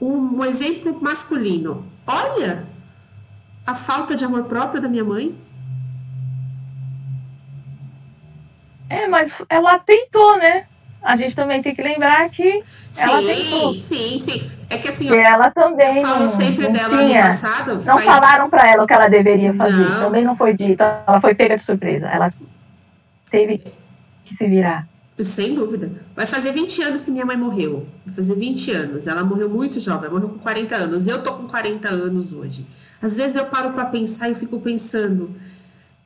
um, 0.00 0.38
um 0.38 0.44
exemplo 0.46 0.98
masculino. 1.02 1.84
Olha 2.06 2.64
a 3.66 3.74
falta 3.74 4.16
de 4.16 4.24
amor 4.24 4.44
próprio 4.44 4.80
da 4.80 4.88
minha 4.88 5.04
mãe. 5.04 5.36
É, 8.88 9.06
mas 9.06 9.34
ela 9.50 9.78
tentou, 9.78 10.38
né? 10.38 10.66
A 11.02 11.16
gente 11.16 11.36
também 11.36 11.60
tem 11.60 11.74
que 11.74 11.82
lembrar 11.82 12.30
que 12.30 12.62
sim, 12.90 13.02
ela 13.02 13.20
tentou. 13.20 13.74
Sim, 13.74 14.18
sim. 14.18 14.50
É 14.74 14.78
que 14.78 14.88
assim, 14.88 15.14
ela 15.14 15.50
também. 15.50 15.98
Eu 15.98 16.06
falo 16.06 16.28
sempre 16.28 16.66
não 16.66 16.72
dela 16.72 16.88
tinha, 16.88 17.22
no 17.22 17.28
passado. 17.28 17.74
Não 17.76 17.98
faz... 17.98 18.04
falaram 18.04 18.50
para 18.50 18.70
ela 18.70 18.84
o 18.84 18.86
que 18.86 18.92
ela 18.92 19.08
deveria 19.08 19.54
fazer. 19.54 19.88
Não. 19.88 20.00
Também 20.00 20.24
não 20.24 20.36
foi 20.36 20.54
dito. 20.54 20.82
Ela 20.82 21.20
foi 21.20 21.34
pega 21.34 21.56
de 21.56 21.62
surpresa. 21.62 22.08
Ela 22.08 22.30
teve 23.30 23.64
que 24.24 24.34
se 24.34 24.48
virar. 24.48 24.86
Sem 25.20 25.54
dúvida. 25.54 25.92
Vai 26.16 26.26
fazer 26.26 26.50
20 26.50 26.82
anos 26.82 27.04
que 27.04 27.10
minha 27.10 27.24
mãe 27.24 27.36
morreu. 27.36 27.86
Vai 28.04 28.14
fazer 28.14 28.34
20 28.34 28.70
anos. 28.72 29.06
Ela 29.06 29.22
morreu 29.22 29.48
muito 29.48 29.78
jovem, 29.78 30.10
morreu 30.10 30.28
com 30.28 30.38
40 30.38 30.74
anos. 30.74 31.06
Eu 31.06 31.22
tô 31.22 31.32
com 31.34 31.46
40 31.46 31.88
anos 31.88 32.32
hoje. 32.32 32.66
Às 33.00 33.16
vezes 33.16 33.36
eu 33.36 33.44
paro 33.44 33.70
para 33.70 33.84
pensar 33.84 34.28
e 34.28 34.34
fico 34.34 34.58
pensando, 34.58 35.30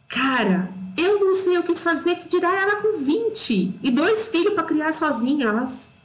cara, 0.09 0.69
eu 0.95 1.21
não 1.21 1.35
sei 1.35 1.57
o 1.57 1.63
que 1.63 1.75
fazer, 1.75 2.17
que 2.17 2.29
dirá 2.29 2.55
ela 2.55 2.77
com 2.83 2.99
20 2.99 3.79
e 3.83 3.91
dois 3.91 4.29
filhos 4.29 4.53
para 4.53 4.65
criar 4.65 4.93
sozinha. 4.93 5.47
Elas 5.47 5.97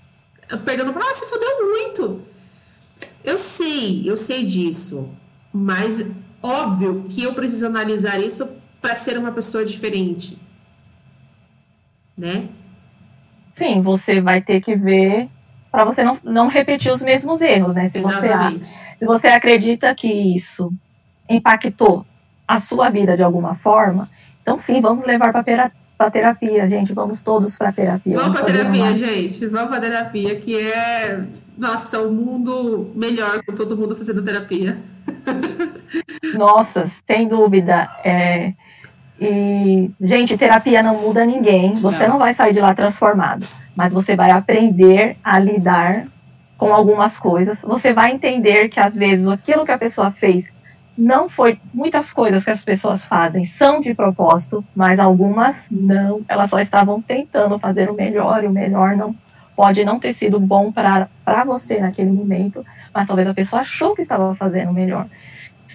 perdendo 0.63 0.93
para 0.93 1.03
ela 1.03 1.15
se 1.15 1.25
fodeu 1.25 1.67
muito. 1.67 2.21
Eu 3.23 3.37
sei, 3.37 4.03
eu 4.09 4.15
sei 4.17 4.45
disso, 4.45 5.09
mas 5.53 6.05
óbvio 6.41 7.05
que 7.09 7.23
eu 7.23 7.33
preciso 7.33 7.65
analisar 7.67 8.19
isso 8.19 8.47
para 8.81 8.95
ser 8.95 9.17
uma 9.17 9.31
pessoa 9.31 9.63
diferente, 9.65 10.37
né? 12.17 12.47
Sim, 13.47 13.81
você 13.81 14.19
vai 14.19 14.41
ter 14.41 14.59
que 14.61 14.75
ver 14.75 15.29
para 15.71 15.85
você 15.85 16.03
não, 16.03 16.19
não 16.23 16.47
repetir 16.47 16.91
os 16.91 17.01
mesmos 17.01 17.41
erros, 17.41 17.75
né? 17.75 17.87
Se 17.89 17.99
você, 17.99 18.27
se 18.99 19.05
você 19.05 19.27
acredita 19.27 19.93
que 19.95 20.07
isso 20.07 20.71
impactou 21.29 22.05
a 22.47 22.59
sua 22.59 22.89
vida 22.89 23.15
de 23.15 23.23
alguma 23.23 23.55
forma, 23.55 24.09
então 24.41 24.57
sim, 24.57 24.81
vamos 24.81 25.05
levar 25.05 25.31
para 25.31 26.11
terapia, 26.11 26.67
gente. 26.67 26.93
Vamos 26.93 27.21
todos 27.21 27.57
para 27.57 27.71
terapia. 27.71 28.19
Vamos 28.19 28.37
para 28.37 28.45
terapia, 28.45 28.83
uma- 28.83 28.95
gente. 28.95 29.45
Vamos 29.47 29.69
para 29.69 29.79
terapia, 29.81 30.35
que 30.39 30.59
é, 30.59 31.23
nossa, 31.57 32.01
um 32.01 32.11
mundo 32.11 32.91
melhor 32.95 33.43
com 33.45 33.53
todo 33.53 33.77
mundo 33.77 33.95
fazendo 33.95 34.23
terapia. 34.23 34.77
Nossa, 36.35 36.89
sem 37.07 37.27
dúvida. 37.27 37.89
É, 38.03 38.53
e, 39.19 39.91
gente, 40.01 40.37
terapia 40.37 40.81
não 40.81 40.99
muda 41.01 41.25
ninguém. 41.25 41.73
Você 41.73 42.03
Não. 42.03 42.13
não 42.13 42.19
vai 42.19 42.33
sair 42.33 42.53
de 42.53 42.59
lá 42.59 42.73
transformado. 42.73 43.45
Mas 43.75 43.93
você 43.93 44.15
vai 44.15 44.31
aprender 44.31 45.15
a 45.23 45.39
lidar 45.39 46.05
com 46.57 46.73
algumas 46.73 47.19
coisas. 47.19 47.61
Você 47.61 47.93
vai 47.93 48.11
entender 48.11 48.69
que, 48.69 48.79
às 48.79 48.95
vezes, 48.95 49.27
aquilo 49.27 49.65
que 49.65 49.71
a 49.71 49.77
pessoa 49.77 50.11
fez 50.11 50.51
não 50.97 51.27
foi. 51.27 51.59
Muitas 51.73 52.13
coisas 52.13 52.43
que 52.43 52.51
as 52.51 52.63
pessoas 52.63 53.03
fazem 53.03 53.45
são 53.45 53.79
de 53.79 53.93
propósito, 53.93 54.63
mas 54.75 54.99
algumas 54.99 55.67
não. 55.69 56.21
Elas 56.27 56.49
só 56.49 56.59
estavam 56.59 57.01
tentando 57.01 57.57
fazer 57.57 57.89
o 57.89 57.95
melhor, 57.95 58.43
e 58.43 58.47
o 58.47 58.51
melhor 58.51 58.95
não 58.95 59.15
pode 59.55 59.83
não 59.85 59.99
ter 59.99 60.13
sido 60.13 60.39
bom 60.39 60.71
para 60.71 61.07
você 61.45 61.79
naquele 61.79 62.11
momento, 62.11 62.65
mas 62.93 63.07
talvez 63.07 63.27
a 63.27 63.33
pessoa 63.33 63.61
achou 63.61 63.95
que 63.95 64.01
estava 64.01 64.33
fazendo 64.35 64.73
melhor 64.73 65.07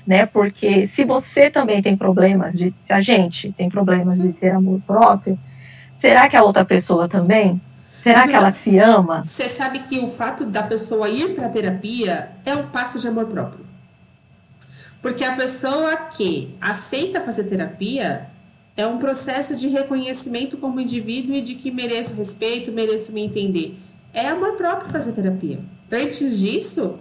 né? 0.09 0.25
Porque 0.25 0.87
se 0.87 1.05
você 1.05 1.51
também 1.51 1.83
tem 1.83 1.95
problemas 1.95 2.55
de, 2.55 2.75
se 2.81 2.95
a 2.95 3.01
gente 3.01 3.53
tem 3.53 3.69
problemas 3.69 4.23
de 4.23 4.33
ter 4.33 4.49
amor 4.49 4.81
próprio, 4.87 5.38
será 5.99 6.27
que 6.27 6.35
a 6.35 6.43
outra 6.43 6.64
pessoa 6.64 7.07
também? 7.07 7.61
Será 7.99 8.21
Mas 8.21 8.31
que 8.31 8.37
ela 8.37 8.51
se 8.51 8.79
ama? 8.79 9.23
Você 9.23 9.51
sabe 9.51 9.81
que 9.81 9.99
o 9.99 10.09
fato 10.09 10.47
da 10.47 10.62
pessoa 10.62 11.11
ir 11.11 11.35
para 11.35 11.51
terapia 11.51 12.31
é 12.47 12.57
um 12.57 12.69
passo 12.69 12.99
de 12.99 13.07
amor 13.07 13.27
próprio. 13.27 13.67
Porque 15.03 15.23
a 15.23 15.37
pessoa 15.37 15.95
que 15.95 16.57
aceita 16.59 17.21
fazer 17.21 17.45
terapia 17.45 18.27
é 18.79 18.87
um 18.87 18.97
processo 18.97 19.57
de 19.57 19.67
reconhecimento 19.67 20.57
como 20.57 20.81
indivíduo 20.81 21.35
e 21.35 21.41
de 21.41 21.57
que 21.57 21.69
mereço 21.69 22.14
respeito, 22.14 22.71
mereço 22.71 23.11
me 23.11 23.23
entender. 23.23 23.77
É 24.14 24.29
amor 24.29 24.53
próprio 24.53 24.88
fazer 24.88 25.12
terapia. 25.12 25.59
Antes 25.91 26.38
disso, 26.38 26.95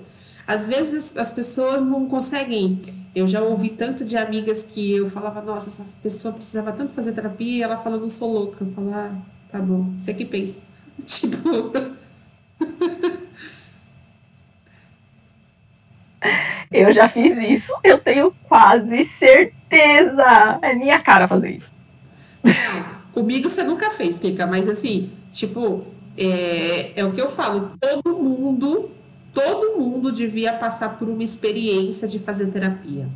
às 0.47 0.67
vezes 0.67 1.15
as 1.15 1.29
pessoas 1.29 1.83
não 1.83 2.07
conseguem. 2.07 2.81
Eu 3.13 3.27
já 3.27 3.43
ouvi 3.43 3.69
tanto 3.69 4.03
de 4.03 4.17
amigas 4.17 4.63
que 4.63 4.93
eu 4.93 5.07
falava, 5.07 5.39
nossa, 5.39 5.69
essa 5.69 5.85
pessoa 6.01 6.33
precisava 6.33 6.71
tanto 6.71 6.93
fazer 6.93 7.11
terapia 7.11 7.57
e 7.59 7.61
ela 7.61 7.77
fala, 7.77 7.97
não 7.97 8.09
sou 8.09 8.33
louca. 8.33 8.65
Eu 8.65 8.71
falo, 8.71 8.91
ah, 8.91 9.15
tá 9.51 9.59
bom, 9.59 9.93
você 9.99 10.15
que 10.15 10.25
pensa. 10.25 10.61
Tipo. 11.05 11.71
Eu 16.71 16.91
já 16.91 17.07
fiz 17.07 17.37
isso, 17.37 17.73
eu 17.83 17.97
tenho 17.97 18.33
quase 18.47 19.05
certeza. 19.05 20.59
É 20.61 20.73
minha 20.75 20.99
cara 20.99 21.27
fazer 21.27 21.51
isso. 21.51 21.71
Comigo 23.13 23.49
você 23.49 23.63
nunca 23.63 23.89
fez, 23.89 24.19
Kika, 24.19 24.45
mas 24.45 24.67
assim, 24.69 25.09
tipo, 25.31 25.85
é, 26.17 26.91
é 26.95 27.05
o 27.05 27.11
que 27.11 27.21
eu 27.21 27.29
falo, 27.29 27.71
todo 27.79 28.15
mundo, 28.15 28.89
todo 29.33 29.79
mundo 29.79 30.11
devia 30.11 30.53
passar 30.53 30.97
por 30.97 31.09
uma 31.09 31.23
experiência 31.23 32.07
de 32.07 32.19
fazer 32.19 32.47
terapia. 32.47 33.07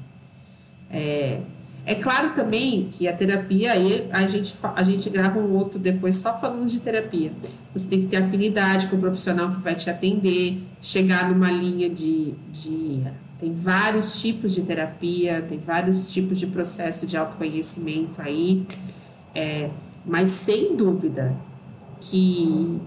É, 0.89 1.39
é 1.85 1.95
claro 1.95 2.31
também 2.35 2.89
que 2.91 3.07
a 3.07 3.13
terapia, 3.13 3.71
aí 3.71 4.07
a 4.11 4.27
gente, 4.27 4.55
a 4.75 4.83
gente 4.83 5.09
grava 5.09 5.39
um 5.39 5.55
outro 5.55 5.79
depois 5.79 6.15
só 6.15 6.39
falando 6.39 6.67
de 6.67 6.79
terapia. 6.79 7.31
Você 7.73 7.87
tem 7.87 8.01
que 8.01 8.07
ter 8.07 8.17
afinidade 8.17 8.87
com 8.87 8.97
o 8.97 8.99
profissional 8.99 9.49
que 9.49 9.59
vai 9.61 9.73
te 9.73 9.89
atender, 9.89 10.61
chegar 10.81 11.29
numa 11.29 11.49
linha 11.51 11.89
de. 11.89 12.33
de 12.51 13.03
tem 13.41 13.51
vários 13.55 14.21
tipos 14.21 14.53
de 14.53 14.61
terapia, 14.61 15.43
tem 15.49 15.57
vários 15.57 16.13
tipos 16.13 16.37
de 16.37 16.45
processo 16.45 17.07
de 17.07 17.17
autoconhecimento 17.17 18.21
aí. 18.21 18.63
É, 19.33 19.67
mas 20.05 20.29
sem 20.29 20.75
dúvida 20.75 21.35
que 21.99 22.79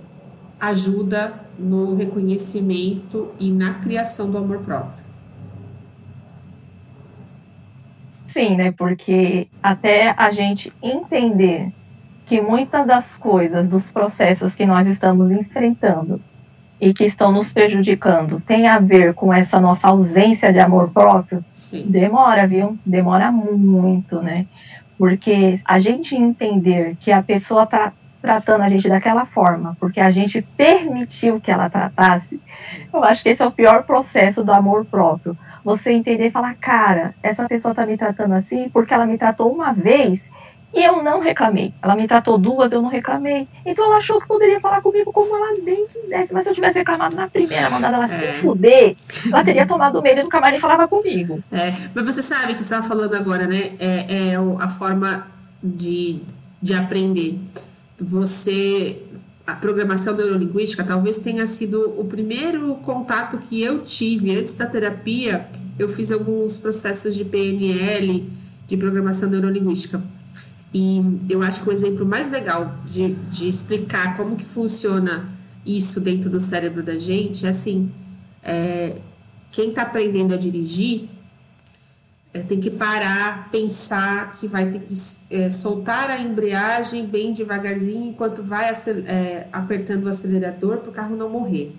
ajuda 0.61 1.35
no 1.59 1.97
reconhecimento 1.97 3.33
e 3.41 3.51
na 3.51 3.75
criação 3.75 4.31
do 4.31 4.39
amor 4.39 4.59
próprio. 4.59 5.05
Sim, 8.29 8.57
né? 8.57 8.71
Porque 8.71 9.49
até 9.61 10.15
a 10.17 10.31
gente 10.31 10.73
entender 10.81 11.73
que 12.27 12.41
muitas 12.41 12.87
das 12.87 13.17
coisas, 13.17 13.69
dos 13.69 13.91
processos 13.91 14.55
que 14.55 14.65
nós 14.65 14.87
estamos 14.87 15.33
enfrentando 15.33 16.21
e 16.81 16.93
que 16.93 17.05
estão 17.05 17.31
nos 17.33 17.53
prejudicando, 17.53 18.41
tem 18.41 18.67
a 18.67 18.79
ver 18.79 19.15
com 19.15 19.33
essa 19.33 19.61
nossa 19.61 19.89
ausência 19.89 20.53
de 20.53 20.59
amor 20.59 20.91
próprio, 20.91 21.45
Sim. 21.55 21.85
demora, 21.87 22.47
viu? 22.47 22.79
Demora 22.85 23.31
muito, 23.31 24.21
né? 24.21 24.47
Porque 24.99 25.61
a 25.65 25.79
gente 25.79 26.15
entender 26.15 26.97
que 27.01 27.11
a 27.11 27.23
pessoa 27.23 27.67
tá 27.67 27.93
tratando 28.21 28.63
a 28.63 28.69
gente 28.71 28.89
daquela 28.89 29.27
forma, 29.27 29.77
porque 29.79 30.01
a 30.01 30.09
gente 30.09 30.41
permitiu 30.41 31.39
que 31.41 31.51
ela 31.51 31.69
tratasse, 31.69 32.41
eu 32.93 33.05
acho 33.05 33.23
que 33.23 33.29
esse 33.29 33.43
é 33.43 33.47
o 33.47 33.53
pior 33.53 33.83
processo 33.83 34.43
do 34.43 34.51
amor 34.51 34.87
próprio. 34.87 35.37
Você 35.63 35.93
entender 35.93 36.29
e 36.29 36.31
falar, 36.31 36.55
cara, 36.55 37.15
essa 37.23 37.47
pessoa 37.47 37.75
tá 37.75 37.85
me 37.85 37.97
tratando 37.97 38.33
assim 38.33 38.69
porque 38.71 38.95
ela 38.95 39.07
me 39.07 39.19
tratou 39.19 39.53
uma 39.53 39.73
vez 39.73 40.31
E 40.75 40.83
eu 40.83 41.03
não 41.03 41.21
reclamei. 41.21 41.73
Ela 41.81 41.95
me 41.95 42.09
tratou 42.09 42.37
duas, 42.37 42.73
eu 42.73 42.83
não 42.83 42.89
reclamei. 42.89 43.47
Então 43.65 43.87
ela 43.87 43.99
achou 43.99 44.21
que 44.21 44.27
poderia 44.27 44.61
falar 44.61 44.83
comigo 44.83 45.13
como 45.13 45.35
ela 45.37 45.61
bem 45.63 45.87
quisesse. 45.87 46.35
Mas 46.35 46.45
se 46.45 46.51
eu 46.51 46.55
tivesse 46.55 46.79
reclamado 46.79 47.15
na 47.15 47.29
primeira, 47.29 47.71
mandado 47.71 47.95
ela 47.95 48.13
é. 48.13 48.37
se 48.37 48.43
fuder, 48.43 48.97
ela 49.27 49.45
teria 49.45 49.67
tomado 49.67 50.03
medo 50.03 50.21
e 50.21 50.23
nunca 50.25 50.41
mais 50.41 50.53
nem 50.53 50.61
falava 50.61 50.89
comigo. 50.89 51.43
É, 51.53 51.73
mas 51.95 52.05
você 52.05 52.21
sabe 52.23 52.55
que 52.55 52.59
você 52.59 52.65
estava 52.65 52.87
falando 52.87 53.15
agora, 53.15 53.47
né? 53.47 53.73
É, 53.79 54.33
é 54.33 54.37
a 54.59 54.69
forma 54.69 55.29
de, 55.63 56.21
de 56.61 56.75
aprender. 56.75 57.39
Você. 57.99 59.01
A 59.47 59.53
programação 59.53 60.15
neurolinguística 60.15 60.83
talvez 60.83 61.19
tenha 61.19 61.47
sido 61.47 62.01
o 62.01 62.07
primeiro 62.07 62.77
contato 62.77 63.37
que 63.37 63.63
eu 63.63 63.81
tive 63.83 64.35
antes 64.35 64.55
da 64.55 64.65
terapia. 64.65 65.47
Eu 65.79 65.87
fiz 65.87 66.11
alguns 66.11 66.57
processos 66.57 67.15
de 67.15 67.27
PNL, 67.27 68.27
de 68.67 68.77
programação 68.79 69.29
neurolinguística 69.29 70.01
e 70.75 71.01
eu 71.31 71.41
acho 71.41 71.63
que 71.63 71.69
o 71.69 71.73
exemplo 71.73 72.05
mais 72.05 72.29
legal 72.29 72.75
de, 72.85 73.15
de 73.31 73.49
explicar 73.49 74.17
como 74.17 74.35
que 74.35 74.45
funciona 74.45 75.29
isso 75.65 76.01
dentro 76.01 76.29
do 76.29 76.41
cérebro 76.41 76.83
da 76.83 76.99
gente 76.99 77.47
é 77.47 77.51
assim, 77.51 77.93
é, 78.43 78.97
quem 79.53 79.69
está 79.69 79.83
aprendendo 79.83 80.35
a 80.35 80.37
dirigir 80.37 81.09
é, 82.35 82.41
tem 82.41 82.59
que 82.59 82.71
parar, 82.71 83.49
pensar 83.53 84.33
que 84.33 84.49
vai 84.49 84.69
ter 84.69 84.81
que 84.81 84.95
é, 85.31 85.49
soltar 85.49 86.11
a 86.11 86.21
embreagem 86.21 87.07
bem 87.07 87.33
devagarzinho 87.33 88.09
enquanto 88.09 88.43
vai 88.43 88.69
é, 88.69 89.47
apertando 89.53 90.07
o 90.07 90.09
acelerador 90.09 90.79
para 90.79 90.91
o 90.91 90.93
carro 90.93 91.15
não 91.15 91.31
morrer. 91.31 91.73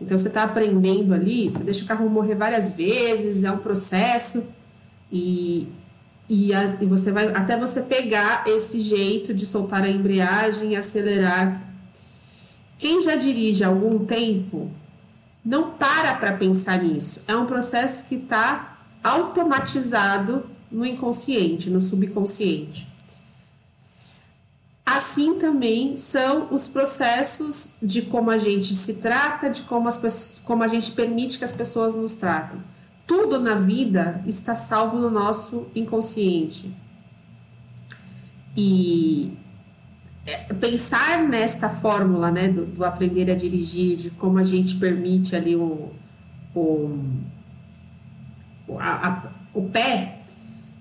Então 0.00 0.16
você 0.16 0.28
está 0.28 0.44
aprendendo 0.44 1.12
ali, 1.12 1.50
você 1.50 1.62
deixa 1.62 1.84
o 1.84 1.86
carro 1.86 2.08
morrer 2.08 2.34
várias 2.34 2.72
vezes, 2.72 3.44
é 3.44 3.52
um 3.52 3.58
processo 3.58 4.42
e 5.12 5.68
e, 6.28 6.54
a, 6.54 6.76
e 6.80 6.86
você 6.86 7.10
vai 7.10 7.28
até 7.28 7.56
você 7.56 7.82
pegar 7.82 8.44
esse 8.46 8.80
jeito 8.80 9.34
de 9.34 9.44
soltar 9.44 9.82
a 9.82 9.90
embreagem 9.90 10.72
e 10.72 10.76
acelerar. 10.76 11.62
Quem 12.78 13.02
já 13.02 13.16
dirige 13.16 13.64
há 13.64 13.68
algum 13.68 14.04
tempo 14.04 14.70
não 15.44 15.72
para 15.72 16.14
para 16.14 16.32
pensar 16.32 16.82
nisso. 16.82 17.22
É 17.26 17.36
um 17.36 17.46
processo 17.46 18.04
que 18.04 18.14
está 18.14 18.78
automatizado 19.02 20.44
no 20.70 20.86
inconsciente, 20.86 21.68
no 21.68 21.80
subconsciente. 21.80 22.86
Assim 24.86 25.38
também 25.38 25.96
são 25.96 26.48
os 26.50 26.66
processos 26.68 27.70
de 27.82 28.02
como 28.02 28.30
a 28.30 28.38
gente 28.38 28.74
se 28.74 28.94
trata, 28.94 29.50
de 29.50 29.62
como, 29.62 29.88
as, 29.88 30.40
como 30.44 30.62
a 30.62 30.68
gente 30.68 30.92
permite 30.92 31.38
que 31.38 31.44
as 31.44 31.52
pessoas 31.52 31.94
nos 31.94 32.14
tratem 32.14 32.60
tudo 33.12 33.38
na 33.38 33.56
vida 33.56 34.22
está 34.26 34.56
salvo 34.56 34.96
no 34.96 35.10
nosso 35.10 35.66
inconsciente. 35.74 36.72
E 38.56 39.36
é, 40.24 40.54
pensar 40.54 41.22
nesta 41.22 41.68
fórmula, 41.68 42.30
né, 42.30 42.48
do, 42.48 42.64
do, 42.64 42.82
aprender 42.82 43.30
a 43.30 43.34
dirigir, 43.34 43.98
de 43.98 44.10
como 44.12 44.38
a 44.38 44.44
gente 44.44 44.76
permite 44.76 45.36
ali 45.36 45.54
o, 45.54 45.90
o, 46.54 46.98
a, 48.78 49.08
a, 49.08 49.22
o 49.52 49.68
pé, 49.68 50.20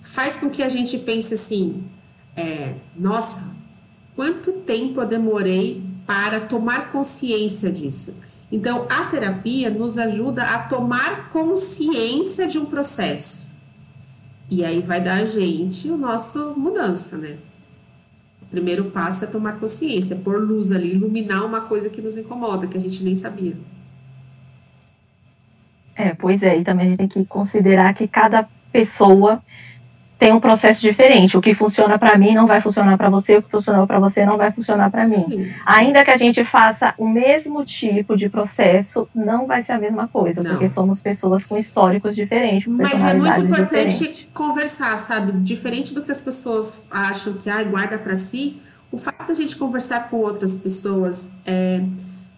faz 0.01 0.37
com 0.37 0.49
que 0.49 0.63
a 0.63 0.69
gente 0.69 0.97
pense 0.99 1.33
assim: 1.33 1.83
é, 2.33 2.75
nossa, 2.95 3.53
quanto 4.15 4.53
tempo 4.53 5.01
eu 5.01 5.05
demorei 5.05 5.83
para 6.07 6.39
tomar 6.39 6.93
consciência 6.93 7.69
disso? 7.69 8.13
Então, 8.51 8.85
a 8.89 9.05
terapia 9.05 9.69
nos 9.69 9.97
ajuda 9.97 10.43
a 10.43 10.59
tomar 10.59 11.29
consciência 11.29 12.45
de 12.47 12.59
um 12.59 12.65
processo. 12.65 13.45
E 14.49 14.65
aí 14.65 14.81
vai 14.81 14.99
dar 14.99 15.21
a 15.21 15.25
gente 15.25 15.89
o 15.89 15.95
nosso 15.95 16.53
mudança, 16.57 17.17
né? 17.17 17.37
O 18.41 18.45
primeiro 18.47 18.85
passo 18.85 19.23
é 19.23 19.27
tomar 19.27 19.53
consciência, 19.53 20.17
pôr 20.17 20.41
luz 20.41 20.73
ali, 20.73 20.91
iluminar 20.91 21.45
uma 21.45 21.61
coisa 21.61 21.89
que 21.89 22.01
nos 22.01 22.17
incomoda, 22.17 22.67
que 22.67 22.77
a 22.77 22.81
gente 22.81 23.01
nem 23.01 23.15
sabia. 23.15 23.55
É, 25.95 26.13
pois 26.13 26.43
é, 26.43 26.57
e 26.57 26.63
também 26.63 26.87
a 26.87 26.89
gente 26.89 26.97
tem 26.97 27.07
que 27.07 27.25
considerar 27.25 27.93
que 27.93 28.07
cada 28.07 28.45
pessoa 28.73 29.41
tem 30.21 30.31
um 30.31 30.39
processo 30.39 30.79
diferente. 30.79 31.35
O 31.35 31.41
que 31.41 31.55
funciona 31.55 31.97
para 31.97 32.15
mim 32.15 32.35
não 32.35 32.45
vai 32.45 32.61
funcionar 32.61 32.95
para 32.95 33.09
você, 33.09 33.37
o 33.37 33.41
que 33.41 33.49
funcionou 33.49 33.87
para 33.87 33.99
você 33.99 34.23
não 34.23 34.37
vai 34.37 34.51
funcionar 34.51 34.91
para 34.91 35.07
mim. 35.07 35.51
Ainda 35.65 36.05
que 36.05 36.11
a 36.11 36.15
gente 36.15 36.43
faça 36.43 36.93
o 36.95 37.09
mesmo 37.09 37.65
tipo 37.65 38.15
de 38.15 38.29
processo, 38.29 39.09
não 39.15 39.47
vai 39.47 39.63
ser 39.63 39.71
a 39.71 39.79
mesma 39.79 40.07
coisa, 40.07 40.43
não. 40.43 40.51
porque 40.51 40.67
somos 40.67 41.01
pessoas 41.01 41.43
com 41.47 41.57
históricos 41.57 42.15
diferentes, 42.15 42.65
com 42.65 42.73
Mas 42.73 42.93
é 42.93 43.15
muito 43.15 43.39
importante 43.41 43.93
diferentes. 43.93 44.27
conversar, 44.31 44.99
sabe? 44.99 45.31
Diferente 45.31 45.91
do 45.91 46.03
que 46.03 46.11
as 46.11 46.21
pessoas 46.21 46.79
acham 46.91 47.33
que 47.33 47.49
ah, 47.49 47.63
guarda 47.63 47.97
para 47.97 48.15
si, 48.15 48.61
o 48.91 48.99
fato 48.99 49.25
da 49.27 49.33
gente 49.33 49.55
conversar 49.55 50.07
com 50.11 50.17
outras 50.17 50.55
pessoas 50.55 51.31
é 51.47 51.81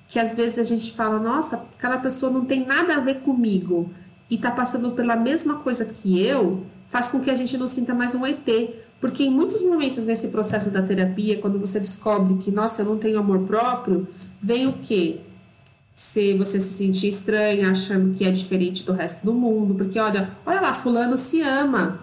que 0.08 0.18
às 0.18 0.36
vezes 0.36 0.58
a 0.58 0.64
gente 0.64 0.94
fala, 0.94 1.20
nossa, 1.20 1.66
aquela 1.78 1.98
pessoa 1.98 2.32
não 2.32 2.46
tem 2.46 2.66
nada 2.66 2.96
a 2.96 3.00
ver 3.02 3.16
comigo 3.16 3.90
e 4.30 4.38
tá 4.38 4.52
passando 4.52 4.92
pela 4.92 5.18
mesma 5.18 5.56
coisa 5.56 5.84
que 5.84 6.26
eu, 6.26 6.64
faz 6.94 7.08
com 7.08 7.20
que 7.20 7.32
a 7.32 7.36
gente 7.36 7.58
não 7.58 7.68
sinta 7.68 7.92
mais 7.92 8.14
um 8.14 8.24
ET. 8.24 8.48
Porque 9.02 9.24
em 9.24 9.32
muitos 9.32 9.64
momentos 9.64 10.06
nesse 10.06 10.28
processo 10.28 10.70
da 10.70 10.82
terapia, 10.82 11.40
quando 11.40 11.58
você 11.60 11.80
descobre 11.80 12.36
que, 12.36 12.52
nossa, 12.52 12.84
eu 12.84 12.86
não 12.86 12.98
tenho 13.00 13.18
amor 13.18 13.40
próprio, 13.40 14.08
vem 14.40 14.68
o 14.68 14.74
quê? 14.74 15.18
Se 15.96 16.36
você 16.36 16.60
se 16.60 16.78
sentir 16.78 17.08
estranha, 17.08 17.72
achando 17.72 18.16
que 18.16 18.24
é 18.24 18.32
diferente 18.32 18.84
do 18.86 18.94
resto 18.94 19.26
do 19.26 19.34
mundo, 19.34 19.74
porque 19.74 20.00
olha, 20.00 20.30
olha 20.46 20.62
lá, 20.62 20.74
fulano 20.74 21.18
se 21.18 21.42
ama. 21.42 22.00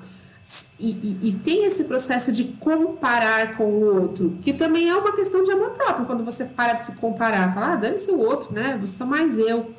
E, 0.79 0.91
e, 0.91 1.29
e, 1.29 1.33
tem 1.35 1.67
esse 1.67 1.85
processo 1.85 2.33
de 2.33 2.45
comparar 2.45 3.57
com 3.57 3.65
o 3.65 4.03
outro, 4.03 4.37
que 4.43 4.53
também 4.53 4.89
é 4.89 4.97
uma 4.97 5.13
questão 5.13 5.45
de 5.45 5.53
amor 5.53 5.71
próprio, 5.71 6.07
quando 6.07 6.25
você 6.25 6.45
para 6.47 6.73
de 6.73 6.87
se 6.87 6.93
comparar, 6.97 7.55
fala, 7.55 7.75
ah, 7.75 7.77
dane-se 7.77 8.11
o 8.11 8.19
outro, 8.19 8.53
né? 8.53 8.77
Você 8.81 8.99
sou 8.99 9.07
mais 9.07 9.39
eu. 9.39 9.71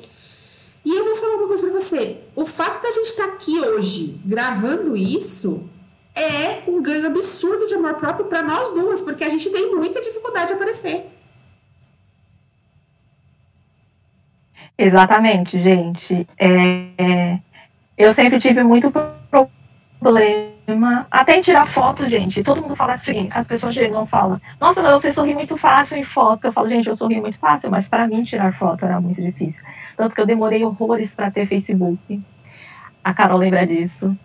E 0.84 0.96
eu 0.96 1.04
vou 1.04 1.16
falar 1.16 1.36
uma 1.36 1.46
coisa 1.46 1.62
para 1.62 1.78
você. 1.78 2.18
O 2.34 2.44
fato 2.44 2.82
da 2.82 2.90
gente 2.90 3.06
estar 3.06 3.28
tá 3.28 3.34
aqui 3.34 3.58
hoje 3.60 4.20
gravando 4.24 4.96
isso 4.96 5.68
é 6.14 6.62
um 6.68 6.82
ganho 6.82 7.06
absurdo 7.06 7.66
de 7.66 7.74
amor 7.74 7.94
próprio 7.94 8.26
para 8.26 8.42
nós 8.42 8.70
duas, 8.70 9.00
porque 9.00 9.24
a 9.24 9.28
gente 9.28 9.48
tem 9.50 9.74
muita 9.74 10.00
dificuldade 10.00 10.48
de 10.48 10.54
aparecer. 10.54 11.06
Exatamente, 14.76 15.60
gente. 15.60 16.26
É, 16.36 16.88
é, 16.98 17.38
eu 17.96 18.12
sempre 18.12 18.40
tive 18.40 18.62
muito 18.64 18.92
problema 20.00 20.51
até 21.10 21.36
em 21.36 21.40
tirar 21.40 21.66
foto, 21.66 22.08
gente. 22.08 22.42
Todo 22.42 22.62
mundo 22.62 22.76
fala 22.76 22.94
assim, 22.94 23.28
as 23.32 23.46
pessoas 23.46 23.74
chegam 23.74 24.04
e 24.04 24.06
falam, 24.06 24.40
nossa, 24.60 24.82
mas 24.82 24.92
você 24.92 25.10
sorri 25.10 25.34
muito 25.34 25.56
fácil 25.56 25.98
em 25.98 26.04
foto. 26.04 26.46
Eu 26.46 26.52
falo, 26.52 26.68
gente, 26.68 26.88
eu 26.88 26.96
sorri 26.96 27.20
muito 27.20 27.38
fácil, 27.38 27.70
mas 27.70 27.88
para 27.88 28.06
mim 28.06 28.22
tirar 28.22 28.52
foto 28.54 28.84
era 28.84 29.00
muito 29.00 29.20
difícil. 29.20 29.64
Tanto 29.96 30.14
que 30.14 30.20
eu 30.20 30.26
demorei 30.26 30.64
horrores 30.64 31.14
para 31.14 31.30
ter 31.30 31.46
Facebook. 31.46 32.20
A 33.02 33.12
Carol 33.12 33.38
lembra 33.38 33.66
disso. 33.66 34.16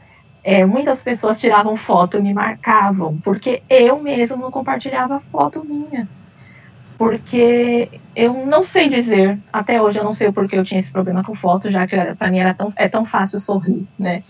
É, 0.44 0.66
muitas 0.66 1.04
pessoas 1.04 1.40
tiravam 1.40 1.76
foto 1.76 2.18
e 2.18 2.22
me 2.22 2.34
marcavam, 2.34 3.18
porque 3.18 3.62
eu 3.70 4.00
mesmo 4.00 4.38
não 4.38 4.52
compartilhava 4.52 5.20
foto 5.20 5.66
minha. 5.66 6.08
Porque 6.98 7.90
eu 8.16 8.46
não 8.46 8.64
sei 8.64 8.88
dizer, 8.88 9.38
até 9.52 9.82
hoje 9.82 10.00
eu 10.00 10.04
não 10.04 10.14
sei 10.14 10.28
o 10.28 10.34
porquê 10.34 10.58
eu 10.58 10.64
tinha 10.64 10.80
esse 10.80 10.92
problema 10.92 11.24
com 11.24 11.36
foto, 11.36 11.70
já 11.70 11.86
que 11.86 11.96
para 12.16 12.32
mim 12.32 12.40
era 12.40 12.54
tão, 12.54 12.72
é 12.76 12.88
tão 12.88 13.06
fácil 13.06 13.40
sorrir, 13.40 13.86
né? 14.00 14.22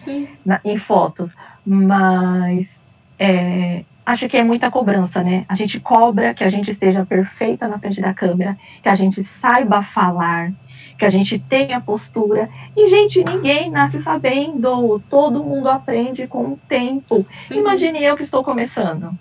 Na, 0.45 0.59
em 0.65 0.77
fotos 0.77 1.31
mas 1.67 2.81
é, 3.19 3.83
acho 4.05 4.29
que 4.29 4.37
é 4.37 4.43
muita 4.43 4.71
cobrança, 4.71 5.21
né? 5.21 5.45
A 5.49 5.53
gente 5.53 5.81
cobra 5.81 6.33
que 6.33 6.45
a 6.45 6.49
gente 6.49 6.71
esteja 6.71 7.05
perfeita 7.05 7.67
na 7.67 7.77
frente 7.77 7.99
da 7.99 8.13
câmera, 8.13 8.57
que 8.81 8.87
a 8.87 8.95
gente 8.95 9.21
saiba 9.21 9.83
falar, 9.83 10.53
que 10.97 11.03
a 11.03 11.09
gente 11.09 11.37
tenha 11.37 11.81
postura. 11.81 12.49
E, 12.75 12.89
gente, 12.89 13.21
ninguém 13.21 13.69
nasce 13.69 14.01
sabendo. 14.01 15.01
Todo 15.09 15.43
mundo 15.43 15.67
aprende 15.67 16.25
com 16.25 16.53
o 16.53 16.59
tempo. 16.69 17.27
Sim. 17.35 17.59
Imagine 17.59 18.01
eu 18.01 18.15
que 18.15 18.23
estou 18.23 18.45
começando. 18.45 19.11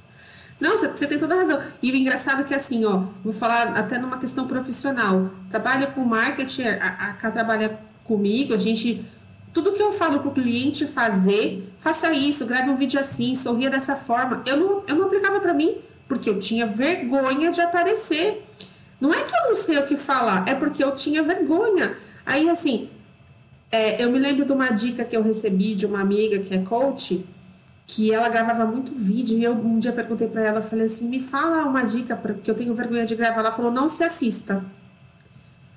Não, 0.61 0.79
você 0.79 1.07
tem 1.07 1.19
toda 1.19 1.35
a 1.35 1.39
razão. 1.39 1.61
E 1.83 1.91
o 1.91 1.97
engraçado 1.97 2.43
é 2.43 2.45
que, 2.45 2.55
assim, 2.55 2.85
ó, 2.85 3.03
vou 3.25 3.33
falar 3.33 3.77
até 3.77 3.99
numa 3.99 4.19
questão 4.19 4.47
profissional. 4.47 5.31
Trabalha 5.51 5.89
com 5.89 6.03
marketing, 6.03 6.63
a, 6.63 7.17
a, 7.21 7.27
a 7.27 7.31
trabalha 7.33 7.77
comigo, 8.05 8.55
a 8.55 8.59
gente 8.59 9.05
tudo 9.57 9.73
que 9.73 9.83
eu 9.83 9.91
falo 9.91 10.21
para 10.21 10.29
o 10.29 10.35
cliente 10.35 10.85
fazer, 10.85 11.67
faça 11.79 12.13
isso, 12.13 12.45
grave 12.45 12.69
um 12.69 12.77
vídeo 12.77 13.01
assim, 13.01 13.35
sorria 13.35 13.71
dessa 13.71 13.97
forma. 13.97 14.43
Eu 14.45 14.59
não, 14.59 14.83
eu 14.87 14.95
não 14.95 15.07
aplicava 15.07 15.41
para 15.41 15.55
mim, 15.55 15.79
porque 16.07 16.29
eu 16.29 16.39
tinha 16.39 16.67
vergonha 16.67 17.51
de 17.51 17.63
aparecer. 17.63 18.45
Não 19.01 19.15
é 19.15 19.23
que 19.23 19.35
eu 19.35 19.49
não 19.49 19.57
sei 19.57 19.79
o 19.79 19.87
que 19.87 19.97
falar, 19.97 20.47
é 20.47 20.55
porque 20.55 20.85
eu 20.85 20.93
tinha 20.93 21.23
vergonha. 21.23 21.97
Aí, 22.27 22.51
assim, 22.51 22.91
é, 23.73 24.05
eu 24.05 24.11
me 24.11 24.19
lembro 24.19 24.45
de 24.45 24.53
uma 24.53 24.69
dica 24.69 25.07
que 25.07 25.17
eu 25.17 25.23
recebi 25.23 25.75
de 25.75 25.87
uma 25.87 26.03
amiga 26.03 26.39
que 26.39 26.53
é 26.53 26.59
coach, 26.59 27.25
que 27.87 28.13
ela 28.13 28.29
gravava 28.29 28.67
muito 28.67 28.93
vídeo, 28.93 29.39
e 29.39 29.45
eu 29.45 29.55
um 29.55 29.79
dia 29.79 29.93
perguntei 29.93 30.29
para 30.29 30.43
ela, 30.43 30.61
falei 30.61 30.85
assim, 30.85 31.09
me 31.09 31.23
fala 31.23 31.65
uma 31.65 31.83
dica, 31.83 32.15
porque 32.15 32.51
eu 32.51 32.55
tenho 32.55 32.75
vergonha 32.75 33.07
de 33.07 33.17
gravar. 33.17 33.41
Ela 33.41 33.53
falou, 33.53 33.73
não 33.73 33.89
se 33.89 34.05
assista. 34.05 34.63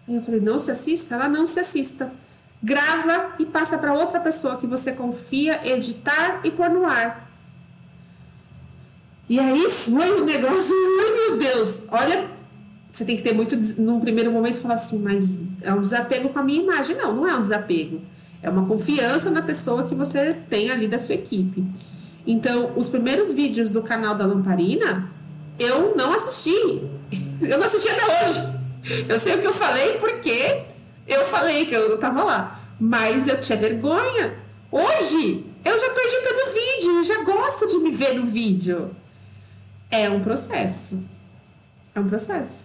Aí 0.06 0.18
eu 0.18 0.22
falei, 0.22 0.42
não 0.42 0.60
se 0.60 0.70
assista? 0.70 1.16
Ela 1.16 1.30
não 1.30 1.48
se 1.48 1.62
assista 1.62 2.12
grava 2.62 3.36
e 3.40 3.46
passa 3.46 3.78
para 3.78 3.94
outra 3.94 4.20
pessoa 4.20 4.58
que 4.58 4.68
você 4.68 4.92
confia 4.92 5.60
editar 5.68 6.42
e 6.44 6.52
pôr 6.52 6.70
no 6.70 6.86
ar. 6.86 7.30
E 9.30 9.40
aí 9.40 9.70
foi 9.70 10.22
o 10.22 10.26
negócio, 10.26 10.74
ai 10.76 11.14
meu 11.14 11.38
Deus, 11.38 11.84
olha, 11.92 12.28
você 12.92 13.06
tem 13.06 13.16
que 13.16 13.22
ter 13.22 13.34
muito, 13.34 13.56
num 13.80 14.00
primeiro 14.00 14.32
momento, 14.32 14.60
falar 14.60 14.74
assim, 14.74 15.00
mas 15.00 15.42
é 15.62 15.74
um 15.74 15.82
desapego 15.82 16.30
com 16.30 16.40
a 16.40 16.44
minha 16.44 16.62
imagem. 16.62 16.96
Não, 16.96 17.16
não 17.16 17.28
é 17.28 17.36
um 17.36 17.42
desapego. 17.42 18.02
É 18.42 18.50
uma 18.50 18.66
confiança 18.66 19.30
na 19.30 19.42
pessoa 19.42 19.84
que 19.84 19.94
você 19.94 20.36
tem 20.50 20.72
ali 20.72 20.88
da 20.88 20.98
sua 20.98 21.16
equipe. 21.16 21.64
Então, 22.26 22.74
os 22.76 22.90
primeiros 22.90 23.32
vídeos 23.32 23.70
do 23.70 23.82
canal 23.82 24.16
da 24.16 24.26
Lamparina, 24.26 25.10
eu 25.58 25.96
não 25.96 26.14
assisti. 26.14 26.82
Eu 27.42 27.58
não 27.58 27.68
assisti 27.68 27.88
até 27.88 28.28
hoje. 28.28 28.50
Eu 29.08 29.18
sei 29.18 29.36
o 29.36 29.40
que 29.40 29.48
eu 29.48 29.54
falei 29.54 29.94
porque 29.94 30.62
eu 31.10 31.26
falei 31.26 31.66
que 31.66 31.76
eu 31.76 31.96
estava 31.96 32.24
lá. 32.24 32.60
Mas 32.80 33.28
eu 33.28 33.40
tinha 33.42 33.58
vergonha. 33.58 34.34
Hoje, 34.72 35.46
eu 35.66 35.80
já 35.80 35.88
estou 35.88 36.04
editando 36.04 36.54
vídeo, 36.54 36.98
eu 36.98 37.04
já 37.04 37.24
gosto 37.24 37.68
de 37.68 37.78
me 37.80 37.92
ver 37.92 38.14
no 38.14 38.26
vídeo. 38.26 38.92
É 39.92 40.10
um 40.10 40.22
processo. 40.22 41.04
É 41.94 42.00
um 42.00 42.08
processo. 42.08 42.64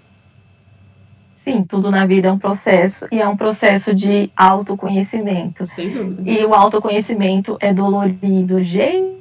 Sim, 1.40 1.64
tudo 1.64 1.90
na 1.90 2.06
vida 2.06 2.28
é 2.28 2.32
um 2.32 2.38
processo 2.38 3.06
e 3.12 3.20
é 3.20 3.28
um 3.28 3.36
processo 3.36 3.94
de 3.94 4.30
autoconhecimento. 4.36 5.66
Sem 5.66 5.90
dúvida. 5.90 6.30
E 6.30 6.44
o 6.44 6.54
autoconhecimento 6.54 7.56
é 7.60 7.72
dolorido. 7.72 8.62
Gente. 8.62 9.14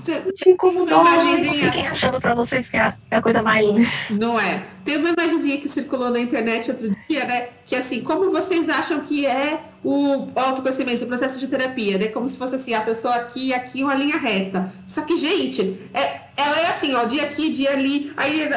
Você, 0.00 0.54
como 0.56 0.88
imagenzinha... 0.88 1.70
Fiquem 1.70 1.86
achando 1.86 2.20
para 2.20 2.34
vocês 2.34 2.70
que 2.70 2.76
é, 2.76 2.92
é 3.10 3.16
a 3.16 3.22
coisa 3.22 3.42
mais 3.42 3.64
linda. 3.64 3.88
Não 4.10 4.40
é. 4.40 4.62
Tem 4.84 4.96
uma 4.96 5.10
imagenzinha 5.10 5.58
que 5.58 5.68
circulou 5.68 6.10
na 6.10 6.18
internet 6.18 6.70
outro 6.70 6.88
dia, 6.88 6.99
né? 7.18 7.48
Que 7.66 7.74
assim, 7.74 8.02
como 8.02 8.30
vocês 8.30 8.68
acham 8.68 9.00
que 9.00 9.26
é 9.26 9.60
o 9.82 10.28
autoconhecimento, 10.34 11.04
o 11.04 11.06
processo 11.06 11.40
de 11.40 11.48
terapia, 11.48 11.98
né? 11.98 12.08
Como 12.08 12.28
se 12.28 12.36
fosse 12.36 12.54
assim, 12.54 12.74
a 12.74 12.80
pessoa 12.80 13.14
aqui 13.14 13.52
aqui 13.52 13.82
uma 13.82 13.94
linha 13.94 14.16
reta. 14.16 14.70
Só 14.86 15.02
que, 15.02 15.16
gente, 15.16 15.78
é, 15.94 16.20
ela 16.36 16.60
é 16.60 16.68
assim, 16.68 16.94
ó, 16.94 17.04
dia 17.04 17.24
aqui, 17.24 17.50
dia 17.50 17.72
ali, 17.72 18.12
aí 18.16 18.48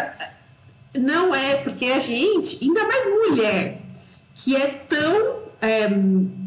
não 0.98 1.34
é, 1.34 1.56
porque 1.56 1.86
a 1.86 2.00
gente, 2.00 2.60
ainda 2.62 2.86
mais 2.86 3.06
mulher, 3.08 3.80
que 4.36 4.56
é 4.56 4.68
tão 4.88 5.44
é, 5.62 5.90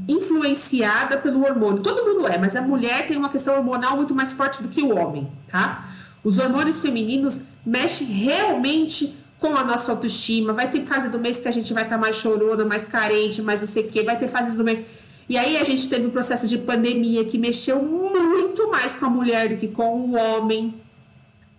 influenciada 0.06 1.16
pelo 1.16 1.44
hormônio. 1.44 1.82
Todo 1.82 2.04
mundo 2.04 2.28
é, 2.28 2.38
mas 2.38 2.54
a 2.54 2.62
mulher 2.62 3.06
tem 3.06 3.16
uma 3.16 3.28
questão 3.28 3.56
hormonal 3.56 3.96
muito 3.96 4.14
mais 4.14 4.32
forte 4.32 4.62
do 4.62 4.68
que 4.68 4.82
o 4.82 4.94
homem, 4.96 5.26
tá? 5.48 5.88
Os 6.22 6.38
hormônios 6.38 6.80
femininos 6.80 7.40
mexem 7.64 8.06
realmente 8.06 9.14
com 9.38 9.54
a 9.56 9.64
nossa 9.64 9.92
autoestima. 9.92 10.52
Vai 10.52 10.70
ter 10.70 10.84
fase 10.84 11.08
do 11.08 11.18
mês 11.18 11.40
que 11.40 11.48
a 11.48 11.52
gente 11.52 11.72
vai 11.72 11.82
estar 11.82 11.96
tá 11.96 12.00
mais 12.00 12.16
chorona, 12.16 12.64
mais 12.64 12.86
carente, 12.86 13.42
mais 13.42 13.60
não 13.60 13.68
sei 13.68 13.84
o 13.84 13.88
quê. 13.88 14.02
Vai 14.02 14.18
ter 14.18 14.28
fases 14.28 14.56
do 14.56 14.64
mês. 14.64 15.06
E 15.28 15.36
aí 15.36 15.56
a 15.56 15.64
gente 15.64 15.88
teve 15.88 16.06
um 16.06 16.10
processo 16.10 16.46
de 16.46 16.56
pandemia 16.56 17.24
que 17.24 17.36
mexeu 17.36 17.82
muito 17.82 18.70
mais 18.70 18.94
com 18.96 19.06
a 19.06 19.10
mulher 19.10 19.48
do 19.48 19.56
que 19.56 19.68
com 19.68 20.00
o 20.00 20.14
homem, 20.14 20.74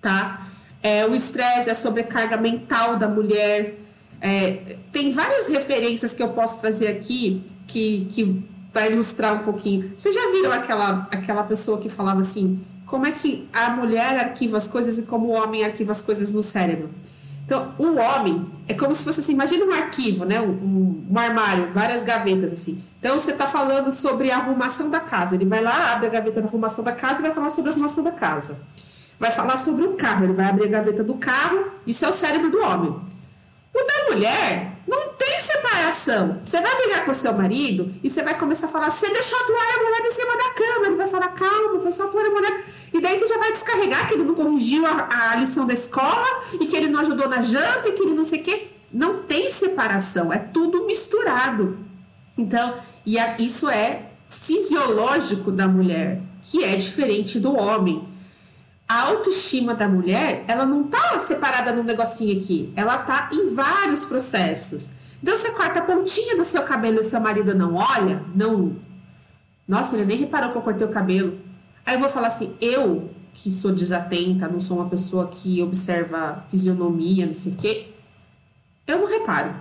tá? 0.02 0.48
É, 0.82 1.06
o 1.06 1.14
estresse, 1.14 1.70
a 1.70 1.76
sobrecarga 1.76 2.38
mental 2.38 2.96
da 2.96 3.08
mulher. 3.08 3.76
É, 4.22 4.78
tem 4.92 5.12
várias 5.12 5.48
referências 5.48 6.14
que 6.14 6.24
eu 6.24 6.30
posso 6.30 6.62
trazer 6.62 6.88
aqui 6.88 7.44
que, 7.68 8.08
que 8.10 8.44
vai 8.74 8.92
ilustrar 8.92 9.34
um 9.34 9.44
pouquinho. 9.44 9.92
Vocês 9.98 10.16
já 10.16 10.32
viram 10.32 10.52
aquela, 10.52 11.08
aquela 11.12 11.44
pessoa 11.44 11.78
que 11.78 11.90
falava 11.90 12.22
assim: 12.22 12.60
como 12.86 13.06
é 13.06 13.12
que 13.12 13.48
a 13.52 13.72
mulher 13.72 14.18
arquiva 14.18 14.56
as 14.56 14.68
coisas 14.68 14.98
e 14.98 15.04
como 15.04 15.28
o 15.28 15.32
homem 15.32 15.66
arquiva 15.66 15.92
as 15.92 16.02
coisas 16.02 16.32
no 16.32 16.42
cérebro? 16.42 16.90
Então, 17.48 17.74
o 17.80 17.96
homem 17.96 18.46
é 18.68 18.74
como 18.74 18.94
se 18.94 19.04
fosse 19.04 19.22
assim: 19.22 19.32
imagina 19.32 19.66
um 19.66 19.72
arquivo, 19.72 20.26
né? 20.26 20.40
Um, 20.42 21.08
um 21.10 21.18
armário, 21.18 21.70
várias 21.70 22.04
gavetas 22.04 22.52
assim. 22.52 22.80
Então, 23.00 23.18
você 23.18 23.32
está 23.32 23.48
falando 23.48 23.90
sobre 23.90 24.30
a 24.30 24.38
arrumação 24.38 24.90
da 24.90 25.00
casa. 25.00 25.36
Ele 25.36 25.46
vai 25.46 25.64
lá, 25.64 25.94
abre 25.94 26.08
a 26.08 26.10
gaveta 26.10 26.42
da 26.42 26.48
arrumação 26.48 26.84
da 26.84 26.92
casa 26.92 27.20
e 27.20 27.22
vai 27.24 27.32
falar 27.32 27.50
sobre 27.50 27.72
a 27.72 27.74
arrumação 27.74 28.04
da 28.04 28.12
casa 28.12 28.58
vai 29.20 29.32
falar 29.32 29.58
sobre 29.58 29.84
o 29.84 29.94
carro, 29.94 30.26
ele 30.26 30.34
vai 30.34 30.46
abrir 30.46 30.66
a 30.66 30.68
gaveta 30.68 31.04
do 31.04 31.16
carro, 31.16 31.72
isso 31.86 32.06
é 32.06 32.10
o 32.10 32.14
cérebro 32.14 32.52
do 32.52 32.62
homem. 32.62 32.96
O 33.74 33.84
da 33.84 34.14
mulher 34.14 34.72
não 34.88 35.10
tem 35.14 35.37
separação. 35.78 36.40
Você 36.44 36.60
vai 36.60 36.76
brigar 36.76 37.06
com 37.06 37.12
o 37.12 37.14
seu 37.14 37.34
marido 37.34 37.94
e 38.04 38.10
você 38.10 38.24
vai 38.24 38.38
começar 38.38 38.68
a 38.68 38.70
falar: 38.70 38.90
você 38.90 39.08
deixou 39.10 39.40
a 39.40 39.44
toalha 39.44 39.84
molhada 39.84 40.08
em 40.08 40.12
cima 40.12 40.38
da 40.38 40.50
cama. 40.50 40.88
Ele 40.88 40.96
vai 40.96 41.08
falar: 41.08 41.28
calma, 41.30 41.80
foi 41.80 41.92
só 41.92 42.06
a 42.06 42.08
toalha 42.08 42.32
molhada. 42.32 42.58
E 42.94 43.00
daí 43.00 43.18
você 43.18 43.28
já 43.28 43.38
vai 43.38 43.52
descarregar 43.52 44.08
que 44.08 44.16
ele 44.16 44.24
não 44.24 44.36
corrigiu 44.36 44.86
a, 44.86 45.32
a 45.32 45.36
lição 45.36 45.66
da 45.66 45.74
escola 45.74 46.26
e 46.54 46.66
que 46.66 46.76
ele 46.76 46.90
não 46.90 47.00
ajudou 47.02 47.30
na 47.30 47.42
janta 47.42 47.90
e 47.90 47.92
que 47.92 48.02
ele 48.02 48.14
não 48.14 48.26
sei 48.26 48.42
o 48.42 48.44
quê. 48.44 48.68
Não 48.92 49.24
tem 49.24 49.52
separação, 49.52 50.32
é 50.32 50.40
tudo 50.40 50.86
misturado. 50.86 51.78
Então, 52.38 52.74
e 53.06 53.20
a, 53.20 53.36
isso 53.38 53.70
é 53.70 54.04
fisiológico 54.30 55.52
da 55.52 55.68
mulher, 55.68 56.22
que 56.44 56.64
é 56.64 56.76
diferente 56.76 57.40
do 57.40 57.56
homem 57.56 58.08
a 58.88 59.02
autoestima 59.02 59.76
da 59.76 59.86
mulher, 59.86 60.46
ela 60.48 60.66
não 60.66 60.84
tá 60.84 61.20
separada 61.20 61.74
num 61.74 61.84
negocinho 61.84 62.40
aqui. 62.40 62.72
Ela 62.74 62.98
tá 63.00 63.30
em 63.34 63.54
vários 63.54 64.06
processos. 64.06 64.92
Então 65.22 65.36
você 65.36 65.52
corta 65.52 65.80
a 65.80 65.84
pontinha 65.84 66.36
do 66.36 66.46
seu 66.46 66.64
cabelo 66.64 67.00
e 67.00 67.04
seu 67.04 67.20
marido 67.20 67.56
não 67.56 67.76
olha, 67.76 68.24
não. 68.36 68.76
Nossa, 69.68 69.96
ele 69.96 70.06
nem 70.06 70.18
reparou 70.18 70.52
que 70.52 70.58
eu 70.58 70.62
cortei 70.62 70.88
o 70.88 70.92
cabelo. 70.92 71.38
Aí 71.86 71.96
eu 71.96 72.00
vou 72.00 72.10
falar 72.10 72.28
assim, 72.28 72.56
eu 72.62 73.10
que 73.34 73.52
sou 73.52 73.72
desatenta, 73.72 74.48
não 74.48 74.60
sou 74.60 74.78
uma 74.78 74.90
pessoa 74.90 75.28
que 75.28 75.62
observa 75.62 76.44
fisionomia, 76.50 77.26
não 77.26 77.34
sei 77.34 77.52
o 77.52 77.56
quê, 77.56 77.88
eu 78.88 79.00
não 79.00 79.08
reparo. 79.08 79.54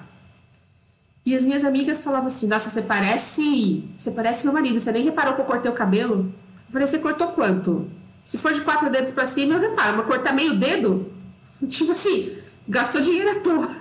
E 1.24 1.34
as 1.34 1.44
minhas 1.44 1.64
amigas 1.64 2.02
falavam 2.02 2.28
assim, 2.28 2.46
nossa, 2.46 2.70
você 2.70 2.80
parece. 2.80 3.84
Você 3.98 4.12
parece 4.12 4.44
meu 4.44 4.54
marido, 4.54 4.78
você 4.78 4.92
nem 4.92 5.02
reparou 5.02 5.34
que 5.34 5.40
eu 5.40 5.44
cortei 5.44 5.70
o 5.70 5.74
cabelo? 5.74 6.32
Eu 6.66 6.72
falei, 6.72 6.86
você 6.86 6.98
cortou 6.98 7.28
quanto? 7.28 7.90
Se 8.22 8.38
for 8.38 8.52
de 8.52 8.60
quatro 8.60 8.88
dedos 8.88 9.10
para 9.10 9.26
cima, 9.26 9.54
eu 9.54 9.60
reparo. 9.60 9.96
Mas 9.96 10.06
cortar 10.06 10.32
meio 10.32 10.56
dedo, 10.56 11.10
tipo 11.68 11.92
assim, 11.92 12.36
gastou 12.68 13.00
dinheiro 13.00 13.30
à 13.30 13.40
toa. 13.40 13.76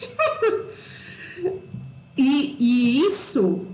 e, 2.16 2.56
e 2.58 3.06
isso 3.06 3.66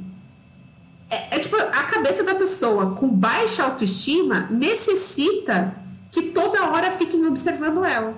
é, 1.10 1.36
é, 1.36 1.38
tipo 1.38 1.56
a 1.56 1.82
cabeça 1.84 2.22
da 2.22 2.34
pessoa 2.34 2.94
com 2.94 3.08
baixa 3.08 3.64
autoestima 3.64 4.48
necessita 4.50 5.74
que 6.10 6.30
toda 6.30 6.70
hora 6.70 6.90
fiquem 6.90 7.26
observando 7.26 7.84
ela. 7.84 8.14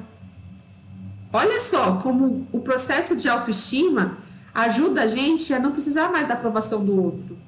Olha 1.32 1.60
só 1.60 1.96
como 1.96 2.46
o 2.52 2.60
processo 2.60 3.16
de 3.16 3.28
autoestima 3.28 4.18
ajuda 4.52 5.02
a 5.02 5.06
gente 5.06 5.54
a 5.54 5.60
não 5.60 5.70
precisar 5.70 6.10
mais 6.10 6.26
da 6.26 6.34
aprovação 6.34 6.84
do 6.84 7.00
outro. 7.00 7.38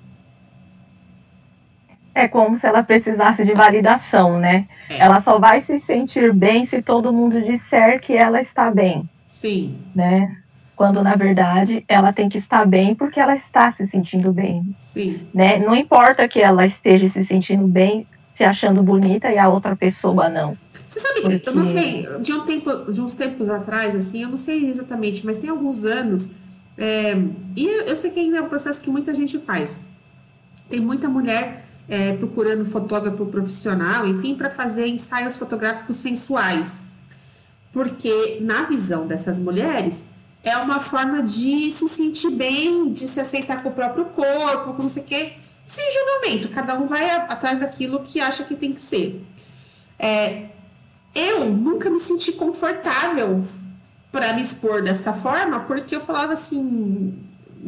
É 2.14 2.28
como 2.28 2.56
se 2.56 2.66
ela 2.66 2.82
precisasse 2.82 3.44
de 3.44 3.54
validação, 3.54 4.38
né? 4.38 4.68
É. 4.88 4.98
Ela 4.98 5.18
só 5.18 5.38
vai 5.38 5.60
se 5.60 5.78
sentir 5.78 6.32
bem 6.32 6.64
se 6.66 6.82
todo 6.82 7.12
mundo 7.12 7.40
disser 7.40 8.00
que 8.00 8.14
ela 8.14 8.38
está 8.38 8.70
bem. 8.70 9.08
Sim. 9.26 9.78
Né? 9.94 10.41
Quando 10.82 11.00
na 11.00 11.14
verdade 11.14 11.84
ela 11.86 12.12
tem 12.12 12.28
que 12.28 12.38
estar 12.38 12.66
bem 12.66 12.92
porque 12.92 13.20
ela 13.20 13.34
está 13.34 13.70
se 13.70 13.86
sentindo 13.86 14.32
bem. 14.32 14.74
Sim. 14.80 15.20
Né? 15.32 15.56
Não 15.56 15.76
importa 15.76 16.26
que 16.26 16.40
ela 16.40 16.66
esteja 16.66 17.08
se 17.08 17.24
sentindo 17.24 17.68
bem, 17.68 18.04
se 18.34 18.42
achando 18.42 18.82
bonita 18.82 19.30
e 19.30 19.38
a 19.38 19.48
outra 19.48 19.76
pessoa 19.76 20.28
não. 20.28 20.58
Você 20.84 20.98
sabe 20.98 21.20
porque... 21.20 21.38
que 21.38 21.48
eu 21.48 21.54
não 21.54 21.64
sei, 21.64 22.08
de 22.20 22.32
um 22.32 22.40
tempo, 22.44 22.92
de 22.92 23.00
uns 23.00 23.14
tempos 23.14 23.48
atrás, 23.48 23.94
assim, 23.94 24.24
eu 24.24 24.28
não 24.28 24.36
sei 24.36 24.68
exatamente, 24.68 25.24
mas 25.24 25.38
tem 25.38 25.50
alguns 25.50 25.84
anos, 25.84 26.32
é, 26.76 27.16
e 27.54 27.64
eu 27.88 27.94
sei 27.94 28.10
que 28.10 28.18
ainda 28.18 28.38
é 28.38 28.42
um 28.42 28.48
processo 28.48 28.82
que 28.82 28.90
muita 28.90 29.14
gente 29.14 29.38
faz. 29.38 29.78
Tem 30.68 30.80
muita 30.80 31.08
mulher 31.08 31.64
é, 31.88 32.14
procurando 32.14 32.64
fotógrafo 32.64 33.24
profissional, 33.26 34.04
enfim, 34.04 34.34
para 34.34 34.50
fazer 34.50 34.88
ensaios 34.88 35.36
fotográficos 35.36 35.94
sensuais. 35.98 36.82
Porque, 37.70 38.38
na 38.40 38.64
visão 38.64 39.06
dessas 39.06 39.38
mulheres, 39.38 40.10
é 40.42 40.56
uma 40.56 40.80
forma 40.80 41.22
de 41.22 41.70
se 41.70 41.88
sentir 41.88 42.30
bem, 42.30 42.92
de 42.92 43.06
se 43.06 43.20
aceitar 43.20 43.62
com 43.62 43.68
o 43.68 43.72
próprio 43.72 44.06
corpo, 44.06 44.74
com 44.74 44.82
não 44.82 44.88
sei 44.88 45.02
o 45.02 45.06
quê, 45.06 45.32
sem 45.64 45.84
julgamento. 45.92 46.48
Cada 46.48 46.74
um 46.74 46.86
vai 46.86 47.10
atrás 47.10 47.60
daquilo 47.60 48.00
que 48.00 48.20
acha 48.20 48.44
que 48.44 48.56
tem 48.56 48.72
que 48.72 48.80
ser. 48.80 49.24
É, 49.98 50.46
eu 51.14 51.50
nunca 51.50 51.88
me 51.88 51.98
senti 51.98 52.32
confortável 52.32 53.44
para 54.10 54.32
me 54.32 54.42
expor 54.42 54.82
dessa 54.82 55.12
forma, 55.12 55.60
porque 55.60 55.94
eu 55.94 56.00
falava 56.00 56.32
assim, 56.32 57.14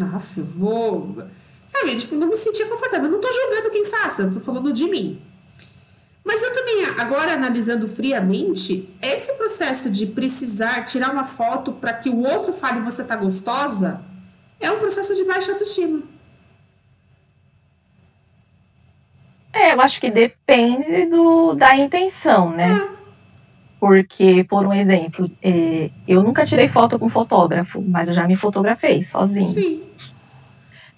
ah, 0.01 0.21
eu 0.37 0.45
vou 0.45 1.25
Sabe, 1.67 1.97
tipo, 1.97 2.15
não 2.15 2.29
me 2.29 2.37
sentia 2.37 2.67
confortável. 2.67 3.07
Eu 3.07 3.13
não 3.13 3.21
tô 3.21 3.29
julgando 3.33 3.71
quem 3.71 3.85
faça, 3.85 4.23
eu 4.23 4.35
tô 4.35 4.41
falando 4.41 4.73
de 4.73 4.87
mim. 4.87 5.21
Mas 6.25 6.43
eu 6.43 6.55
também, 6.55 6.87
agora 6.99 7.35
analisando 7.35 7.87
friamente, 7.87 8.89
esse 9.03 9.35
processo 9.35 9.91
de 9.91 10.07
precisar 10.07 10.87
tirar 10.87 11.13
uma 11.13 11.25
foto 11.25 11.73
para 11.73 11.93
que 11.93 12.09
o 12.09 12.21
outro 12.23 12.53
fale 12.53 12.81
você 12.81 13.05
tá 13.05 13.15
gostosa 13.15 14.01
é 14.59 14.71
um 14.71 14.79
processo 14.79 15.15
de 15.15 15.25
baixa 15.25 15.53
autoestima. 15.53 16.03
É, 19.53 19.75
eu 19.75 19.81
acho 19.81 20.01
que 20.01 20.11
depende 20.11 21.07
do, 21.07 21.55
da 21.55 21.77
intenção, 21.77 22.51
né? 22.51 22.89
É. 22.91 22.95
Porque, 23.79 24.45
por 24.45 24.67
um 24.67 24.73
exemplo, 24.73 25.31
é, 25.43 25.91
eu 26.09 26.23
nunca 26.23 26.47
tirei 26.47 26.69
foto 26.69 26.99
com 26.99 27.09
fotógrafo, 27.11 27.83
mas 27.83 28.09
eu 28.09 28.15
já 28.15 28.27
me 28.27 28.35
fotografei 28.35 29.05
sozinho. 29.05 29.53
Sim 29.53 29.95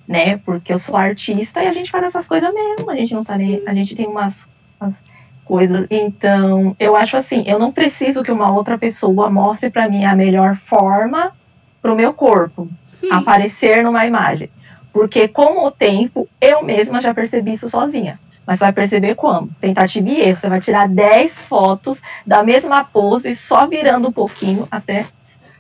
né? 0.07 0.37
Porque 0.39 0.72
eu 0.72 0.79
sou 0.79 0.97
artista 0.97 1.62
e 1.62 1.66
a 1.66 1.72
gente 1.72 1.91
faz 1.91 2.05
essas 2.05 2.29
coisas 2.29 2.53
mesmo. 2.55 2.91
A 2.91 2.95
gente 2.95 3.12
não 3.12 3.24
tá 3.24 3.37
nem. 3.37 3.62
A 3.66 3.74
gente 3.74 3.97
tem 3.97 4.07
umas, 4.07 4.49
umas 4.81 5.03
coisas. 5.47 5.87
Então, 5.89 6.77
eu 6.79 6.95
acho 6.97 7.17
assim, 7.17 7.45
eu 7.47 7.59
não 7.59 7.73
preciso 7.73 8.23
que 8.23 8.33
uma 8.33 8.53
outra 8.53 8.77
pessoa 8.77 9.31
mostre 9.31 9.71
para 9.71 9.89
mim 9.89 10.05
a 10.05 10.15
melhor 10.15 10.57
forma 10.57 11.33
para 11.81 11.93
o 11.93 11.97
meu 11.97 12.13
corpo 12.13 12.69
Sim. 12.85 13.09
aparecer 13.11 13.83
numa 13.83 14.05
imagem. 14.05 14.51
Porque 14.93 15.29
com 15.29 15.65
o 15.65 15.71
tempo, 15.71 16.29
eu 16.41 16.63
mesma 16.65 17.01
já 17.01 17.15
percebi 17.15 17.53
isso 17.53 17.69
sozinha. 17.69 18.19
Mas 18.47 18.61
vai 18.61 18.73
perceber 18.73 19.15
como? 19.15 19.51
Tentativa 19.61 20.09
e 20.09 20.21
erro. 20.21 20.39
Você 20.39 20.49
vai 20.49 20.61
tirar 20.61 20.89
10 20.89 21.43
fotos 21.43 22.01
da 22.25 22.43
mesma 22.43 22.85
pose, 22.85 23.35
só 23.35 23.67
virando 23.67 24.09
um 24.09 24.13
pouquinho 24.13 24.67
até 24.71 25.05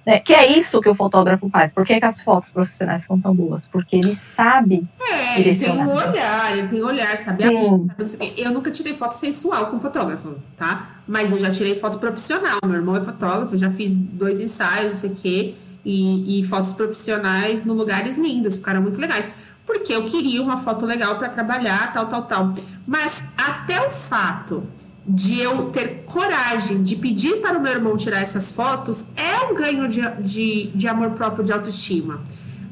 né? 0.06 0.20
Que 0.20 0.32
é 0.32 0.56
isso 0.56 0.80
que 0.80 0.88
o 0.88 0.94
fotógrafo 0.94 1.48
faz. 1.50 1.74
Por 1.74 1.84
que, 1.84 1.98
que 1.98 2.06
as 2.06 2.22
fotos 2.22 2.52
profissionais 2.52 3.02
são 3.02 3.20
tão 3.20 3.34
boas? 3.34 3.66
Porque 3.66 3.96
ele 3.96 4.16
sabe. 4.16 4.86
É, 5.00 5.40
ele 5.40 5.56
tem 5.56 5.72
um 5.72 5.92
olhar, 5.92 6.56
ele 6.56 6.68
tem 6.68 6.80
um 6.80 6.86
olhar, 6.86 7.16
sabe? 7.16 7.42
Sim. 7.42 7.88
Eu 8.36 8.52
nunca 8.52 8.70
tirei 8.70 8.94
foto 8.94 9.16
sensual 9.16 9.66
com 9.66 9.80
fotógrafo, 9.80 10.36
tá? 10.56 10.90
Mas 11.08 11.32
eu 11.32 11.38
já 11.40 11.50
tirei 11.50 11.74
foto 11.74 11.98
profissional. 11.98 12.58
Meu 12.64 12.76
irmão 12.76 12.94
é 12.96 13.00
fotógrafo, 13.00 13.56
já 13.56 13.68
fiz 13.68 13.96
dois 13.96 14.40
ensaios, 14.40 14.92
não 14.92 15.00
sei 15.00 15.10
o 15.10 15.14
quê, 15.16 15.54
e, 15.84 16.40
e 16.40 16.44
fotos 16.44 16.72
profissionais 16.72 17.64
no 17.64 17.74
lugares 17.74 18.16
lindos, 18.16 18.54
ficaram 18.54 18.80
muito 18.80 19.00
legais. 19.00 19.28
Porque 19.66 19.92
eu 19.92 20.04
queria 20.04 20.40
uma 20.40 20.58
foto 20.58 20.86
legal 20.86 21.16
para 21.16 21.28
trabalhar, 21.28 21.92
tal, 21.92 22.06
tal, 22.06 22.22
tal. 22.22 22.54
Mas 22.86 23.24
até 23.36 23.84
o 23.84 23.90
fato 23.90 24.62
de 25.08 25.38
eu 25.38 25.70
ter 25.70 26.04
coragem 26.04 26.82
de 26.82 26.96
pedir 26.96 27.40
para 27.40 27.56
o 27.56 27.62
meu 27.62 27.72
irmão 27.72 27.96
tirar 27.96 28.20
essas 28.20 28.50
fotos 28.50 29.06
é 29.16 29.44
um 29.44 29.54
ganho 29.54 29.88
de, 29.88 30.00
de, 30.20 30.66
de 30.74 30.88
amor 30.88 31.10
próprio, 31.10 31.44
de 31.44 31.52
autoestima. 31.52 32.20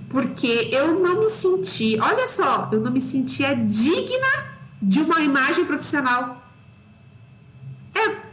Porque 0.08 0.68
eu 0.72 0.98
não 0.98 1.20
me 1.20 1.28
senti, 1.28 1.98
olha 2.00 2.26
só, 2.26 2.68
eu 2.72 2.80
não 2.80 2.90
me 2.90 3.00
sentia 3.00 3.54
digna 3.54 4.54
de 4.82 5.00
uma 5.00 5.20
imagem 5.20 5.64
profissional. 5.64 6.42
É. 7.94 8.24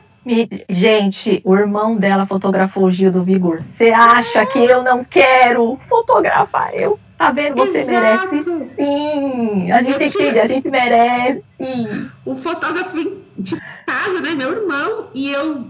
Gente, 0.69 1.41
o 1.43 1.55
irmão 1.55 1.95
dela 1.95 2.25
fotografou 2.25 2.85
o 2.85 2.91
Gil 2.91 3.11
do 3.11 3.23
Vigor. 3.23 3.61
Você 3.61 3.89
acha 3.89 4.45
que 4.45 4.59
eu 4.59 4.83
não 4.83 5.03
quero 5.03 5.79
fotografar? 5.87 6.71
Eu 6.75 6.99
Tá 7.21 7.29
vendo? 7.29 7.55
Você 7.55 7.81
Exato. 7.81 8.33
merece 8.33 8.59
sim. 8.61 9.71
A 9.71 9.83
gente 9.83 10.17
que 10.17 10.39
a 10.39 10.47
gente 10.47 10.71
merece. 10.71 11.87
O 12.25 12.33
fotógrafo 12.33 12.97
de 13.37 13.59
casa, 13.85 14.21
né? 14.21 14.31
Meu 14.31 14.51
irmão, 14.51 15.09
e 15.13 15.31
eu 15.31 15.67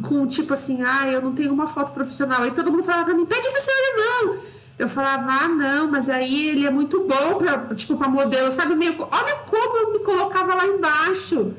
com 0.00 0.26
tipo 0.26 0.52
assim, 0.52 0.82
ah, 0.82 1.08
eu 1.08 1.20
não 1.20 1.32
tenho 1.32 1.52
uma 1.52 1.66
foto 1.66 1.92
profissional. 1.92 2.42
Aí 2.42 2.52
todo 2.52 2.70
mundo 2.70 2.84
falava 2.84 3.04
pra 3.04 3.14
mim, 3.14 3.26
pede 3.26 3.48
pro 3.48 3.60
seu 3.60 3.74
irmão. 3.74 4.36
Eu 4.78 4.88
falava, 4.88 5.30
ah, 5.30 5.48
não, 5.48 5.90
mas 5.90 6.08
aí 6.08 6.48
ele 6.48 6.66
é 6.66 6.70
muito 6.70 7.00
bom 7.00 7.34
pra, 7.38 7.74
tipo, 7.74 7.96
pra 7.96 8.08
modelo, 8.08 8.50
sabe? 8.50 8.74
Meio, 8.74 8.96
olha 8.98 9.34
como 9.48 9.76
eu 9.76 9.92
me 9.92 9.98
colocava 10.00 10.54
lá 10.54 10.66
embaixo. 10.66 11.52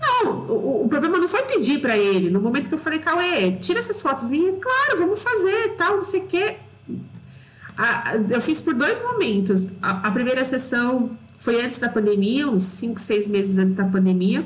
Não, 0.00 0.32
o, 0.48 0.84
o 0.84 0.88
problema 0.88 1.18
não 1.18 1.28
foi 1.28 1.42
pedir 1.42 1.80
para 1.80 1.96
ele. 1.96 2.30
No 2.30 2.40
momento 2.40 2.68
que 2.68 2.74
eu 2.74 2.78
falei, 2.78 3.00
Cauê, 3.00 3.52
tira 3.52 3.80
essas 3.80 4.00
fotos 4.00 4.30
minhas, 4.30 4.56
claro, 4.60 4.98
vamos 4.98 5.20
fazer, 5.20 5.74
tal, 5.76 5.96
não 5.96 6.04
sei 6.04 6.20
o 6.20 6.26
quê 6.26 6.56
eu 8.30 8.40
fiz 8.40 8.60
por 8.60 8.74
dois 8.74 9.00
momentos. 9.00 9.68
A, 9.80 10.08
a, 10.08 10.10
primeira 10.10 10.44
sessão 10.44 11.10
foi 11.38 11.64
antes 11.64 11.78
da 11.78 11.88
pandemia, 11.88 12.48
uns 12.48 12.64
5, 12.64 13.00
6 13.00 13.28
meses 13.28 13.58
antes 13.58 13.76
da 13.76 13.84
pandemia. 13.84 14.44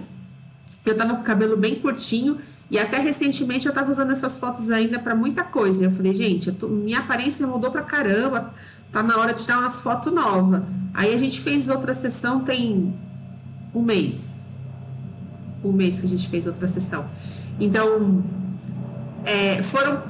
Eu 0.85 0.97
tava 0.97 1.15
com 1.15 1.21
o 1.21 1.25
cabelo 1.25 1.57
bem 1.57 1.77
curtinho 1.77 2.39
e 2.71 2.79
até 2.79 2.99
recentemente 2.99 3.67
eu 3.67 3.73
tava 3.73 3.91
usando 3.91 4.11
essas 4.11 4.39
fotos 4.39 4.71
ainda 4.71 4.99
para 4.99 5.15
muita 5.15 5.45
coisa. 5.45 5.85
Eu 5.85 5.91
falei, 5.91 6.15
gente, 6.15 6.49
eu 6.49 6.55
tô, 6.55 6.69
minha 6.69 7.01
aparência 7.01 7.47
mudou 7.47 7.71
pra 7.71 7.83
caramba, 7.83 8.53
tá 8.91 9.03
na 9.03 9.17
hora 9.19 9.33
de 9.33 9.43
tirar 9.43 9.59
umas 9.59 9.81
fotos 9.81 10.13
novas. 10.13 10.63
Aí 10.95 11.15
a 11.15 11.19
gente 11.19 11.41
fez 11.41 11.69
outra 11.69 11.95
sessão 11.95 12.41
tem 12.41 12.95
um 13.75 13.83
mês. 13.83 14.35
Um 15.65 15.73
mês 15.73 15.99
que 15.99 16.07
a 16.07 16.09
gente 16.09 16.29
fez 16.29 16.47
outra 16.47 16.67
sessão. 16.67 17.07
Então, 17.61 18.25
é, 19.25 19.63
foram. 19.63 20.03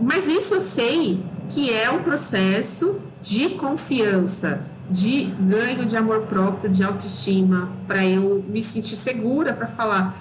Mas 0.00 0.26
isso 0.26 0.54
eu 0.54 0.60
sei 0.60 1.22
que 1.48 1.72
é 1.72 1.90
um 1.90 2.02
processo 2.02 3.00
de 3.22 3.50
confiança, 3.50 4.62
de 4.90 5.24
ganho 5.24 5.84
de 5.84 5.96
amor 5.96 6.22
próprio, 6.22 6.70
de 6.70 6.82
autoestima, 6.82 7.70
para 7.86 8.06
eu 8.06 8.44
me 8.48 8.62
sentir 8.62 8.96
segura 8.96 9.52
para 9.52 9.66
falar. 9.66 10.16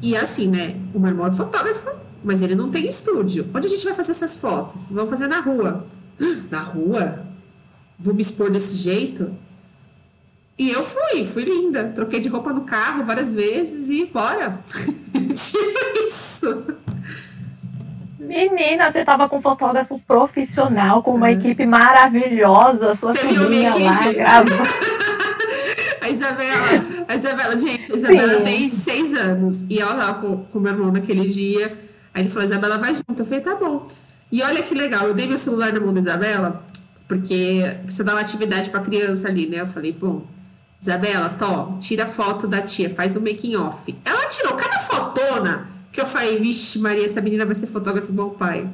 E 0.00 0.16
assim, 0.16 0.48
né? 0.48 0.76
O 0.94 0.98
meu 0.98 1.10
irmão 1.10 1.26
é 1.26 1.32
fotógrafo, 1.32 1.90
mas 2.22 2.40
ele 2.42 2.54
não 2.54 2.70
tem 2.70 2.86
estúdio. 2.86 3.46
Onde 3.54 3.66
a 3.66 3.70
gente 3.70 3.84
vai 3.84 3.94
fazer 3.94 4.12
essas 4.12 4.36
fotos? 4.36 4.88
Vamos 4.90 5.10
fazer 5.10 5.26
na 5.26 5.40
rua. 5.40 5.86
Na 6.50 6.60
rua? 6.60 7.26
Vou 7.98 8.14
me 8.14 8.22
expor 8.22 8.50
desse 8.50 8.76
jeito? 8.76 9.34
E 10.58 10.70
eu 10.70 10.84
fui, 10.84 11.24
fui 11.24 11.44
linda. 11.44 11.84
Troquei 11.94 12.20
de 12.20 12.28
roupa 12.28 12.52
no 12.52 12.62
carro 12.62 13.04
várias 13.04 13.32
vezes 13.32 13.88
e 13.88 14.04
bora. 14.04 14.60
tipo 14.72 16.06
isso. 16.06 16.64
Menina, 18.20 18.92
você 18.92 19.02
tava 19.02 19.30
com 19.30 19.38
um 19.38 19.40
fotógrafo 19.40 19.98
profissional, 20.00 21.02
com 21.02 21.14
uma 21.14 21.30
é. 21.30 21.32
equipe 21.32 21.64
maravilhosa, 21.64 22.94
sua 22.94 23.12
você 23.12 23.26
filhinha 23.26 23.74
lá 23.74 24.12
gravando. 24.12 24.62
a 26.02 26.08
Isabela, 26.10 27.06
a 27.08 27.14
Isabela, 27.14 27.56
gente, 27.56 27.90
a 27.90 27.96
Isabela 27.96 28.34
Sim. 28.34 28.44
tem 28.44 28.68
seis 28.68 29.14
anos. 29.14 29.64
E 29.70 29.80
ela 29.80 29.94
tava 29.94 30.20
com, 30.20 30.44
com 30.44 30.60
meu 30.60 30.72
irmão 30.72 30.92
naquele 30.92 31.26
dia. 31.26 31.74
Aí 32.12 32.22
ele 32.22 32.28
falou, 32.28 32.44
Isabela, 32.44 32.76
vai 32.76 32.94
junto. 32.94 33.22
Eu 33.22 33.24
falei, 33.24 33.40
tá 33.40 33.54
bom. 33.54 33.88
E 34.30 34.42
olha 34.42 34.62
que 34.62 34.74
legal, 34.74 35.08
eu 35.08 35.14
dei 35.14 35.26
meu 35.26 35.38
celular 35.38 35.72
na 35.72 35.80
mão 35.80 35.94
da 35.94 36.00
Isabela, 36.00 36.62
porque 37.08 37.74
precisa 37.84 38.04
dar 38.04 38.12
uma 38.12 38.20
atividade 38.20 38.68
pra 38.68 38.80
criança 38.80 39.28
ali, 39.28 39.46
né? 39.46 39.62
Eu 39.62 39.66
falei, 39.66 39.92
bom, 39.92 40.26
Isabela, 40.80 41.30
to, 41.30 41.78
tira 41.80 42.04
foto 42.04 42.46
da 42.46 42.60
tia, 42.60 42.90
faz 42.90 43.16
um 43.16 43.20
making 43.20 43.56
off. 43.56 43.96
Ela 44.04 44.26
tirou 44.26 44.52
cada 44.52 44.78
fotona 44.80 45.69
que 45.92 46.00
eu 46.00 46.06
falei, 46.06 46.38
vixe, 46.38 46.78
Maria, 46.78 47.04
essa 47.04 47.20
menina 47.20 47.44
vai 47.44 47.54
ser 47.54 47.66
fotógrafa 47.66 48.10
igual 48.10 48.28
o 48.28 48.34
pai. 48.34 48.68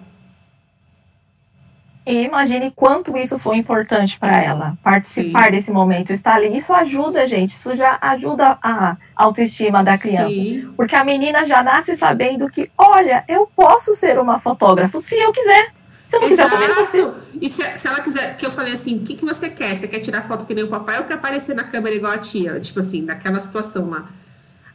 E 2.07 2.23
imagine 2.23 2.71
quanto 2.71 3.17
isso 3.17 3.37
foi 3.37 3.57
importante 3.57 4.17
para 4.17 4.41
ela, 4.41 4.79
participar 4.81 5.47
Sim. 5.47 5.51
desse 5.51 5.73
momento, 5.73 6.13
estar 6.13 6.37
ali. 6.37 6.57
Isso 6.57 6.73
ajuda, 6.73 7.29
gente, 7.29 7.57
isso 7.57 7.75
já 7.75 7.99
ajuda 8.01 8.57
a 8.63 8.97
autoestima 9.17 9.83
da 9.83 9.99
criança. 9.99 10.29
Sim. 10.29 10.73
Porque 10.77 10.95
a 10.95 11.05
menina 11.05 11.45
já 11.45 11.65
nasce 11.65 11.97
sabendo 11.97 12.49
que, 12.49 12.71
olha, 12.79 13.25
eu 13.27 13.51
posso 13.57 13.93
ser 13.93 14.21
uma 14.21 14.39
fotógrafa 14.39 15.01
se 15.01 15.17
eu 15.17 15.33
quiser. 15.33 15.73
Se 16.09 16.15
eu 16.15 16.21
não 16.21 16.29
Exato. 16.29 16.57
quiser, 16.57 17.01
eu 17.01 17.15
E 17.41 17.49
se, 17.49 17.77
se, 17.77 17.89
ela 17.89 18.01
quiser, 18.01 18.37
que 18.37 18.47
eu 18.47 18.53
falei 18.53 18.75
assim, 18.75 18.99
o 18.99 19.01
que, 19.01 19.17
que 19.17 19.25
você 19.25 19.49
quer? 19.49 19.75
Você 19.75 19.89
quer 19.89 19.99
tirar 19.99 20.23
foto 20.23 20.45
que 20.45 20.55
nem 20.55 20.63
o 20.63 20.69
papai 20.69 20.99
ou 20.99 21.05
quer 21.05 21.15
aparecer 21.15 21.57
na 21.57 21.65
câmera 21.65 21.97
igual 21.97 22.13
a 22.13 22.19
tia? 22.19 22.61
Tipo 22.61 22.79
assim, 22.79 23.03
naquela 23.03 23.41
situação 23.41 23.91
lá. 23.91 24.07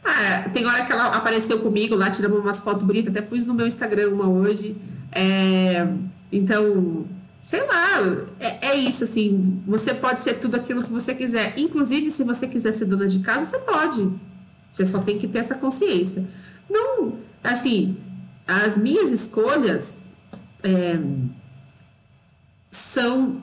Ah, 0.04 0.48
tem 0.52 0.66
hora 0.66 0.84
que 0.84 0.92
ela 0.92 1.06
apareceu 1.06 1.60
comigo 1.60 1.94
lá, 1.94 2.10
tiramos 2.10 2.40
umas 2.40 2.58
fotos 2.58 2.82
bonitas, 2.82 3.14
até 3.14 3.22
pus 3.22 3.44
no 3.44 3.54
meu 3.54 3.66
Instagram 3.66 4.10
uma 4.10 4.28
hoje. 4.28 4.76
É, 5.12 5.86
então, 6.30 7.06
sei 7.40 7.64
lá, 7.66 8.00
é, 8.40 8.68
é, 8.70 8.76
isso, 8.76 9.04
assim, 9.04 9.62
você 9.66 9.94
pode 9.94 10.22
ser 10.22 10.34
tudo 10.34 10.56
aquilo 10.56 10.82
que 10.82 10.90
você 10.90 11.14
quiser. 11.14 11.58
Inclusive, 11.58 12.10
se 12.10 12.24
você 12.24 12.48
quiser 12.48 12.72
ser 12.72 12.86
dona 12.86 13.06
de 13.06 13.20
casa, 13.20 13.44
você 13.44 13.58
pode. 13.58 14.10
Você 14.70 14.86
só 14.86 15.00
tem 15.00 15.18
que 15.18 15.28
ter 15.28 15.38
essa 15.38 15.54
consciência. 15.54 16.26
Não, 16.68 17.14
assim, 17.44 17.96
as 18.46 18.76
minhas 18.78 19.12
escolhas 19.12 20.00
é, 20.62 20.98
são 22.70 23.42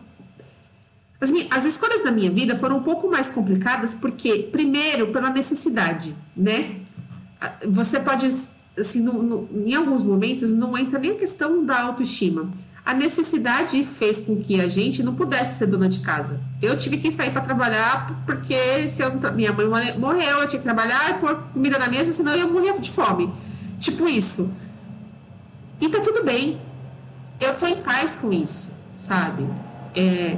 as, 1.22 1.30
as 1.52 1.66
escolhas 1.66 2.04
da 2.04 2.12
minha 2.12 2.32
vida 2.32 2.56
foram 2.56 2.78
um 2.78 2.84
pouco 2.84 3.10
mais 3.10 3.30
complicadas 3.30 3.94
porque, 3.94 4.44
primeiro, 4.52 5.08
pela 5.08 5.30
necessidade, 5.30 6.16
né? 6.36 6.78
Você 7.68 8.00
pode, 8.00 8.28
assim, 8.78 9.02
no, 9.02 9.22
no, 9.22 9.50
em 9.66 9.76
alguns 9.76 10.04
momentos, 10.04 10.52
não 10.52 10.78
entra 10.78 11.00
nem 11.00 11.12
a 11.12 11.16
questão 11.16 11.66
da 11.66 11.82
autoestima. 11.82 12.50
A 12.86 12.94
necessidade 12.94 13.84
fez 13.84 14.22
com 14.22 14.38
que 14.38 14.60
a 14.60 14.68
gente 14.68 15.04
não 15.04 15.14
pudesse 15.14 15.60
ser 15.60 15.68
dona 15.68 15.88
de 15.88 16.00
casa. 16.00 16.42
Eu 16.62 16.76
tive 16.78 16.98
que 16.98 17.12
sair 17.12 17.32
para 17.32 17.42
trabalhar 17.42 18.24
porque 18.26 18.88
se 18.88 19.04
eu, 19.04 19.12
minha 19.36 19.54
mãe 19.54 19.68
morreu, 19.98 20.40
eu 20.40 20.48
tinha 20.48 20.60
que 20.60 20.64
trabalhar 20.64 21.12
e 21.12 21.14
pôr 21.20 21.36
comida 21.54 21.78
na 21.78 21.88
mesa, 21.88 22.12
senão 22.12 22.32
eu 22.32 22.40
ia 22.40 22.48
morrer 22.48 22.80
de 22.80 22.90
fome. 22.90 23.32
Tipo 23.80 24.08
isso. 24.08 24.52
E 25.80 25.88
tá 25.88 26.00
tudo 26.00 26.24
bem. 26.24 26.60
Eu 27.40 27.56
tô 27.56 27.68
em 27.68 27.78
paz 27.78 28.16
com 28.16 28.34
isso, 28.34 28.70
sabe? 28.98 29.46
É, 29.96 30.36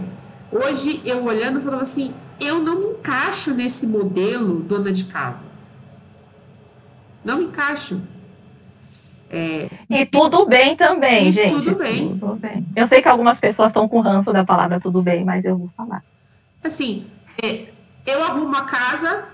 Hoje, 0.52 1.02
eu 1.06 1.24
olhando, 1.24 1.60
eu 1.60 1.62
falava 1.62 1.84
assim: 1.84 2.14
eu 2.40 2.60
não 2.60 2.80
me 2.80 2.86
encaixo 2.88 3.54
nesse 3.54 3.86
modelo 3.88 4.60
dona 4.62 4.92
de 4.92 5.06
casa. 5.06 5.46
Não 7.24 7.38
me 7.38 7.46
encaixo. 7.46 8.02
É, 9.30 9.70
e 9.90 10.06
tudo 10.06 10.46
bem 10.46 10.76
também, 10.76 11.30
e 11.30 11.32
gente. 11.32 11.54
Tudo 11.54 11.76
bem. 11.76 12.10
tudo 12.18 12.36
bem. 12.36 12.66
Eu 12.76 12.86
sei 12.86 13.02
que 13.02 13.08
algumas 13.08 13.40
pessoas 13.40 13.70
estão 13.70 13.88
com 13.88 14.02
ranço 14.02 14.34
da 14.34 14.44
palavra 14.44 14.80
tudo 14.80 15.02
bem, 15.02 15.24
mas 15.24 15.46
eu 15.46 15.58
vou 15.58 15.70
falar. 15.78 16.04
Assim, 16.62 17.06
é, 17.42 17.68
eu 18.06 18.22
arrumo 18.24 18.56
a 18.56 18.64
casa, 18.64 19.26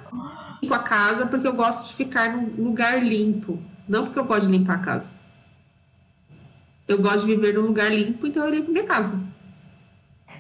limpo 0.62 0.74
a 0.76 0.80
casa, 0.80 1.26
porque 1.26 1.48
eu 1.48 1.54
gosto 1.54 1.88
de 1.88 1.96
ficar 1.96 2.30
num 2.32 2.64
lugar 2.64 3.04
limpo. 3.04 3.58
Não 3.88 4.04
porque 4.04 4.20
eu 4.20 4.26
gosto 4.26 4.46
de 4.46 4.52
limpar 4.52 4.76
a 4.76 4.80
casa. 4.80 5.12
Eu 6.88 7.00
gosto 7.00 7.26
de 7.26 7.36
viver 7.36 7.56
num 7.56 7.62
lugar 7.62 7.92
limpo, 7.92 8.28
então 8.28 8.44
eu 8.44 8.52
limpo 8.52 8.72
minha 8.72 8.86
casa. 8.86 9.20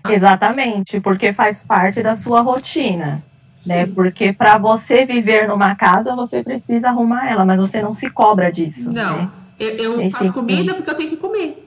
Exatamente, 0.09 0.99
porque 0.99 1.33
faz 1.33 1.63
parte 1.63 2.01
da 2.01 2.15
sua 2.15 2.41
rotina. 2.41 3.23
né? 3.65 3.85
Porque 3.87 4.31
para 4.31 4.57
você 4.57 5.05
viver 5.05 5.47
numa 5.47 5.75
casa, 5.75 6.15
você 6.15 6.43
precisa 6.43 6.89
arrumar 6.89 7.29
ela, 7.29 7.45
mas 7.45 7.59
você 7.59 7.81
não 7.81 7.93
se 7.93 8.09
cobra 8.09 8.51
disso. 8.51 8.91
Não, 8.91 9.17
né? 9.17 9.29
eu, 9.59 10.01
eu 10.01 10.09
faço 10.09 10.33
comida 10.33 10.73
porque 10.73 10.89
eu 10.89 10.95
tenho 10.95 11.09
que 11.09 11.17
comer. 11.17 11.63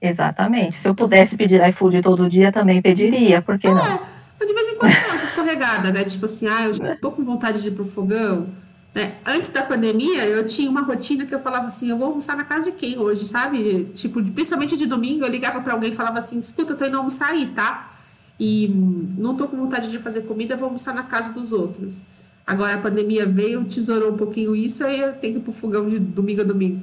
Exatamente. 0.00 0.76
Se 0.76 0.88
eu 0.88 0.94
pudesse 0.94 1.36
pedir 1.36 1.64
iFood 1.68 2.02
todo 2.02 2.28
dia, 2.28 2.50
também 2.50 2.82
pediria, 2.82 3.40
por 3.40 3.56
que 3.56 3.68
é, 3.68 3.74
não? 3.74 4.00
De 4.40 4.52
vez 4.52 4.68
em 4.68 4.76
quando 4.76 4.92
dá 4.92 5.14
essa 5.14 5.26
escorregada, 5.26 5.92
né? 5.92 6.02
Tipo 6.02 6.24
assim, 6.24 6.48
ah, 6.48 6.64
eu 6.64 7.00
tô 7.00 7.12
com 7.12 7.24
vontade 7.24 7.62
de 7.62 7.68
ir 7.68 7.70
pro 7.70 7.84
fogão. 7.84 8.48
Né? 8.94 9.14
Antes 9.24 9.50
da 9.50 9.62
pandemia, 9.62 10.24
eu 10.24 10.46
tinha 10.46 10.70
uma 10.70 10.82
rotina 10.82 11.24
que 11.24 11.34
eu 11.34 11.40
falava 11.40 11.66
assim, 11.66 11.88
eu 11.88 11.96
vou 11.96 12.08
almoçar 12.08 12.36
na 12.36 12.44
casa 12.44 12.70
de 12.70 12.76
quem 12.76 12.98
hoje, 12.98 13.26
sabe? 13.26 13.86
Tipo, 13.94 14.22
principalmente 14.22 14.76
de 14.76 14.84
domingo, 14.84 15.24
eu 15.24 15.30
ligava 15.30 15.60
para 15.60 15.72
alguém 15.72 15.90
e 15.90 15.96
falava 15.96 16.18
assim, 16.18 16.38
escuta, 16.38 16.72
eu 16.72 16.76
tô 16.76 16.84
indo 16.84 16.98
almoçar 16.98 17.30
aí, 17.30 17.46
tá? 17.46 17.90
E 18.38 18.68
não 19.16 19.34
tô 19.34 19.48
com 19.48 19.56
vontade 19.56 19.90
de 19.90 19.98
fazer 19.98 20.22
comida, 20.22 20.56
vou 20.56 20.66
almoçar 20.66 20.94
na 20.94 21.04
casa 21.04 21.32
dos 21.32 21.52
outros. 21.52 22.02
Agora 22.46 22.74
a 22.74 22.78
pandemia 22.78 23.24
veio, 23.24 23.64
tesourou 23.64 24.12
um 24.12 24.16
pouquinho 24.16 24.54
isso, 24.54 24.84
aí 24.84 25.00
eu 25.00 25.14
tenho 25.14 25.34
que 25.34 25.40
ir 25.40 25.42
pro 25.42 25.52
fogão 25.52 25.88
de 25.88 25.98
domingo 25.98 26.42
a 26.42 26.44
domingo. 26.44 26.82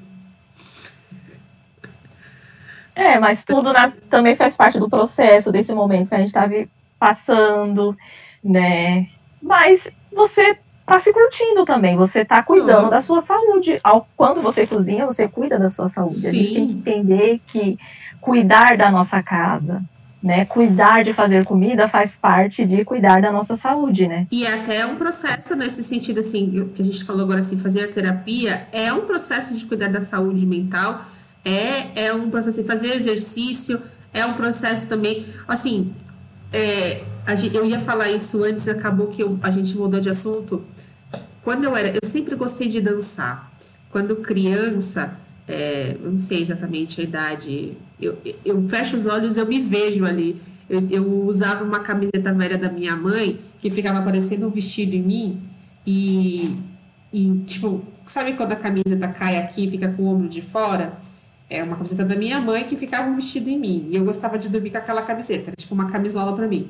É, 2.96 3.20
mas 3.20 3.46
tudo 3.46 3.72
na, 3.72 3.94
também 4.10 4.36
faz 4.36 4.58
parte 4.58 4.80
do 4.80 4.90
processo 4.90 5.52
desse 5.52 5.74
momento 5.74 6.10
que 6.10 6.16
a 6.16 6.18
gente 6.18 6.28
está 6.28 6.50
passando, 6.98 7.96
né? 8.44 9.08
Mas 9.42 9.88
você 10.12 10.58
está 10.90 11.00
se 11.00 11.14
curtindo 11.14 11.66
também, 11.66 11.96
você 11.96 12.22
está 12.22 12.42
cuidando 12.44 12.90
da 12.90 13.00
sua 13.00 13.22
saúde. 13.22 13.80
Ao, 13.84 14.08
quando 14.18 14.42
você 14.42 14.66
cozinha, 14.66 15.06
você 15.06 15.28
cuida 15.28 15.60
da 15.60 15.70
sua 15.70 15.88
saúde. 15.88 16.20
Sim. 16.22 16.28
A 16.28 16.32
gente 16.32 16.54
tem 16.54 16.68
que 16.68 16.74
entender 16.74 17.42
que 17.48 17.80
cuidar 18.20 18.76
da 18.78 18.92
nossa 18.92 19.22
casa, 19.24 19.82
né? 20.22 20.46
Cuidar 20.46 21.04
de 21.04 21.14
fazer 21.14 21.46
comida 21.46 21.88
faz 21.88 22.16
parte 22.16 22.66
de 22.66 22.84
cuidar 22.84 23.22
da 23.22 23.32
nossa 23.32 23.56
saúde, 23.56 24.08
né? 24.08 24.28
E 24.32 24.46
é 24.46 24.54
até 24.54 24.86
um 24.86 24.96
processo 24.96 25.56
nesse 25.56 25.84
sentido, 25.84 26.20
assim, 26.20 26.70
que 26.74 26.82
a 26.82 26.86
gente 26.86 27.04
falou 27.06 27.24
agora, 27.24 27.40
assim, 27.40 27.58
fazer 27.58 27.88
terapia 27.90 28.68
é 28.72 28.92
um 28.92 29.02
processo 29.02 29.56
de 29.56 29.66
cuidar 29.66 29.88
da 29.88 30.02
saúde 30.02 30.46
mental 30.46 31.06
é, 31.44 32.06
é 32.08 32.14
um 32.14 32.30
processo 32.30 32.62
de 32.62 32.68
fazer 32.68 32.96
exercício, 32.96 33.82
é 34.14 34.26
um 34.26 34.34
processo 34.34 34.88
também, 34.88 35.26
assim, 35.48 35.94
é, 36.52 37.02
eu 37.54 37.66
ia 37.66 37.80
falar 37.80 38.10
isso 38.10 38.44
antes, 38.44 38.68
acabou 38.68 39.08
que 39.08 39.22
eu, 39.22 39.38
a 39.42 39.50
gente 39.50 39.76
mudou 39.78 40.00
de 40.00 40.10
assunto. 40.10 40.64
Quando 41.44 41.64
eu 41.64 41.76
era, 41.76 41.90
eu 41.90 42.08
sempre 42.08 42.36
gostei 42.36 42.68
de 42.68 42.82
dançar. 42.82 43.52
Quando 43.92 44.16
criança, 44.18 45.18
é, 45.48 45.96
eu 46.02 46.12
não 46.12 46.20
sei 46.20 46.42
exatamente 46.42 47.02
a 47.02 47.04
idade, 47.04 47.74
eu, 48.00 48.18
eu 48.46 48.62
fecho 48.68 48.96
os 48.96 49.06
olhos, 49.06 49.38
eu 49.38 49.46
me 49.46 49.60
vejo 49.60 50.06
ali. 50.06 50.40
Eu, 50.70 50.88
eu 50.90 51.26
usava 51.26 51.64
uma 51.64 51.80
camiseta 51.80 52.32
velha 52.32 52.58
da 52.58 52.70
minha 52.70 52.96
mãe 52.96 53.40
que 53.60 53.70
ficava 53.70 54.02
parecendo 54.02 54.48
um 54.48 54.52
vestido 54.52 54.96
em 54.96 55.02
mim 55.02 55.42
e, 55.86 56.56
e 57.12 57.42
tipo, 57.48 57.84
sabe 58.06 58.34
quando 58.34 58.54
a 58.54 58.56
camiseta 58.56 59.08
cai 59.08 59.38
aqui 59.38 59.66
e 59.66 59.72
fica 59.72 59.88
com 59.90 60.04
o 60.04 60.08
ombro 60.08 60.30
de 60.30 60.42
fora? 60.42 60.94
é 61.50 61.64
uma 61.64 61.76
camiseta 61.76 62.06
da 62.06 62.16
minha 62.16 62.40
mãe 62.40 62.64
que 62.64 62.76
ficava 62.76 63.10
um 63.10 63.16
vestido 63.16 63.50
em 63.50 63.58
mim. 63.58 63.88
E 63.90 63.96
eu 63.96 64.06
gostava 64.06 64.38
de 64.38 64.48
dormir 64.48 64.70
com 64.70 64.78
aquela 64.78 65.02
camiseta, 65.02 65.50
era 65.50 65.56
tipo 65.56 65.74
uma 65.74 65.90
camisola 65.90 66.36
para 66.36 66.48
mim. 66.48 66.70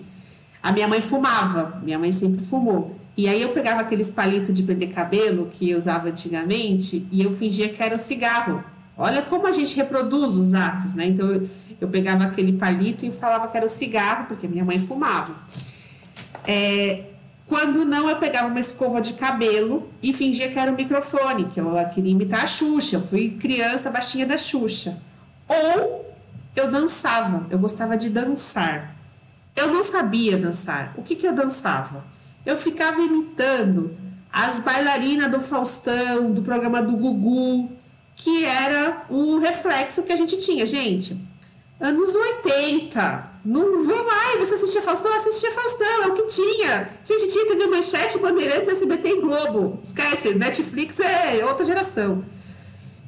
A 0.61 0.71
minha 0.71 0.87
mãe 0.87 1.01
fumava, 1.01 1.79
minha 1.83 1.97
mãe 1.97 2.11
sempre 2.11 2.43
fumou. 2.43 2.95
E 3.15 3.27
aí 3.27 3.41
eu 3.41 3.49
pegava 3.49 3.81
aqueles 3.81 4.09
palitos 4.09 4.53
de 4.53 4.63
prender 4.63 4.93
cabelo 4.93 5.47
que 5.51 5.69
eu 5.69 5.77
usava 5.77 6.07
antigamente 6.07 7.05
e 7.11 7.21
eu 7.21 7.31
fingia 7.31 7.69
que 7.69 7.81
era 7.81 7.95
um 7.95 7.99
cigarro. 7.99 8.63
Olha 8.97 9.21
como 9.21 9.47
a 9.47 9.51
gente 9.51 9.75
reproduz 9.75 10.35
os 10.35 10.53
atos, 10.53 10.93
né? 10.93 11.05
Então 11.07 11.29
eu, 11.29 11.49
eu 11.79 11.87
pegava 11.87 12.25
aquele 12.25 12.53
palito 12.53 13.05
e 13.05 13.11
falava 13.11 13.47
que 13.47 13.57
era 13.57 13.65
o 13.65 13.69
cigarro, 13.69 14.25
porque 14.27 14.47
minha 14.47 14.63
mãe 14.63 14.79
fumava. 14.79 15.33
É, 16.45 17.03
quando 17.47 17.83
não, 17.83 18.09
eu 18.09 18.17
pegava 18.17 18.47
uma 18.47 18.59
escova 18.59 19.01
de 19.01 19.13
cabelo 19.13 19.89
e 20.03 20.13
fingia 20.13 20.49
que 20.49 20.59
era 20.59 20.71
o 20.71 20.75
microfone, 20.75 21.45
que 21.45 21.59
eu 21.59 21.73
queria 21.93 22.11
imitar 22.11 22.43
a 22.43 22.47
Xuxa. 22.47 22.97
Eu 22.97 23.01
fui 23.01 23.31
criança 23.31 23.89
baixinha 23.89 24.25
da 24.25 24.37
Xuxa. 24.37 24.97
Ou 25.47 26.13
eu 26.55 26.69
dançava, 26.69 27.47
eu 27.49 27.57
gostava 27.57 27.97
de 27.97 28.09
dançar. 28.09 28.98
Eu 29.59 29.73
não 29.73 29.83
sabia 29.83 30.37
dançar. 30.37 30.93
O 30.95 31.03
que, 31.03 31.15
que 31.15 31.27
eu 31.27 31.33
dançava? 31.33 32.03
Eu 32.45 32.57
ficava 32.57 33.01
imitando 33.01 33.93
as 34.31 34.59
bailarinas 34.59 35.29
do 35.29 35.41
Faustão, 35.41 36.31
do 36.31 36.41
programa 36.41 36.81
do 36.81 36.93
Gugu, 36.93 37.69
que 38.15 38.45
era 38.45 39.03
o 39.09 39.37
reflexo 39.39 40.03
que 40.03 40.13
a 40.13 40.15
gente 40.15 40.37
tinha. 40.37 40.65
Gente, 40.65 41.17
anos 41.77 42.15
80, 42.15 43.29
não 43.43 43.85
vê 43.85 44.01
mais. 44.01 44.39
Você 44.39 44.55
assistia 44.55 44.81
Faustão? 44.81 45.13
Assistia 45.13 45.51
Faustão, 45.51 46.03
é 46.03 46.07
o 46.07 46.13
que 46.13 46.23
tinha. 46.23 46.89
Gente, 47.03 47.27
tinha 47.27 47.47
TV 47.47 47.67
Manchete, 47.67 48.17
Bandeirantes, 48.17 48.69
SBT 48.69 49.09
e 49.09 49.21
Globo. 49.21 49.77
Esquece, 49.83 50.35
Netflix 50.35 51.01
é 51.01 51.43
outra 51.45 51.65
geração. 51.65 52.23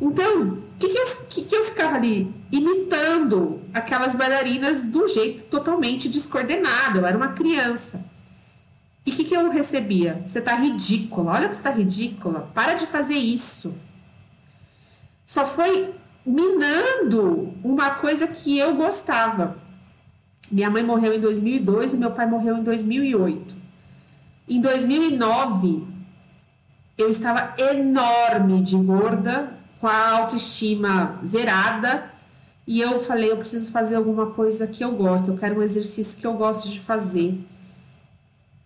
Então, 0.01 0.43
o 0.43 0.63
que, 0.79 0.89
que, 0.89 0.97
eu, 0.97 1.07
que, 1.29 1.41
que 1.43 1.55
eu 1.55 1.63
ficava 1.63 1.95
ali? 1.95 2.33
Imitando 2.51 3.61
aquelas 3.71 4.15
bailarinas 4.15 4.85
do 4.85 5.07
jeito 5.07 5.43
totalmente 5.43 6.09
descoordenado. 6.09 6.99
Eu 6.99 7.05
era 7.05 7.15
uma 7.15 7.29
criança. 7.29 8.03
E 9.05 9.11
o 9.11 9.13
que, 9.13 9.23
que 9.23 9.35
eu 9.35 9.51
recebia? 9.51 10.23
Você 10.25 10.41
tá 10.41 10.55
ridícula. 10.55 11.33
Olha 11.33 11.47
que 11.47 11.55
você 11.55 11.61
tá 11.61 11.69
ridícula. 11.69 12.49
Para 12.53 12.73
de 12.73 12.87
fazer 12.87 13.13
isso. 13.13 13.75
Só 15.25 15.45
foi 15.45 15.93
minando 16.25 17.53
uma 17.63 17.91
coisa 17.91 18.27
que 18.27 18.57
eu 18.57 18.75
gostava. 18.75 19.57
Minha 20.51 20.69
mãe 20.69 20.83
morreu 20.83 21.13
em 21.13 21.19
2002 21.19 21.93
e 21.93 21.97
meu 21.97 22.11
pai 22.11 22.25
morreu 22.25 22.57
em 22.57 22.63
2008. 22.63 23.55
Em 24.49 24.59
2009, 24.59 25.87
eu 26.97 27.09
estava 27.09 27.55
enorme 27.57 28.61
de 28.61 28.75
gorda, 28.75 29.60
com 29.81 29.87
a 29.87 30.09
autoestima 30.11 31.19
zerada, 31.25 32.09
e 32.67 32.79
eu 32.79 32.99
falei: 32.99 33.31
eu 33.31 33.37
preciso 33.37 33.71
fazer 33.71 33.95
alguma 33.95 34.27
coisa 34.27 34.67
que 34.67 34.85
eu 34.85 34.91
gosto, 34.91 35.31
eu 35.31 35.37
quero 35.37 35.59
um 35.59 35.63
exercício 35.63 36.17
que 36.17 36.25
eu 36.25 36.33
gosto 36.33 36.69
de 36.69 36.79
fazer. 36.79 37.43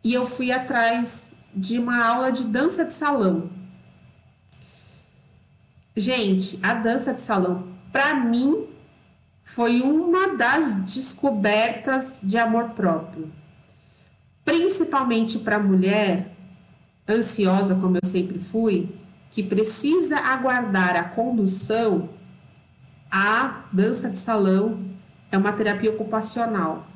E 0.03 0.13
eu 0.13 0.27
fui 0.27 0.51
atrás 0.51 1.31
de 1.55 1.79
uma 1.79 2.05
aula 2.05 2.31
de 2.31 2.43
dança 2.43 2.83
de 2.83 2.91
salão. 2.91 3.49
Gente, 5.95 6.59
a 6.61 6.73
dança 6.73 7.13
de 7.13 7.21
salão, 7.21 7.65
para 7.91 8.13
mim, 8.13 8.65
foi 9.41 9.81
uma 9.81 10.35
das 10.35 10.75
descobertas 10.75 12.19
de 12.21 12.37
amor 12.37 12.71
próprio. 12.71 13.31
Principalmente 14.43 15.39
para 15.39 15.57
mulher 15.57 16.35
ansiosa, 17.07 17.75
como 17.75 17.95
eu 17.95 18.09
sempre 18.09 18.37
fui, 18.37 18.89
que 19.35 19.43
precisa 19.43 20.17
aguardar 20.17 20.95
a 20.95 21.03
condução, 21.03 22.07
a 23.11 23.65
dança 23.69 24.09
de 24.09 24.17
salão 24.17 24.79
é 25.29 25.37
uma 25.37 25.51
terapia 25.51 25.91
ocupacional. 25.91 26.87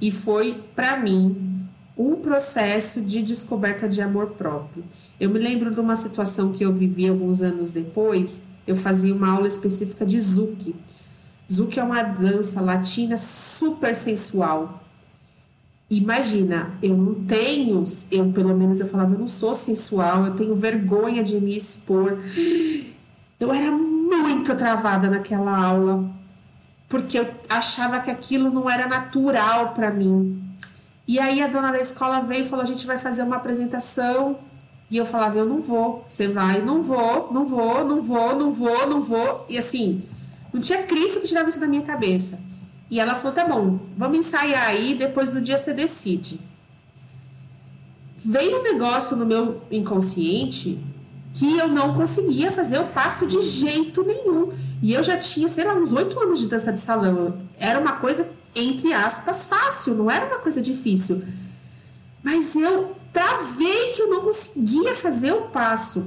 E 0.00 0.10
foi, 0.10 0.60
para 0.74 0.96
mim, 0.96 1.64
um 1.96 2.16
processo 2.16 3.00
de 3.00 3.22
descoberta 3.22 3.88
de 3.88 4.02
amor 4.02 4.30
próprio. 4.30 4.82
Eu 5.20 5.30
me 5.30 5.38
lembro 5.38 5.72
de 5.72 5.78
uma 5.78 5.94
situação 5.94 6.50
que 6.50 6.64
eu 6.64 6.72
vivi 6.72 7.08
alguns 7.08 7.40
anos 7.40 7.70
depois, 7.70 8.42
eu 8.66 8.74
fazia 8.74 9.14
uma 9.14 9.30
aula 9.30 9.46
específica 9.46 10.04
de 10.04 10.18
Zouk. 10.18 10.74
Zouk 11.50 11.78
é 11.78 11.84
uma 11.84 12.02
dança 12.02 12.60
latina 12.60 13.16
super 13.16 13.94
sensual. 13.94 14.82
Imagina, 15.90 16.70
eu 16.82 16.94
não 16.94 17.14
tenho, 17.14 17.82
eu 18.10 18.30
pelo 18.30 18.54
menos 18.54 18.78
eu 18.78 18.86
falava, 18.86 19.14
eu 19.14 19.18
não 19.18 19.28
sou 19.28 19.54
sensual, 19.54 20.26
eu 20.26 20.36
tenho 20.36 20.54
vergonha 20.54 21.24
de 21.24 21.40
me 21.40 21.56
expor. 21.56 22.18
Eu 23.40 23.52
era 23.52 23.70
muito 23.70 24.54
travada 24.54 25.08
naquela 25.08 25.56
aula, 25.56 26.04
porque 26.88 27.18
eu 27.18 27.26
achava 27.48 28.00
que 28.00 28.10
aquilo 28.10 28.50
não 28.50 28.68
era 28.68 28.86
natural 28.86 29.72
para 29.72 29.90
mim. 29.90 30.42
E 31.06 31.18
aí 31.18 31.40
a 31.40 31.46
dona 31.46 31.72
da 31.72 31.80
escola 31.80 32.20
veio 32.20 32.44
e 32.44 32.48
falou: 32.48 32.62
a 32.62 32.68
gente 32.68 32.86
vai 32.86 32.98
fazer 32.98 33.22
uma 33.22 33.36
apresentação 33.36 34.36
e 34.90 34.96
eu 34.96 35.04
falava, 35.04 35.38
eu 35.38 35.46
não 35.46 35.60
vou, 35.60 36.04
você 36.08 36.26
vai, 36.26 36.62
não 36.62 36.82
vou, 36.82 37.30
não 37.32 37.44
vou, 37.44 37.84
não 37.84 38.00
vou, 38.00 38.36
não 38.36 38.52
vou, 38.52 38.86
não 38.86 39.00
vou. 39.00 39.44
E 39.48 39.58
assim, 39.58 40.02
não 40.52 40.60
tinha 40.60 40.82
Cristo 40.82 41.20
que 41.20 41.28
tirava 41.28 41.48
isso 41.48 41.60
da 41.60 41.66
minha 41.66 41.82
cabeça. 41.82 42.38
E 42.90 42.98
ela 42.98 43.14
falou, 43.14 43.32
tá 43.32 43.46
bom, 43.46 43.78
vamos 43.96 44.18
ensaiar 44.18 44.68
aí, 44.68 44.94
depois 44.94 45.30
do 45.30 45.40
dia 45.40 45.58
você 45.58 45.74
decide. 45.74 46.40
Veio 48.16 48.60
um 48.60 48.62
negócio 48.62 49.16
no 49.16 49.26
meu 49.26 49.60
inconsciente 49.70 50.78
que 51.34 51.56
eu 51.56 51.68
não 51.68 51.94
conseguia 51.94 52.50
fazer 52.50 52.78
o 52.80 52.86
passo 52.86 53.26
de 53.26 53.40
jeito 53.42 54.02
nenhum. 54.02 54.52
E 54.82 54.92
eu 54.92 55.02
já 55.04 55.16
tinha, 55.18 55.48
sei 55.48 55.64
lá, 55.64 55.74
uns 55.74 55.92
oito 55.92 56.18
anos 56.18 56.40
de 56.40 56.48
dança 56.48 56.72
de 56.72 56.80
salão. 56.80 57.38
Era 57.58 57.78
uma 57.78 57.92
coisa, 57.92 58.28
entre 58.54 58.92
aspas, 58.92 59.44
fácil, 59.44 59.94
não 59.94 60.10
era 60.10 60.26
uma 60.26 60.38
coisa 60.38 60.60
difícil. 60.60 61.22
Mas 62.22 62.56
eu 62.56 62.96
travei 63.12 63.92
que 63.92 64.02
eu 64.02 64.08
não 64.08 64.22
conseguia 64.22 64.94
fazer 64.94 65.32
o 65.32 65.42
passo. 65.42 66.06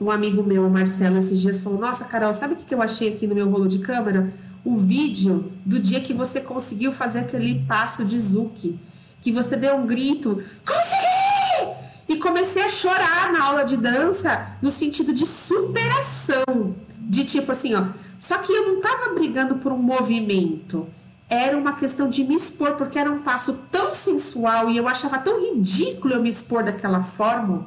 Um 0.00 0.10
amigo 0.10 0.42
meu, 0.42 0.68
Marcelo, 0.68 1.18
esses 1.18 1.40
dias 1.40 1.60
falou: 1.60 1.78
Nossa, 1.78 2.04
Carol, 2.04 2.34
sabe 2.34 2.54
o 2.54 2.56
que 2.56 2.74
eu 2.74 2.82
achei 2.82 3.12
aqui 3.12 3.26
no 3.26 3.34
meu 3.34 3.48
rolo 3.48 3.66
de 3.66 3.78
câmera? 3.78 4.32
O 4.64 4.76
vídeo 4.76 5.52
do 5.64 5.78
dia 5.78 6.00
que 6.00 6.14
você 6.14 6.40
conseguiu 6.40 6.90
fazer 6.90 7.20
aquele 7.20 7.64
passo 7.68 8.04
de 8.04 8.18
Zuki. 8.18 8.78
que 9.20 9.32
você 9.32 9.56
deu 9.56 9.76
um 9.76 9.86
grito, 9.86 10.42
consegui! 10.66 11.74
E 12.06 12.16
comecei 12.16 12.62
a 12.62 12.68
chorar 12.68 13.32
na 13.32 13.42
aula 13.42 13.64
de 13.64 13.76
dança 13.76 14.56
no 14.60 14.70
sentido 14.70 15.14
de 15.14 15.24
superação. 15.24 16.74
De 16.98 17.24
tipo 17.24 17.52
assim, 17.52 17.74
ó. 17.74 17.86
Só 18.18 18.38
que 18.38 18.52
eu 18.52 18.74
não 18.74 18.80
tava 18.80 19.14
brigando 19.14 19.56
por 19.56 19.72
um 19.72 19.78
movimento. 19.78 20.86
Era 21.28 21.56
uma 21.56 21.72
questão 21.72 22.08
de 22.08 22.22
me 22.22 22.34
expor, 22.34 22.76
porque 22.76 22.98
era 22.98 23.10
um 23.10 23.22
passo 23.22 23.58
tão 23.70 23.94
sensual 23.94 24.70
e 24.70 24.76
eu 24.76 24.86
achava 24.86 25.18
tão 25.18 25.40
ridículo 25.40 26.14
eu 26.14 26.22
me 26.22 26.30
expor 26.30 26.62
daquela 26.62 27.02
forma, 27.02 27.66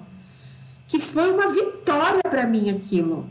que 0.87 0.99
foi 0.99 1.31
uma 1.31 1.47
vitória 1.49 2.21
para 2.23 2.45
mim 2.45 2.69
aquilo. 2.69 3.27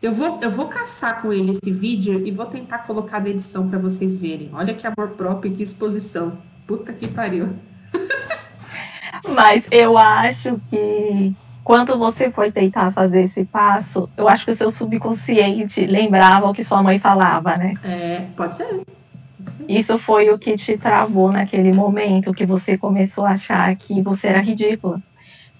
Eu 0.00 0.12
vou, 0.12 0.38
eu 0.40 0.50
vou 0.50 0.66
caçar 0.66 1.20
com 1.20 1.32
ele 1.32 1.50
esse 1.50 1.72
vídeo 1.72 2.24
e 2.24 2.30
vou 2.30 2.46
tentar 2.46 2.78
colocar 2.78 3.20
na 3.20 3.30
edição 3.30 3.68
para 3.68 3.80
vocês 3.80 4.16
verem. 4.16 4.48
Olha 4.52 4.72
que 4.72 4.86
amor 4.86 5.08
próprio 5.10 5.50
e 5.50 5.56
que 5.56 5.62
exposição. 5.62 6.38
Puta 6.68 6.92
que 6.92 7.08
pariu. 7.08 7.48
Mas 9.34 9.66
eu 9.72 9.98
acho 9.98 10.60
que 10.70 11.34
quando 11.64 11.98
você 11.98 12.30
foi 12.30 12.52
tentar 12.52 12.92
fazer 12.92 13.22
esse 13.22 13.44
passo, 13.44 14.08
eu 14.16 14.28
acho 14.28 14.44
que 14.44 14.52
o 14.52 14.54
seu 14.54 14.70
subconsciente 14.70 15.84
lembrava 15.84 16.48
o 16.48 16.54
que 16.54 16.62
sua 16.62 16.80
mãe 16.80 17.00
falava, 17.00 17.56
né? 17.56 17.74
É, 17.82 18.24
pode 18.36 18.54
ser. 18.54 18.66
Pode 18.66 19.50
ser. 19.50 19.64
Isso 19.68 19.98
foi 19.98 20.30
o 20.30 20.38
que 20.38 20.56
te 20.56 20.78
travou 20.78 21.32
naquele 21.32 21.72
momento, 21.72 22.32
que 22.32 22.46
você 22.46 22.78
começou 22.78 23.26
a 23.26 23.32
achar 23.32 23.74
que 23.74 24.00
você 24.00 24.28
era 24.28 24.40
ridícula 24.40 25.02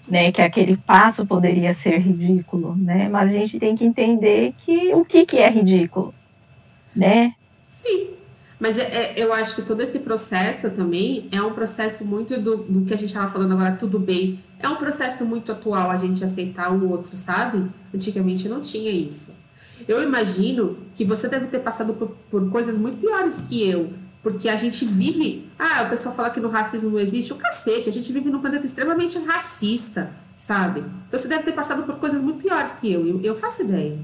né, 0.09 0.31
que 0.31 0.41
aquele 0.41 0.75
passo 0.75 1.25
poderia 1.25 1.73
ser 1.73 1.99
ridículo, 1.99 2.75
né? 2.75 3.07
Mas 3.09 3.29
a 3.29 3.33
gente 3.33 3.59
tem 3.59 3.77
que 3.77 3.85
entender 3.85 4.53
que 4.57 4.93
o 4.93 5.05
que, 5.05 5.25
que 5.25 5.37
é 5.37 5.49
ridículo, 5.49 6.13
né? 6.95 7.33
Sim. 7.69 8.09
Mas 8.59 8.77
é, 8.77 8.81
é, 8.81 9.13
eu 9.15 9.31
acho 9.31 9.55
que 9.55 9.61
todo 9.61 9.81
esse 9.81 9.99
processo 9.99 10.69
também 10.71 11.29
é 11.31 11.41
um 11.41 11.53
processo 11.53 12.03
muito 12.03 12.37
do, 12.39 12.57
do 12.57 12.85
que 12.85 12.93
a 12.93 12.97
gente 12.97 13.07
estava 13.07 13.31
falando 13.31 13.53
agora, 13.53 13.77
tudo 13.79 13.97
bem. 13.97 14.39
É 14.59 14.67
um 14.67 14.75
processo 14.75 15.25
muito 15.25 15.51
atual 15.51 15.89
a 15.89 15.95
gente 15.95 16.23
aceitar 16.23 16.69
o 16.73 16.89
outro, 16.89 17.15
sabe? 17.17 17.65
Antigamente 17.93 18.49
não 18.49 18.59
tinha 18.59 18.91
isso. 18.91 19.33
Eu 19.87 20.03
imagino 20.03 20.77
que 20.93 21.05
você 21.05 21.29
deve 21.29 21.47
ter 21.47 21.59
passado 21.59 21.93
por, 21.93 22.09
por 22.29 22.49
coisas 22.49 22.77
muito 22.77 22.99
piores 22.99 23.39
que 23.47 23.67
eu. 23.67 23.93
Porque 24.21 24.49
a 24.49 24.55
gente 24.55 24.83
vive. 24.85 25.49
Ah, 25.57 25.83
o 25.83 25.89
pessoal 25.89 26.13
fala 26.13 26.29
que 26.29 26.39
no 26.39 26.49
racismo 26.49 26.91
não 26.91 26.99
existe. 26.99 27.31
O 27.31 27.37
cacete, 27.37 27.87
a 27.87 27.91
gente 27.91 28.11
vive 28.11 28.29
num 28.29 28.39
planeta 28.39 28.65
extremamente 28.65 29.17
racista, 29.19 30.11
sabe? 30.35 30.83
Então 31.07 31.19
você 31.19 31.27
deve 31.27 31.43
ter 31.43 31.53
passado 31.53 31.83
por 31.83 31.95
coisas 31.95 32.21
muito 32.21 32.41
piores 32.41 32.73
que 32.73 32.91
eu. 32.91 33.05
Eu, 33.07 33.21
eu 33.21 33.35
faço 33.35 33.61
ideia. 33.61 33.97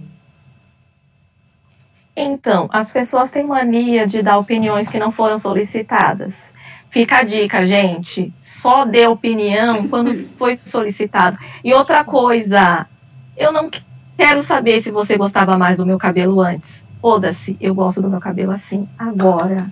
Então, 2.15 2.69
as 2.71 2.93
pessoas 2.93 3.29
têm 3.29 3.45
mania 3.45 4.07
de 4.07 4.21
dar 4.21 4.37
opiniões 4.37 4.87
que 4.87 4.97
não 4.97 5.11
foram 5.11 5.37
solicitadas. 5.37 6.53
Fica 6.89 7.17
a 7.17 7.23
dica, 7.23 7.65
gente. 7.65 8.33
Só 8.39 8.85
dê 8.85 9.05
opinião 9.05 9.89
quando 9.89 10.13
foi 10.39 10.55
solicitado. 10.55 11.37
E 11.61 11.73
outra 11.73 12.05
coisa, 12.05 12.87
eu 13.35 13.51
não 13.51 13.69
quero 14.17 14.41
saber 14.41 14.79
se 14.79 14.91
você 14.91 15.17
gostava 15.17 15.57
mais 15.57 15.75
do 15.75 15.85
meu 15.85 15.97
cabelo 15.97 16.39
antes. 16.39 16.85
Foda-se, 17.01 17.57
eu 17.59 17.75
gosto 17.75 18.01
do 18.01 18.09
meu 18.09 18.21
cabelo 18.21 18.53
assim 18.53 18.87
agora. 18.97 19.69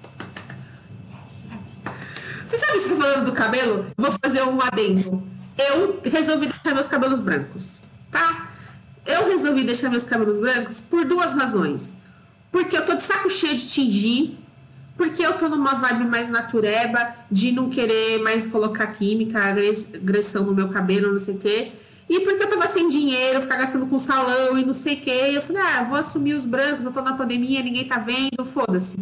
Você 2.54 2.60
sabe 2.60 2.80
se 2.80 2.88
você 2.88 2.96
tá 2.96 3.02
falando 3.02 3.26
do 3.26 3.32
cabelo? 3.32 3.88
Vou 3.98 4.14
fazer 4.24 4.44
um 4.44 4.62
adendo. 4.62 5.24
Eu 5.58 6.00
resolvi 6.04 6.46
deixar 6.46 6.76
meus 6.76 6.88
cabelos 6.88 7.20
brancos, 7.20 7.82
tá? 8.12 8.52
Eu 9.04 9.28
resolvi 9.28 9.64
deixar 9.64 9.90
meus 9.90 10.06
cabelos 10.06 10.38
brancos 10.38 10.80
por 10.80 11.04
duas 11.04 11.34
razões. 11.34 11.96
Porque 12.52 12.78
eu 12.78 12.86
tô 12.86 12.94
de 12.94 13.02
saco 13.02 13.28
cheio 13.32 13.58
de 13.58 13.68
tingir, 13.68 14.38
porque 14.96 15.26
eu 15.26 15.34
tô 15.34 15.50
numa 15.50 15.74
vibe 15.74 16.06
mais 16.06 16.28
natureba, 16.28 17.16
de 17.32 17.52
não 17.52 17.72
querer 17.72 18.20
mais 18.20 18.46
colocar 18.46 18.86
química, 18.86 19.40
agressão 19.42 20.46
no 20.46 20.54
meu 20.54 20.68
cabelo, 20.68 21.12
não 21.12 21.18
sei 21.18 21.34
o 21.34 21.40
quê. 21.40 21.72
E 22.08 22.20
porque 22.20 22.44
eu 22.44 22.50
tava 22.52 22.68
sem 22.68 22.88
dinheiro, 22.88 23.42
ficar 23.42 23.56
gastando 23.56 23.88
com 23.88 23.98
salão 23.98 24.60
e 24.60 24.64
não 24.64 24.76
sei 24.76 24.94
o 24.94 25.02
quê. 25.02 25.32
Eu 25.32 25.42
falei, 25.42 25.64
ah, 25.64 25.86
vou 25.86 25.98
assumir 25.98 26.36
os 26.36 26.46
brancos, 26.46 26.86
eu 26.86 26.92
tô 26.92 27.02
na 27.02 27.14
pandemia, 27.14 27.64
ninguém 27.64 27.86
tá 27.86 27.98
vendo, 27.98 28.46
foda-se. 28.46 29.00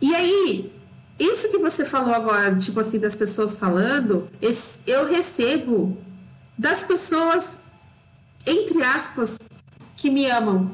E 0.00 0.12
aí, 0.12 0.77
isso 1.18 1.50
que 1.50 1.58
você 1.58 1.84
falou 1.84 2.14
agora, 2.14 2.54
tipo 2.56 2.78
assim, 2.78 2.98
das 2.98 3.14
pessoas 3.14 3.56
falando, 3.56 4.28
eu 4.86 5.04
recebo 5.04 5.98
das 6.56 6.84
pessoas, 6.84 7.60
entre 8.46 8.82
aspas, 8.82 9.36
que 9.96 10.10
me 10.10 10.30
amam. 10.30 10.70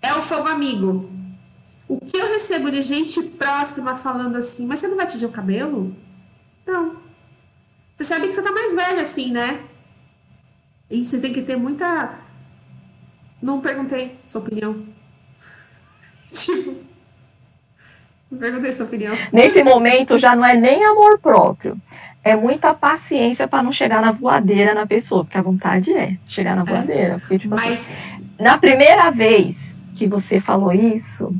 É 0.00 0.14
o 0.14 0.22
fogo 0.22 0.48
amigo. 0.48 1.10
O 1.88 2.00
que 2.00 2.16
eu 2.16 2.28
recebo 2.28 2.70
de 2.70 2.82
gente 2.82 3.22
próxima 3.22 3.96
falando 3.96 4.36
assim, 4.36 4.66
mas 4.66 4.78
você 4.78 4.88
não 4.88 4.96
vai 4.96 5.06
tingir 5.06 5.26
o 5.26 5.32
cabelo? 5.32 5.94
Não. 6.66 6.96
Você 7.94 8.04
sabe 8.04 8.28
que 8.28 8.32
você 8.32 8.42
tá 8.42 8.52
mais 8.52 8.72
velha 8.72 9.02
assim, 9.02 9.32
né? 9.32 9.64
E 10.90 11.02
você 11.02 11.20
tem 11.20 11.32
que 11.32 11.42
ter 11.42 11.56
muita. 11.56 12.18
Não 13.40 13.60
perguntei 13.60 14.16
sua 14.28 14.40
opinião. 14.40 14.84
tipo. 16.32 16.91
Perguntei 18.38 18.72
sua 18.72 18.86
opinião. 18.86 19.16
Nesse 19.32 19.62
momento 19.62 20.18
já 20.18 20.34
não 20.34 20.44
é 20.44 20.54
nem 20.54 20.84
amor 20.84 21.18
próprio. 21.18 21.76
É 22.24 22.36
muita 22.36 22.72
paciência 22.72 23.48
para 23.48 23.62
não 23.62 23.72
chegar 23.72 24.00
na 24.00 24.12
voadeira 24.12 24.74
na 24.74 24.86
pessoa, 24.86 25.24
porque 25.24 25.38
a 25.38 25.42
vontade 25.42 25.92
é 25.92 26.16
chegar 26.26 26.54
na 26.54 26.64
voadeira. 26.64 27.18
Porque, 27.18 27.38
tipo 27.38 27.54
assim, 27.54 27.70
Mas... 27.70 27.80
assim, 27.80 27.94
na 28.38 28.56
primeira 28.58 29.10
vez 29.10 29.56
que 29.96 30.06
você 30.06 30.40
falou 30.40 30.72
isso, 30.72 31.34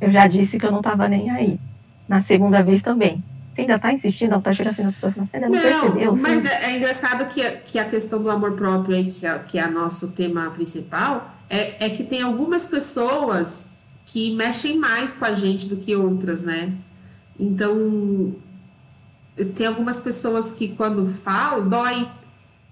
eu 0.00 0.10
já 0.10 0.26
disse 0.26 0.58
que 0.58 0.66
eu 0.66 0.70
não 0.70 0.78
estava 0.78 1.08
nem 1.08 1.30
aí. 1.30 1.58
Na 2.06 2.20
segunda 2.20 2.62
vez 2.62 2.82
também. 2.82 3.22
Você 3.54 3.62
ainda 3.62 3.74
está 3.74 3.92
insistindo, 3.92 4.30
ela 4.30 4.38
está 4.38 4.52
chegando 4.52 4.72
assim 4.72 4.84
na 4.84 4.92
pessoa, 4.92 5.12
você 5.12 5.36
ainda 5.36 5.48
não, 5.48 5.56
não 5.56 5.62
percebeu? 5.62 6.16
Mas 6.16 6.44
é, 6.44 6.64
é, 6.64 6.76
engraçado 6.76 7.26
que, 7.26 7.42
que 7.64 7.78
a 7.78 7.84
questão 7.84 8.22
do 8.22 8.30
amor 8.30 8.52
próprio 8.52 8.96
aí, 8.96 9.10
que 9.10 9.26
é, 9.26 9.38
que 9.40 9.58
é 9.58 9.66
nosso 9.66 10.08
tema 10.08 10.48
principal, 10.50 11.34
é, 11.50 11.86
é 11.86 11.90
que 11.90 12.04
tem 12.04 12.22
algumas 12.22 12.66
pessoas 12.66 13.70
que 14.08 14.34
mexem 14.34 14.78
mais 14.78 15.14
com 15.14 15.24
a 15.24 15.34
gente 15.34 15.68
do 15.68 15.76
que 15.76 15.94
outras, 15.94 16.42
né? 16.42 16.72
Então, 17.38 18.34
tem 19.54 19.66
algumas 19.66 20.00
pessoas 20.00 20.50
que 20.50 20.68
quando 20.68 21.06
falam, 21.06 21.68
dói, 21.68 22.08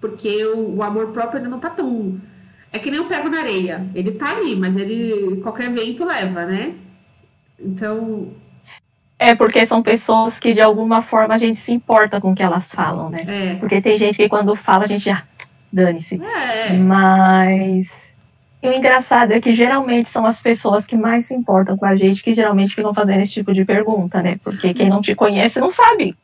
porque 0.01 0.45
o, 0.47 0.77
o 0.77 0.83
amor 0.83 1.11
próprio 1.11 1.39
ele 1.39 1.47
não 1.47 1.59
tá 1.59 1.69
tão. 1.69 2.19
É 2.73 2.79
que 2.79 2.89
nem 2.89 2.99
o 2.99 3.05
pego 3.05 3.29
na 3.29 3.39
areia. 3.39 3.85
Ele 3.93 4.11
tá 4.11 4.31
ali, 4.31 4.55
mas 4.55 4.75
ele 4.75 5.39
qualquer 5.41 5.69
vento 5.69 6.03
leva, 6.03 6.45
né? 6.45 6.73
Então. 7.59 8.33
É 9.19 9.35
porque 9.35 9.65
são 9.65 9.81
pessoas 9.81 10.39
que 10.39 10.53
de 10.53 10.61
alguma 10.61 11.01
forma 11.01 11.35
a 11.35 11.37
gente 11.37 11.59
se 11.59 11.71
importa 11.71 12.19
com 12.19 12.31
o 12.31 12.35
que 12.35 12.43
elas 12.43 12.73
falam, 12.73 13.09
né? 13.09 13.25
É. 13.27 13.55
Porque 13.55 13.81
tem 13.81 13.97
gente 13.97 14.17
que 14.17 14.29
quando 14.29 14.55
fala 14.55 14.85
a 14.85 14.87
gente 14.87 15.05
já. 15.05 15.23
Dane-se. 15.71 16.19
É. 16.21 16.73
Mas 16.73 18.06
e 18.61 18.67
o 18.67 18.73
engraçado 18.73 19.33
é 19.33 19.39
que 19.39 19.55
geralmente 19.55 20.09
são 20.09 20.25
as 20.25 20.41
pessoas 20.41 20.85
que 20.85 20.97
mais 20.97 21.27
se 21.27 21.35
importam 21.35 21.77
com 21.77 21.85
a 21.85 21.95
gente 21.95 22.23
que 22.23 22.33
geralmente 22.33 22.73
ficam 22.73 22.93
fazendo 22.93 23.21
esse 23.21 23.33
tipo 23.33 23.53
de 23.53 23.63
pergunta, 23.63 24.21
né? 24.21 24.39
Porque 24.43 24.73
quem 24.73 24.89
não 24.89 25.01
te 25.01 25.13
conhece 25.13 25.59
não 25.59 25.69
sabe. 25.69 26.15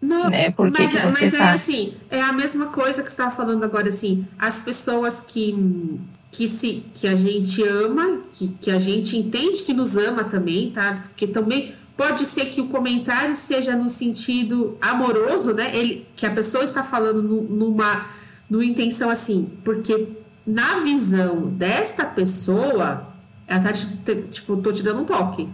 Não, 0.00 0.30
né? 0.30 0.50
Por 0.50 0.70
que 0.72 0.82
mas, 0.82 1.04
mas 1.12 1.34
é 1.34 1.38
tá... 1.38 1.50
é 1.50 1.52
assim, 1.52 1.94
é 2.10 2.20
a 2.20 2.32
mesma 2.32 2.66
coisa 2.66 3.02
que 3.02 3.08
você 3.08 3.14
estava 3.14 3.30
falando 3.30 3.64
agora, 3.64 3.88
assim, 3.88 4.26
as 4.38 4.62
pessoas 4.62 5.20
que, 5.20 5.98
que, 6.30 6.48
se, 6.48 6.84
que 6.94 7.06
a 7.06 7.16
gente 7.16 7.62
ama, 7.62 8.20
que, 8.32 8.48
que 8.60 8.70
a 8.70 8.78
gente 8.78 9.16
entende 9.16 9.62
que 9.62 9.74
nos 9.74 9.96
ama 9.96 10.24
também, 10.24 10.70
tá? 10.70 11.00
Porque 11.02 11.26
também 11.26 11.72
pode 11.96 12.26
ser 12.26 12.46
que 12.46 12.62
o 12.62 12.68
comentário 12.68 13.34
seja 13.34 13.76
no 13.76 13.90
sentido 13.90 14.76
amoroso, 14.80 15.52
né? 15.52 15.70
Ele, 15.76 16.06
que 16.16 16.24
a 16.24 16.30
pessoa 16.30 16.64
está 16.64 16.82
falando 16.82 17.22
numa, 17.22 18.06
numa 18.48 18.64
intenção 18.64 19.10
assim, 19.10 19.50
porque 19.62 20.23
na 20.46 20.80
visão 20.80 21.48
desta 21.48 22.04
pessoa, 22.04 23.06
ela 23.46 23.62
tá 23.62 23.72
tipo, 23.72 24.56
tô 24.58 24.72
te 24.72 24.82
dando 24.82 25.02
um 25.02 25.04
toque, 25.04 25.48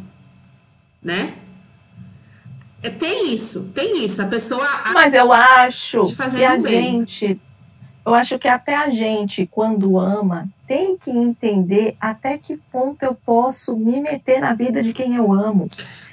né? 1.02 1.34
É, 2.82 2.88
tem 2.88 3.32
isso, 3.32 3.70
tem 3.74 4.04
isso. 4.04 4.22
A 4.22 4.26
pessoa. 4.26 4.66
Mas 4.94 5.12
eu 5.12 5.32
acho 5.32 6.14
que 6.14 6.44
a 6.44 6.56
bem. 6.56 7.06
gente. 7.06 7.40
Eu 8.04 8.14
acho 8.14 8.38
que 8.38 8.48
até 8.48 8.74
a 8.74 8.88
gente, 8.88 9.46
quando 9.46 9.98
ama, 9.98 10.48
tem 10.66 10.96
que 10.96 11.10
entender 11.10 11.96
até 12.00 12.38
que 12.38 12.56
ponto 12.72 13.02
eu 13.02 13.14
posso 13.14 13.76
me 13.76 14.00
meter 14.00 14.40
na 14.40 14.54
vida 14.54 14.82
de 14.82 14.94
quem 14.94 15.14
eu 15.16 15.30
amo. 15.30 15.68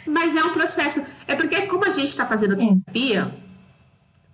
Mas 0.06 0.36
é 0.36 0.44
um 0.44 0.52
processo. 0.52 1.02
É 1.26 1.36
porque, 1.36 1.62
como 1.62 1.86
a 1.86 1.90
gente 1.90 2.10
está 2.10 2.26
fazendo 2.26 2.58
terapia, 2.58 3.32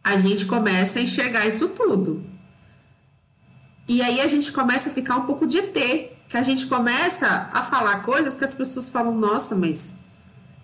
a 0.04 0.18
gente 0.18 0.48
começa 0.48 0.98
a 0.98 1.02
enxergar 1.04 1.46
isso 1.46 1.70
tudo. 1.70 2.33
E 3.88 4.02
aí 4.02 4.22
a 4.22 4.28
gente 4.28 4.52
começa 4.52 4.90
a 4.90 4.94
ficar 4.94 5.18
um 5.18 5.26
pouco 5.26 5.46
de 5.46 5.58
ET, 5.60 5.74
que 6.30 6.38
a 6.38 6.44
gente 6.44 6.66
começa 6.68 7.50
a 7.54 7.62
falar 7.62 8.02
coisas 8.02 8.34
que 8.34 8.44
as 8.44 8.54
pessoas 8.54 8.90
falam, 8.90 9.14
nossa, 9.14 9.56
mas 9.56 9.98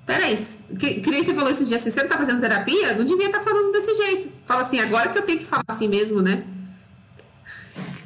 peraí, 0.05 0.35
que, 0.79 1.01
que 1.01 1.11
nem 1.11 1.21
você 1.21 1.33
falou 1.33 1.51
esses 1.51 1.67
dias, 1.67 1.81
se 1.81 1.91
você 1.91 2.01
não 2.01 2.09
tá 2.09 2.17
fazendo 2.17 2.39
terapia, 2.39 2.93
não 2.93 3.03
devia 3.03 3.27
estar 3.27 3.39
tá 3.39 3.43
falando 3.43 3.71
desse 3.71 3.93
jeito. 3.93 4.29
Fala 4.45 4.61
assim, 4.61 4.79
agora 4.79 5.09
que 5.09 5.17
eu 5.17 5.21
tenho 5.21 5.39
que 5.39 5.45
falar 5.45 5.65
assim 5.67 5.87
mesmo, 5.87 6.21
né? 6.21 6.43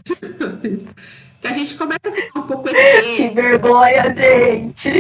que 1.40 1.48
a 1.48 1.54
gente 1.54 1.76
começa 1.76 2.10
a 2.10 2.12
ficar 2.12 2.40
um 2.40 2.44
pouco 2.44 2.70
ET. 2.70 3.06
Que 3.16 3.30
vergonha, 3.30 4.14
gente! 4.14 4.92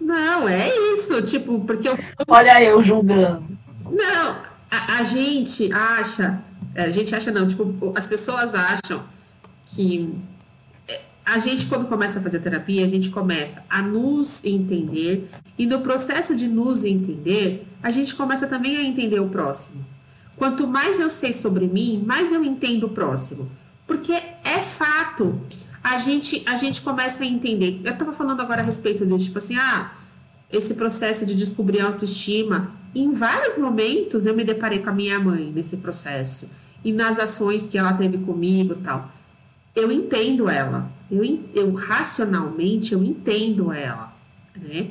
Não, 0.00 0.48
é 0.48 0.68
isso, 0.94 1.20
tipo, 1.22 1.60
porque 1.60 1.88
eu... 1.88 1.98
Olha 2.28 2.62
eu 2.62 2.82
julgando. 2.82 3.44
Não, 3.90 4.36
a, 4.70 4.98
a 4.98 5.02
gente 5.02 5.70
acha, 5.72 6.40
a 6.74 6.88
gente 6.88 7.14
acha 7.14 7.30
não, 7.30 7.46
tipo, 7.46 7.92
as 7.94 8.06
pessoas 8.06 8.54
acham 8.54 9.02
que 9.74 10.14
é, 10.88 11.00
a 11.24 11.38
gente, 11.38 11.66
quando 11.66 11.86
começa 11.86 12.18
a 12.18 12.22
fazer 12.22 12.40
terapia, 12.40 12.84
a 12.84 12.88
gente 12.88 13.10
começa 13.10 13.64
a 13.68 13.82
nos 13.82 14.44
entender, 14.44 15.28
e 15.58 15.66
no 15.66 15.80
processo 15.80 16.34
de 16.34 16.48
nos 16.48 16.84
entender, 16.84 17.66
a 17.82 17.90
gente 17.90 18.14
começa 18.14 18.46
também 18.46 18.76
a 18.76 18.84
entender 18.84 19.20
o 19.20 19.28
próximo. 19.28 19.84
Quanto 20.36 20.66
mais 20.66 20.98
eu 20.98 21.10
sei 21.10 21.32
sobre 21.32 21.66
mim, 21.66 22.02
mais 22.06 22.32
eu 22.32 22.42
entendo 22.42 22.84
o 22.84 22.90
próximo. 22.90 23.50
Porque 23.86 24.12
é 24.12 24.60
fato. 24.60 25.40
A 25.82 25.98
gente, 25.98 26.42
a 26.46 26.56
gente 26.56 26.80
começa 26.80 27.22
a 27.22 27.26
entender. 27.26 27.80
Eu 27.84 27.92
estava 27.92 28.12
falando 28.12 28.40
agora 28.40 28.62
a 28.62 28.64
respeito 28.64 29.04
disso, 29.04 29.26
tipo 29.26 29.38
assim, 29.38 29.56
ah, 29.56 29.92
esse 30.50 30.74
processo 30.74 31.26
de 31.26 31.34
descobrir 31.34 31.80
autoestima. 31.80 32.70
Em 32.94 33.12
vários 33.12 33.56
momentos 33.56 34.26
eu 34.26 34.34
me 34.34 34.44
deparei 34.44 34.78
com 34.78 34.90
a 34.90 34.92
minha 34.92 35.18
mãe 35.18 35.50
nesse 35.54 35.78
processo. 35.78 36.50
E 36.84 36.92
nas 36.92 37.18
ações 37.18 37.66
que 37.66 37.78
ela 37.78 37.92
teve 37.92 38.18
comigo 38.18 38.76
tal. 38.76 39.10
Eu 39.74 39.90
entendo 39.90 40.48
ela. 40.48 40.90
Eu, 41.10 41.22
eu 41.54 41.72
racionalmente 41.74 42.92
eu 42.92 43.02
entendo 43.02 43.72
ela. 43.72 44.14
Né? 44.54 44.90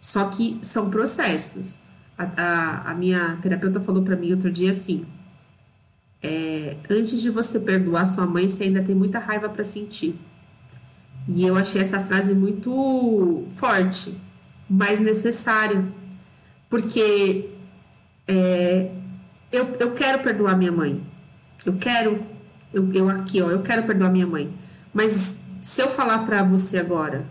Só 0.00 0.26
que 0.26 0.58
são 0.62 0.90
processos. 0.90 1.80
A, 2.16 2.24
a, 2.36 2.90
a 2.90 2.94
minha 2.94 3.38
terapeuta 3.40 3.80
falou 3.80 4.02
para 4.02 4.16
mim 4.16 4.32
outro 4.32 4.50
dia 4.50 4.70
assim: 4.70 5.06
é, 6.22 6.76
antes 6.88 7.20
de 7.20 7.30
você 7.30 7.58
perdoar 7.58 8.04
sua 8.04 8.26
mãe, 8.26 8.48
você 8.48 8.64
ainda 8.64 8.82
tem 8.82 8.94
muita 8.94 9.18
raiva 9.18 9.48
para 9.48 9.64
sentir. 9.64 10.14
E 11.28 11.46
eu 11.46 11.56
achei 11.56 11.80
essa 11.80 12.00
frase 12.00 12.34
muito 12.34 13.44
forte, 13.50 14.14
mas 14.68 14.98
necessária, 14.98 15.84
porque 16.68 17.48
é, 18.26 18.90
eu, 19.52 19.72
eu 19.78 19.92
quero 19.92 20.22
perdoar 20.22 20.56
minha 20.56 20.72
mãe. 20.72 21.00
Eu 21.64 21.74
quero, 21.76 22.22
eu, 22.72 22.92
eu 22.92 23.08
aqui, 23.08 23.42
ó, 23.42 23.50
eu 23.50 23.62
quero 23.62 23.82
perdoar 23.84 24.10
minha 24.10 24.26
mãe. 24.26 24.50
Mas 24.92 25.40
se 25.62 25.82
eu 25.82 25.88
falar 25.88 26.20
para 26.20 26.42
você 26.42 26.78
agora, 26.78 27.24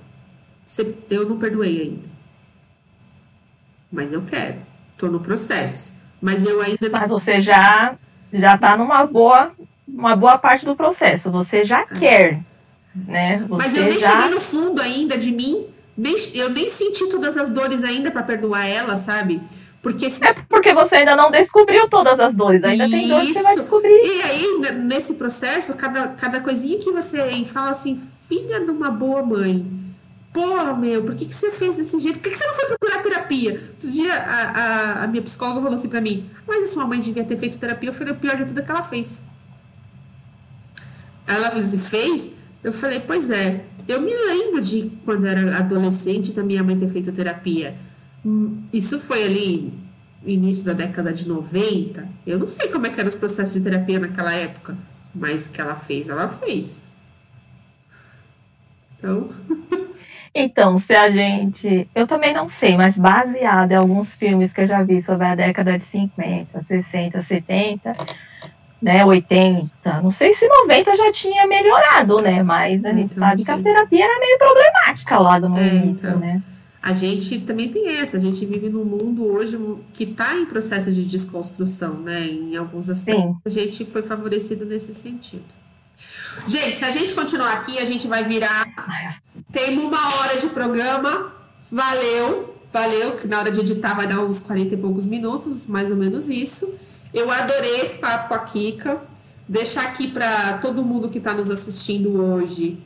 você, 0.65 0.95
eu 1.09 1.27
não 1.27 1.37
perdoei 1.37 1.81
ainda. 1.81 2.09
Mas 3.91 4.13
eu 4.13 4.21
quero, 4.21 4.57
tô 4.97 5.07
no 5.07 5.19
processo. 5.19 5.93
Mas 6.21 6.43
eu 6.43 6.61
ainda. 6.61 6.89
Mas 6.91 7.09
você 7.09 7.41
já 7.41 7.95
já 8.31 8.55
está 8.55 8.77
numa 8.77 9.05
boa, 9.05 9.51
uma 9.87 10.15
boa 10.15 10.37
parte 10.37 10.65
do 10.65 10.75
processo. 10.75 11.31
Você 11.31 11.65
já 11.65 11.81
é. 11.81 11.85
quer, 11.85 12.39
né? 12.93 13.37
Você 13.39 13.63
Mas 13.63 13.75
eu 13.75 13.83
nem 13.85 13.99
já... 13.99 14.11
cheguei 14.11 14.35
no 14.35 14.41
fundo 14.41 14.81
ainda 14.81 15.17
de 15.17 15.31
mim. 15.31 15.65
Nem, 15.97 16.15
eu 16.33 16.49
nem 16.49 16.69
senti 16.69 17.07
todas 17.09 17.35
as 17.35 17.49
dores 17.49 17.83
ainda 17.83 18.09
para 18.09 18.23
perdoar 18.23 18.65
ela, 18.65 18.95
sabe? 18.95 19.41
Porque 19.81 20.09
se... 20.09 20.25
É 20.25 20.33
porque 20.49 20.73
você 20.73 20.97
ainda 20.97 21.15
não 21.15 21.31
descobriu 21.31 21.87
todas 21.87 22.19
as 22.19 22.35
dores, 22.35 22.63
ainda 22.63 22.85
Isso. 22.85 22.93
tem 22.93 23.07
dores 23.07 23.27
que 23.27 23.33
você 23.33 23.43
vai 23.43 23.55
descobrir. 23.55 23.91
E 23.91 24.21
aí, 24.21 24.73
nesse 24.73 25.13
processo, 25.13 25.73
cada, 25.75 26.09
cada 26.09 26.41
coisinha 26.41 26.77
que 26.79 26.91
você 26.91 27.45
fala 27.45 27.71
assim, 27.71 28.01
filha 28.27 28.59
de 28.59 28.71
uma 28.71 28.91
boa 28.91 29.23
mãe, 29.23 29.65
Porra, 30.31 30.75
meu, 30.75 31.03
por 31.03 31.15
que, 31.15 31.25
que 31.25 31.33
você 31.33 31.51
fez 31.51 31.75
desse 31.75 31.99
jeito? 31.99 32.19
Por 32.19 32.23
que, 32.23 32.29
que 32.29 32.37
você 32.37 32.45
não 32.45 32.53
foi 32.53 32.65
procurar 32.65 33.01
terapia? 33.01 33.51
Outro 33.53 33.89
dia 33.89 34.13
a, 34.13 34.41
a, 34.51 35.03
a 35.03 35.07
minha 35.07 35.23
psicóloga 35.23 35.59
falou 35.59 35.75
assim 35.75 35.89
pra 35.89 35.99
mim: 35.99 36.23
Mas 36.47 36.69
a 36.69 36.73
sua 36.73 36.85
mãe 36.85 36.99
devia 36.99 37.23
ter 37.23 37.35
feito 37.35 37.57
terapia. 37.57 37.89
Eu 37.89 37.93
falei: 37.93 38.13
O 38.13 38.15
pior 38.15 38.35
de 38.37 38.45
tudo 38.45 38.63
que 38.63 38.69
ela 38.69 38.83
fez. 38.83 39.23
Ela 41.25 41.49
fez? 41.49 42.35
Eu 42.63 42.71
falei: 42.71 42.99
Pois 42.99 43.31
é. 43.31 43.65
Eu 43.87 43.99
me 43.99 44.13
lembro 44.13 44.61
de 44.61 44.91
quando 45.03 45.25
era 45.25 45.57
adolescente 45.57 46.31
da 46.31 46.43
minha 46.43 46.63
mãe 46.63 46.77
ter 46.77 46.89
feito 46.89 47.11
terapia. 47.11 47.75
Isso 48.73 48.99
foi 48.99 49.23
ali 49.23 49.73
início 50.25 50.65
da 50.65 50.73
década 50.73 51.13
de 51.13 51.27
90. 51.27 52.07
Eu 52.25 52.39
não 52.39 52.47
sei 52.47 52.67
como 52.69 52.85
é 52.87 52.89
que 52.89 52.99
eram 52.99 53.09
os 53.09 53.15
processos 53.15 53.53
de 53.53 53.61
terapia 53.61 53.99
naquela 53.99 54.33
época, 54.33 54.77
mas 55.13 55.45
o 55.45 55.51
que 55.51 55.61
ela 55.61 55.75
fez, 55.75 56.09
ela 56.09 56.27
fez. 56.27 56.87
Então. 58.97 59.29
Então, 60.31 60.77
se 60.77 60.93
a 60.93 61.09
gente. 61.09 61.89
Eu 61.93 62.05
também 62.05 62.35
não 62.35 62.47
sei, 62.47 62.77
mas 62.77 62.99
baseado 62.99 63.71
em 63.71 63.75
alguns 63.75 64.13
filmes 64.13 64.53
que 64.53 64.61
eu 64.61 64.65
já 64.67 64.83
vi 64.83 65.01
sobre 65.01 65.25
a 65.25 65.33
década 65.33 65.77
de 65.77 65.83
50, 65.83 66.61
60, 66.61 67.23
70, 67.23 67.97
né, 68.79 69.03
80, 69.03 70.01
não 70.01 70.11
sei 70.11 70.33
se 70.35 70.47
90 70.47 70.95
já 70.95 71.11
tinha 71.11 71.47
melhorado, 71.47 72.21
né? 72.21 72.43
Mas 72.43 72.85
a 72.85 72.91
gente 72.91 73.15
então, 73.15 73.27
sabe 73.27 73.39
sim. 73.39 73.45
que 73.45 73.51
a 73.51 73.57
terapia 73.57 74.05
era 74.05 74.19
meio 74.19 74.37
problemática 74.37 75.19
lá 75.19 75.39
no 75.39 75.57
é, 75.57 75.67
início, 75.67 76.09
então. 76.09 76.19
né? 76.19 76.41
A 76.81 76.93
gente 76.93 77.39
também 77.41 77.69
tem 77.69 77.89
essa, 77.89 78.17
a 78.17 78.19
gente 78.19 78.45
vive 78.45 78.69
num 78.69 78.85
mundo 78.85 79.25
hoje 79.25 79.57
que 79.93 80.05
está 80.05 80.37
em 80.37 80.45
processo 80.45 80.91
de 80.91 81.03
desconstrução, 81.03 81.95
né? 81.95 82.25
Em 82.25 82.55
alguns 82.55 82.89
aspectos, 82.89 83.25
sim. 83.25 83.37
a 83.45 83.49
gente 83.49 83.85
foi 83.85 84.01
favorecido 84.01 84.65
nesse 84.65 84.93
sentido. 84.93 85.43
Gente, 86.47 86.77
se 86.77 86.85
a 86.85 86.91
gente 86.91 87.13
continuar 87.13 87.53
aqui, 87.53 87.77
a 87.79 87.85
gente 87.85 88.07
vai 88.07 88.23
virar. 88.23 88.65
Tem 89.51 89.77
uma 89.77 90.15
hora 90.15 90.37
de 90.37 90.47
programa. 90.47 91.33
Valeu, 91.69 92.55
valeu, 92.71 93.17
que 93.17 93.27
na 93.27 93.39
hora 93.39 93.51
de 93.51 93.59
editar 93.59 93.93
vai 93.93 94.07
dar 94.07 94.21
uns 94.21 94.39
40 94.39 94.73
e 94.73 94.77
poucos 94.77 95.05
minutos, 95.05 95.65
mais 95.67 95.91
ou 95.91 95.97
menos 95.97 96.29
isso. 96.29 96.73
Eu 97.13 97.29
adorei 97.29 97.81
esse 97.81 97.99
papo 97.99 98.29
com 98.29 98.33
a 98.35 98.39
Kika. 98.39 99.01
Deixar 99.47 99.83
aqui 99.83 100.07
para 100.07 100.59
todo 100.59 100.83
mundo 100.83 101.09
que 101.09 101.17
está 101.17 101.33
nos 101.33 101.49
assistindo 101.49 102.21
hoje. 102.21 102.77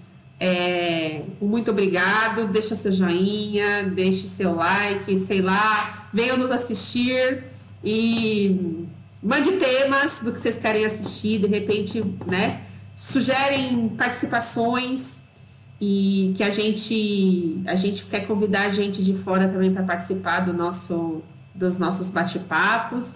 É, 0.46 1.22
muito 1.42 1.72
obrigado. 1.72 2.48
Deixa 2.48 2.76
seu 2.76 2.92
joinha, 2.92 3.84
deixe 3.84 4.28
seu 4.28 4.54
like, 4.54 5.18
sei 5.18 5.42
lá. 5.42 6.10
Venham 6.14 6.38
nos 6.38 6.52
assistir 6.52 7.44
e 7.84 8.86
mande 9.22 9.54
temas 9.54 10.20
do 10.22 10.32
que 10.32 10.38
vocês 10.38 10.58
querem 10.58 10.84
assistir. 10.86 11.40
De 11.40 11.48
repente, 11.48 12.04
né? 12.28 12.60
sugerem 12.96 13.90
participações 13.90 15.22
e 15.82 16.34
que 16.38 16.44
a 16.44 16.50
gente 16.50 17.62
a 17.66 17.76
gente 17.76 18.06
quer 18.06 18.22
convidar 18.28 18.70
gente 18.70 19.04
de 19.04 19.14
fora 19.14 19.48
também 19.48 19.74
para 19.74 19.84
participar 19.84 20.42
do 20.42 20.54
nosso 20.54 21.22
dos 21.54 21.78
nossos 21.78 22.10
bate-papos. 22.10 23.16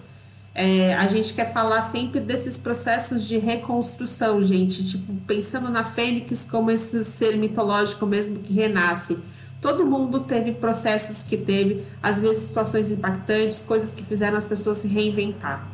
É, 0.60 0.92
a 0.94 1.06
gente 1.06 1.34
quer 1.34 1.52
falar 1.52 1.80
sempre 1.82 2.18
desses 2.18 2.56
processos 2.56 3.28
de 3.28 3.38
reconstrução, 3.38 4.42
gente, 4.42 4.84
tipo 4.84 5.12
pensando 5.24 5.70
na 5.70 5.84
Fênix 5.84 6.44
como 6.50 6.68
esse 6.68 7.04
ser 7.04 7.36
mitológico 7.36 8.04
mesmo 8.04 8.40
que 8.40 8.54
renasce. 8.54 9.16
Todo 9.62 9.86
mundo 9.86 10.18
teve 10.18 10.50
processos 10.50 11.22
que 11.22 11.36
teve, 11.36 11.84
às 12.02 12.22
vezes 12.22 12.42
situações 12.42 12.90
impactantes, 12.90 13.60
coisas 13.60 13.92
que 13.92 14.02
fizeram 14.02 14.36
as 14.36 14.46
pessoas 14.46 14.78
se 14.78 14.88
reinventar. 14.88 15.64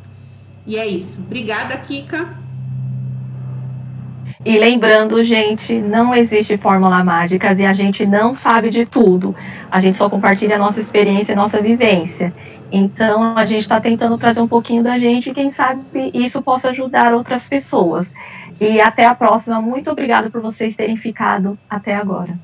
E 0.67 0.77
é 0.77 0.85
isso. 0.85 1.19
Obrigada, 1.21 1.75
Kika. 1.77 2.37
E 4.45 4.59
lembrando, 4.59 5.23
gente, 5.23 5.81
não 5.81 6.13
existe 6.13 6.57
fórmula 6.57 7.03
mágica 7.03 7.51
e 7.53 7.65
a 7.65 7.73
gente 7.73 8.05
não 8.05 8.35
sabe 8.35 8.69
de 8.69 8.85
tudo. 8.85 9.35
A 9.71 9.79
gente 9.79 9.97
só 9.97 10.07
compartilha 10.07 10.57
a 10.57 10.59
nossa 10.59 10.79
experiência 10.79 11.33
e 11.33 11.35
nossa 11.35 11.59
vivência. 11.59 12.31
Então, 12.71 13.37
a 13.37 13.45
gente 13.45 13.61
está 13.61 13.79
tentando 13.79 14.17
trazer 14.17 14.41
um 14.41 14.47
pouquinho 14.47 14.83
da 14.83 14.97
gente 14.97 15.29
e 15.29 15.33
quem 15.33 15.49
sabe 15.49 16.11
isso 16.13 16.41
possa 16.41 16.69
ajudar 16.69 17.13
outras 17.13 17.47
pessoas. 17.47 18.11
E 18.59 18.79
até 18.79 19.05
a 19.05 19.15
próxima. 19.15 19.61
Muito 19.61 19.89
obrigada 19.91 20.29
por 20.29 20.41
vocês 20.41 20.75
terem 20.75 20.97
ficado 20.97 21.57
até 21.69 21.95
agora. 21.95 22.37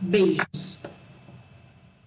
Beijos. 0.00 0.75